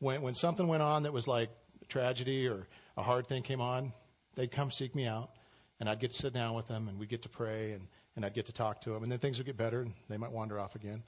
When 0.00 0.22
when 0.22 0.34
something 0.34 0.66
went 0.66 0.82
on 0.82 1.04
that 1.04 1.12
was 1.12 1.28
like 1.28 1.50
tragedy 1.88 2.48
or 2.48 2.66
a 2.96 3.02
hard 3.02 3.28
thing 3.28 3.42
came 3.42 3.60
on, 3.60 3.92
they'd 4.34 4.50
come 4.50 4.70
seek 4.70 4.94
me 4.94 5.06
out, 5.06 5.30
and 5.78 5.88
I'd 5.88 6.00
get 6.00 6.10
to 6.10 6.16
sit 6.16 6.32
down 6.32 6.54
with 6.54 6.66
them, 6.66 6.88
and 6.88 6.98
we'd 6.98 7.08
get 7.08 7.22
to 7.22 7.28
pray, 7.28 7.72
and 7.72 7.86
and 8.16 8.24
I'd 8.24 8.34
get 8.34 8.46
to 8.46 8.52
talk 8.52 8.80
to 8.82 8.90
them, 8.90 9.02
and 9.02 9.12
then 9.12 9.18
things 9.18 9.38
would 9.38 9.46
get 9.46 9.56
better, 9.56 9.82
and 9.82 9.92
they 10.08 10.16
might 10.16 10.32
wander 10.32 10.58
off 10.58 10.74
again. 10.74 11.02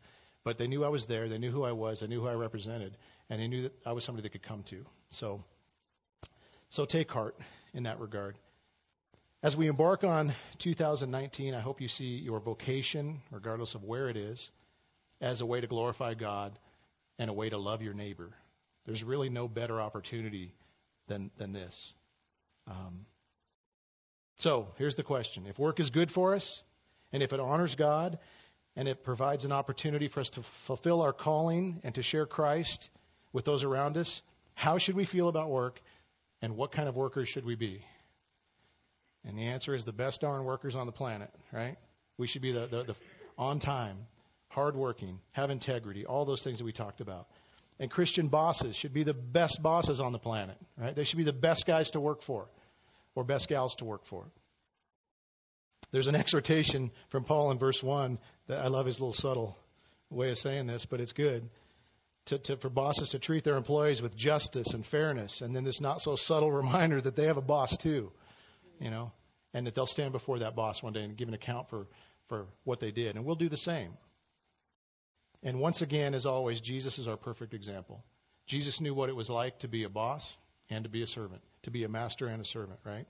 But 0.45 0.59
they 0.59 0.67
knew 0.67 0.85
I 0.85 0.89
was 0.89 1.07
there. 1.07 1.29
They 1.29 1.39
knew 1.39 1.51
who 1.51 1.65
I 1.65 1.73
was. 1.73 2.01
They 2.01 2.07
knew 2.07 2.21
who 2.21 2.29
I 2.29 2.35
represented, 2.35 2.97
and 3.29 3.41
they 3.41 3.49
knew 3.49 3.63
that 3.63 3.73
I 3.85 3.93
was 3.93 4.05
somebody 4.05 4.23
they 4.23 4.33
could 4.33 4.43
come 4.43 4.63
to. 4.65 4.85
So, 5.11 5.43
so 6.69 6.85
take 6.85 7.11
heart 7.11 7.37
in 7.75 7.85
that 7.85 7.99
regard. 7.99 8.37
As 9.43 9.57
we 9.57 9.69
embark 9.69 10.05
on 10.05 10.35
2019, 10.59 11.55
I 11.55 11.61
hope 11.61 11.81
you 11.81 11.89
see 11.89 12.19
your 12.19 12.41
vocation, 12.41 13.21
regardless 13.31 13.75
of 13.75 13.85
where 13.85 14.09
it 14.09 14.17
is, 14.17 14.51
as 15.21 15.41
a 15.41 15.47
way 15.47 15.61
to 15.61 15.67
glorify 15.67 16.15
God 16.15 16.59
and 17.19 17.31
a 17.31 17.33
way 17.33 17.49
to 17.49 17.59
love 17.59 17.83
your 17.83 17.95
neighbor. 17.95 18.31
There's 18.87 19.05
really 19.05 19.29
no 19.29 19.49
better 19.49 19.81
opportunity 19.81 20.55
than, 21.09 21.31
than 21.37 21.53
this. 21.53 21.95
Um, 22.67 23.07
so 24.39 24.69
here's 24.77 24.97
the 24.97 25.03
question 25.03 25.47
If 25.47 25.59
work 25.59 25.81
is 25.81 25.91
good 25.91 26.11
for 26.11 26.35
us, 26.35 26.63
and 27.13 27.23
if 27.23 27.33
it 27.33 27.41
honors 27.41 27.75
God, 27.75 28.19
and 28.77 28.87
it 28.87 29.03
provides 29.03 29.45
an 29.45 29.53
opportunity 29.53 30.09
for 30.09 30.21
us 30.21 30.31
to 30.31 30.43
fulfill 30.43 31.03
our 31.03 31.13
calling 31.13 31.81
and 31.83 31.95
to 31.97 32.03
share 32.03 32.27
Christ 32.27 32.91
with 33.33 33.45
those 33.45 33.65
around 33.65 33.97
us, 33.97 34.23
how 34.55 34.79
should 34.79 34.95
we 34.95 35.05
feel 35.05 35.29
about 35.29 35.51
work, 35.51 35.81
and 36.41 36.57
what 36.57 36.71
kind 36.73 36.89
of 36.89 36.97
workers 36.97 37.29
should 37.29 37.45
we 37.45 37.57
be? 37.57 37.83
And 39.25 39.37
the 39.37 39.49
answer 39.49 39.75
is 39.75 39.85
the 39.85 39.93
best 39.93 40.21
darn 40.21 40.45
workers 40.45 40.77
on 40.77 40.87
the 40.87 40.93
planet, 40.93 41.31
right? 41.53 41.77
We 42.17 42.27
should 42.27 42.43
be 42.43 42.53
the, 42.53 42.67
the, 42.67 42.83
the 42.85 42.95
on 43.37 43.59
time, 43.59 44.07
hardworking, 44.49 45.21
have 45.33 45.51
integrity, 45.51 46.07
all 46.07 46.25
those 46.25 46.43
things 46.43 46.59
that 46.59 46.65
we 46.65 46.73
talked 46.73 47.01
about. 47.01 47.29
And 47.81 47.91
Christian 47.91 48.29
bosses 48.29 48.75
should 48.75 48.93
be 48.93 49.05
the 49.05 49.15
best 49.15 49.63
bosses 49.63 50.01
on 50.01 50.13
the 50.13 50.19
planet, 50.19 50.57
right? 50.77 50.95
They 50.95 51.05
should 51.05 51.19
be 51.19 51.25
the 51.25 51.33
best 51.33 51.65
guys 51.67 51.91
to 51.93 52.01
work 52.01 52.23
for 52.23 52.49
or 53.15 53.25
best 53.25 53.49
gals 53.49 53.77
to 53.77 53.85
work 53.85 54.05
for. 54.07 54.25
There's 55.91 56.07
an 56.07 56.17
exhortation 56.17 56.91
from 57.09 57.25
Paul 57.25 57.51
in 57.51 57.59
verse 57.59 57.83
1 57.83 58.19
that 58.49 58.59
I 58.59 58.69
love 58.69 58.87
his 58.87 59.01
little 59.01 59.13
subtle 59.13 59.57
way 60.11 60.31
of 60.31 60.39
saying 60.39 60.67
this, 60.67 60.87
but 60.87 61.01
it's 61.01 61.13
good. 61.13 61.49
To, 62.27 62.39
to, 62.39 62.57
for 62.59 62.69
bosses 62.69 63.11
to 63.11 63.19
treat 63.19 63.45
their 63.45 63.57
employees 63.57 64.03
with 64.03 64.15
justice 64.15 64.75
and 64.75 64.85
fairness, 64.85 65.41
and 65.41 65.57
then 65.57 65.65
this 65.65 65.81
not 65.81 66.03
so 66.03 66.15
subtle 66.17 66.53
reminder 66.63 67.01
that 67.01 67.17
they 67.17 67.27
have 67.27 67.39
a 67.39 67.43
boss 67.43 67.77
too, 67.79 68.13
you 68.81 68.91
know, 68.91 69.13
and 69.55 69.67
that 69.67 69.75
they'll 69.75 69.87
stand 69.87 70.13
before 70.13 70.41
that 70.41 70.55
boss 70.55 70.83
one 70.83 70.93
day 70.93 71.05
and 71.05 71.17
give 71.17 71.29
an 71.29 71.35
account 71.35 71.71
for, 71.71 71.87
for 72.29 72.47
what 72.65 72.81
they 72.81 72.91
did. 72.91 73.17
And 73.17 73.25
we'll 73.25 73.37
do 73.37 73.49
the 73.49 73.57
same. 73.57 73.97
And 75.43 75.61
once 75.61 75.83
again, 75.83 76.15
as 76.15 76.27
always, 76.27 76.61
Jesus 76.61 76.99
is 76.99 77.09
our 77.09 77.17
perfect 77.17 77.55
example. 77.55 78.05
Jesus 78.47 78.81
knew 78.81 78.95
what 78.95 79.09
it 79.09 79.17
was 79.17 79.31
like 79.31 79.61
to 79.61 79.69
be 79.69 79.85
a 79.85 79.89
boss 79.89 80.37
and 80.71 80.85
to 80.85 80.91
be 80.91 81.03
a 81.03 81.07
servant, 81.07 81.43
to 81.63 81.71
be 81.71 81.85
a 81.85 81.89
master 81.89 82.27
and 82.27 82.41
a 82.41 82.45
servant, 82.45 82.81
right? 82.85 83.07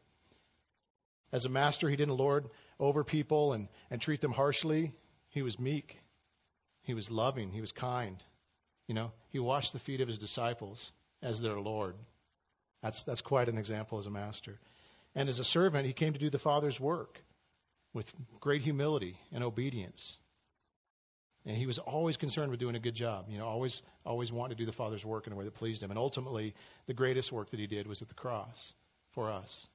As 1.32 1.44
a 1.44 1.50
master, 1.50 1.88
he 1.88 1.96
didn't 1.96 2.16
lord 2.16 2.48
over 2.78 3.04
people 3.04 3.52
and, 3.52 3.68
and 3.90 4.00
treat 4.00 4.20
them 4.20 4.32
harshly. 4.32 4.92
He 5.30 5.42
was 5.42 5.58
meek. 5.58 5.98
He 6.82 6.94
was 6.94 7.10
loving. 7.10 7.50
He 7.50 7.60
was 7.60 7.72
kind. 7.72 8.22
You 8.86 8.94
know, 8.94 9.12
he 9.28 9.38
washed 9.38 9.72
the 9.72 9.78
feet 9.78 10.00
of 10.00 10.08
his 10.08 10.18
disciples 10.18 10.92
as 11.22 11.40
their 11.40 11.60
Lord. 11.60 11.96
That's, 12.82 13.04
that's 13.04 13.20
quite 13.20 13.48
an 13.48 13.58
example 13.58 13.98
as 13.98 14.06
a 14.06 14.10
master. 14.10 14.58
And 15.14 15.28
as 15.28 15.38
a 15.38 15.44
servant, 15.44 15.86
he 15.86 15.92
came 15.92 16.12
to 16.12 16.18
do 16.18 16.30
the 16.30 16.38
Father's 16.38 16.80
work 16.80 17.20
with 17.92 18.10
great 18.40 18.62
humility 18.62 19.18
and 19.32 19.44
obedience. 19.44 20.18
And 21.48 21.56
he 21.56 21.66
was 21.66 21.78
always 21.78 22.18
concerned 22.18 22.50
with 22.50 22.61
doing 22.61 22.76
a 22.76 22.78
good 22.78 22.94
job, 22.94 23.24
you 23.30 23.38
know, 23.38 23.46
always 23.46 23.82
always 24.04 24.30
wanting 24.30 24.54
to 24.56 24.62
do 24.62 24.66
the 24.66 24.72
Father's 24.72 25.02
work 25.02 25.26
in 25.26 25.32
a 25.32 25.37
way 25.37 25.46
that 25.46 25.54
pleased 25.54 25.82
him. 25.82 25.90
And 25.90 25.98
ultimately, 25.98 26.54
the 26.87 26.92
greatest 26.92 27.32
work 27.32 27.50
that 27.50 27.58
he 27.58 27.66
did 27.66 27.87
was 27.87 28.02
at 28.02 28.08
the 28.08 28.14
cross 28.14 28.74
for 29.12 29.30
us. 29.30 29.66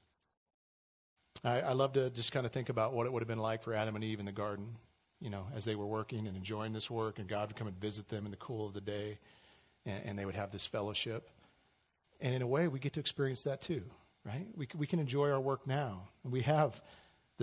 I, 1.44 1.62
I 1.62 1.74
love 1.74 1.94
to 1.94 2.12
just 2.12 2.32
kind 2.32 2.46
of 2.46 2.52
think 2.52 2.70
about 2.70 2.94
what 2.94 3.08
it 3.08 3.12
would 3.12 3.24
have 3.24 3.28
been 3.28 3.40
like 3.40 3.64
for 3.64 3.74
Adam 3.74 3.96
and 3.96 4.04
Eve 4.04 4.20
in 4.20 4.28
the 4.28 4.32
garden, 4.32 4.76
you 5.20 5.32
know, 5.32 5.48
as 5.56 5.66
they 5.66 5.74
were 5.74 5.88
working 5.88 6.28
and 6.28 6.38
enjoying 6.38 6.74
this 6.74 6.92
work, 6.92 7.18
and 7.18 7.28
God 7.28 7.50
would 7.50 7.56
come 7.56 7.68
and 7.68 7.82
visit 7.82 8.08
them 8.08 8.26
in 8.26 8.32
the 8.32 8.38
cool 8.38 8.68
of 8.68 8.74
the 8.76 8.82
day, 8.82 9.18
and, 9.88 10.06
and 10.06 10.20
they 10.20 10.26
would 10.26 10.36
have 10.36 10.52
this 10.52 10.68
fellowship. 10.68 11.28
And 12.22 12.36
in 12.36 12.44
a 12.44 12.48
way, 12.48 12.68
we 12.68 12.78
get 12.78 12.94
to 12.94 13.00
experience 13.00 13.44
that 13.44 13.62
too, 13.62 13.82
right? 14.24 14.46
We, 14.56 14.68
we 14.78 14.86
can 14.86 15.00
enjoy 15.00 15.32
our 15.32 15.42
work 15.42 15.66
now. 15.66 16.04
We 16.24 16.42
have 16.44 16.80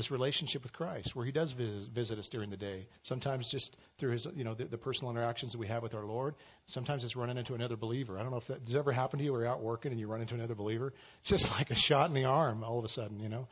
this 0.01 0.11
relationship 0.11 0.63
with 0.63 0.73
Christ, 0.73 1.15
where 1.15 1.27
He 1.27 1.31
does 1.31 1.53
visit, 1.53 1.91
visit, 1.91 2.19
us 2.19 2.31
during 2.31 2.49
the 2.49 2.57
day. 2.57 2.87
Sometimes 3.03 3.51
just 3.51 3.77
through 3.99 4.13
His, 4.13 4.27
you 4.35 4.45
know, 4.45 4.55
the, 4.55 4.65
the, 4.65 4.79
personal 4.79 5.11
interactions 5.11 5.53
that 5.53 5.59
we 5.59 5.67
have 5.67 5.83
with 5.83 5.95
our 5.95 6.07
Lord. 6.07 6.37
Sometimes 6.65 7.05
it's 7.05 7.17
running 7.17 7.37
into 7.37 7.53
another 7.53 7.77
believer. 7.77 8.19
I 8.19 8.23
don't 8.23 8.31
know 8.31 8.39
if 8.39 8.47
that 8.47 8.65
does 8.65 8.75
ever 8.77 8.93
happen 8.93 9.19
to 9.19 9.25
you. 9.27 9.33
Where 9.33 9.43
you're 9.43 9.51
out 9.51 9.61
working 9.61 9.93
and 9.93 10.01
you 10.01 10.07
run 10.07 10.23
into 10.23 10.35
another 10.35 10.55
believer. 10.55 10.95
It's 11.19 11.29
just 11.29 11.51
like 11.59 11.71
a 11.71 11.75
shot 11.75 12.09
in 12.09 12.15
the 12.15 12.25
arm 12.25 12.65
all 12.65 12.79
of 12.79 12.85
a 12.87 12.89
sudden, 12.89 13.21
you 13.21 13.29
know, 13.29 13.47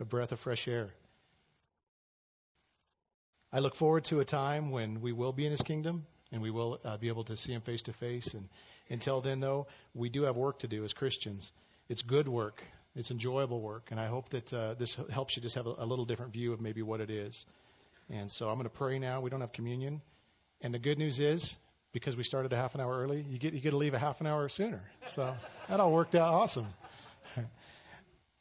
a 0.00 0.04
breath 0.04 0.32
of 0.32 0.40
fresh 0.40 0.66
air. 0.66 0.90
I 3.52 3.60
look 3.60 3.76
forward 3.76 4.06
to 4.06 4.18
a 4.18 4.24
time 4.24 4.72
when 4.72 5.00
we 5.00 5.12
will 5.12 5.32
be 5.32 5.44
in 5.44 5.52
His 5.52 5.62
kingdom 5.62 6.06
and 6.32 6.42
we 6.42 6.50
will 6.50 6.80
uh, 6.84 6.96
be 6.96 7.06
able 7.06 7.22
to 7.24 7.36
see 7.36 7.52
Him 7.52 7.60
face 7.60 7.84
to 7.84 7.92
face. 7.92 8.34
And 8.34 8.48
until 8.90 9.20
then, 9.20 9.38
though, 9.38 9.68
we 9.94 10.08
do 10.08 10.24
have 10.24 10.34
work 10.34 10.58
to 10.60 10.66
do 10.66 10.82
as 10.82 10.92
Christians. 10.92 11.52
It's 11.88 12.02
good 12.02 12.26
work 12.26 12.64
it's 12.96 13.10
enjoyable 13.10 13.60
work, 13.60 13.88
and 13.90 13.98
I 13.98 14.06
hope 14.06 14.28
that 14.30 14.52
uh, 14.52 14.74
this 14.74 14.96
helps 15.10 15.36
you 15.36 15.42
just 15.42 15.56
have 15.56 15.66
a, 15.66 15.74
a 15.78 15.86
little 15.86 16.04
different 16.04 16.32
view 16.32 16.52
of 16.52 16.60
maybe 16.60 16.82
what 16.82 17.00
it 17.00 17.10
is. 17.10 17.44
And 18.10 18.30
so 18.30 18.48
I'm 18.48 18.54
going 18.54 18.64
to 18.64 18.70
pray 18.70 18.98
now. 18.98 19.20
We 19.20 19.30
don't 19.30 19.40
have 19.40 19.52
communion, 19.52 20.02
and 20.60 20.72
the 20.72 20.78
good 20.78 20.98
news 20.98 21.20
is 21.20 21.56
because 21.94 22.16
we 22.16 22.24
started 22.24 22.52
a 22.52 22.56
half 22.56 22.74
an 22.74 22.80
hour 22.80 23.00
early, 23.00 23.24
you 23.30 23.38
get 23.38 23.54
you 23.54 23.60
get 23.60 23.70
to 23.70 23.76
leave 23.76 23.94
a 23.94 23.98
half 23.98 24.20
an 24.20 24.26
hour 24.26 24.48
sooner. 24.48 24.82
So 25.08 25.34
that 25.68 25.80
all 25.80 25.92
worked 25.92 26.14
out 26.14 26.34
awesome. 26.34 26.66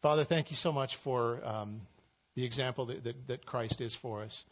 Father, 0.01 0.25
thank 0.25 0.49
you 0.49 0.57
so 0.57 0.71
much 0.71 0.97
for 0.97 1.39
um, 1.45 1.81
the 2.35 2.43
example 2.43 2.87
that, 2.87 3.03
that, 3.05 3.27
that, 3.27 3.45
Christ 3.45 3.79
is 3.79 3.95
for 3.95 4.23
us. 4.23 4.43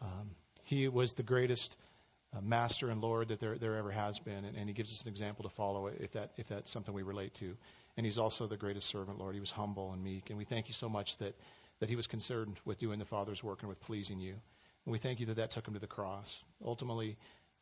Um, 0.00 0.30
he 0.64 0.86
was 0.88 1.14
the 1.14 1.24
greatest 1.24 1.76
uh, 2.36 2.40
master 2.42 2.88
and 2.88 3.00
Lord 3.00 3.28
that 3.28 3.40
there, 3.40 3.56
there 3.56 3.76
ever 3.76 3.90
has 3.90 4.18
been, 4.20 4.44
and, 4.44 4.56
and, 4.56 4.68
He 4.68 4.74
gives 4.74 4.92
us 4.92 5.02
an 5.02 5.08
example 5.08 5.44
to 5.44 5.50
follow 5.50 5.86
if 5.86 6.12
that 6.12 6.30
if 6.36 6.48
that's 6.48 6.70
something 6.70 6.94
we 6.94 7.02
relate 7.02 7.34
to. 7.34 7.56
And 7.96 8.06
he's 8.06 8.18
also 8.18 8.46
the 8.46 8.56
greatest 8.56 8.88
servant, 8.88 9.18
Lord. 9.18 9.34
He 9.34 9.40
was 9.40 9.50
humble 9.50 9.92
and 9.92 10.02
meek. 10.02 10.30
And 10.30 10.38
we 10.38 10.44
thank 10.44 10.68
you 10.68 10.74
so 10.74 10.88
much 10.88 11.18
that, 11.18 11.34
that 11.80 11.90
he 11.90 11.96
was 11.96 12.06
concerned 12.06 12.58
with 12.64 12.78
doing 12.78 12.98
the 12.98 13.04
Father's 13.04 13.42
work 13.42 13.60
and 13.60 13.68
with 13.68 13.80
pleasing 13.80 14.20
you. 14.20 14.34
And 14.84 14.92
we 14.92 14.98
thank 14.98 15.20
you 15.20 15.26
that 15.26 15.36
that 15.36 15.50
took 15.50 15.66
him 15.68 15.74
to 15.74 15.80
the 15.80 15.86
cross. 15.86 16.42
Ultimately, 16.64 17.16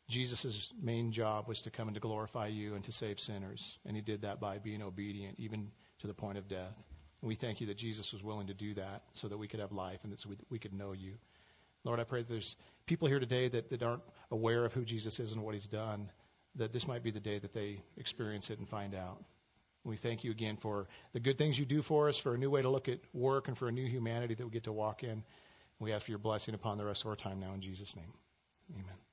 Jesus' 0.07 0.71
main 0.81 1.11
job 1.11 1.47
was 1.47 1.63
to 1.63 1.71
come 1.71 1.87
and 1.87 1.95
to 1.95 2.01
glorify 2.01 2.47
you 2.47 2.75
and 2.75 2.83
to 2.85 2.91
save 2.91 3.19
sinners. 3.19 3.77
And 3.85 3.95
he 3.95 4.01
did 4.01 4.23
that 4.23 4.39
by 4.39 4.57
being 4.57 4.81
obedient, 4.81 5.39
even 5.39 5.71
to 5.99 6.07
the 6.07 6.13
point 6.13 6.37
of 6.37 6.47
death. 6.47 6.83
And 7.21 7.27
we 7.27 7.35
thank 7.35 7.61
you 7.61 7.67
that 7.67 7.77
Jesus 7.77 8.11
was 8.11 8.23
willing 8.23 8.47
to 8.47 8.53
do 8.53 8.73
that 8.75 9.03
so 9.11 9.27
that 9.27 9.37
we 9.37 9.47
could 9.47 9.59
have 9.59 9.71
life 9.71 10.03
and 10.03 10.11
that 10.11 10.25
we, 10.25 10.35
we 10.49 10.59
could 10.59 10.73
know 10.73 10.93
you. 10.93 11.13
Lord, 11.83 11.99
I 11.99 12.03
pray 12.03 12.19
that 12.19 12.29
there's 12.29 12.55
people 12.85 13.07
here 13.07 13.19
today 13.19 13.47
that, 13.49 13.69
that 13.69 13.83
aren't 13.83 14.03
aware 14.29 14.65
of 14.65 14.73
who 14.73 14.85
Jesus 14.85 15.19
is 15.19 15.31
and 15.31 15.41
what 15.41 15.53
he's 15.53 15.67
done, 15.67 16.09
that 16.55 16.73
this 16.73 16.87
might 16.87 17.03
be 17.03 17.11
the 17.11 17.19
day 17.19 17.39
that 17.39 17.53
they 17.53 17.81
experience 17.97 18.49
it 18.49 18.59
and 18.59 18.67
find 18.67 18.95
out. 18.95 19.23
We 19.83 19.97
thank 19.97 20.23
you 20.23 20.31
again 20.31 20.57
for 20.57 20.87
the 21.13 21.19
good 21.19 21.37
things 21.37 21.57
you 21.57 21.65
do 21.65 21.81
for 21.81 22.07
us, 22.07 22.17
for 22.17 22.35
a 22.35 22.37
new 22.37 22.49
way 22.49 22.61
to 22.61 22.69
look 22.69 22.87
at 22.87 22.99
work, 23.13 23.47
and 23.47 23.57
for 23.57 23.67
a 23.67 23.71
new 23.71 23.87
humanity 23.87 24.35
that 24.35 24.45
we 24.45 24.51
get 24.51 24.65
to 24.65 24.71
walk 24.71 25.03
in. 25.03 25.23
We 25.79 25.91
ask 25.91 26.05
for 26.05 26.11
your 26.11 26.19
blessing 26.19 26.53
upon 26.53 26.77
the 26.77 26.85
rest 26.85 27.03
of 27.03 27.07
our 27.07 27.15
time 27.15 27.39
now 27.39 27.53
in 27.53 27.61
Jesus' 27.61 27.95
name. 27.95 28.13
Amen. 28.73 29.10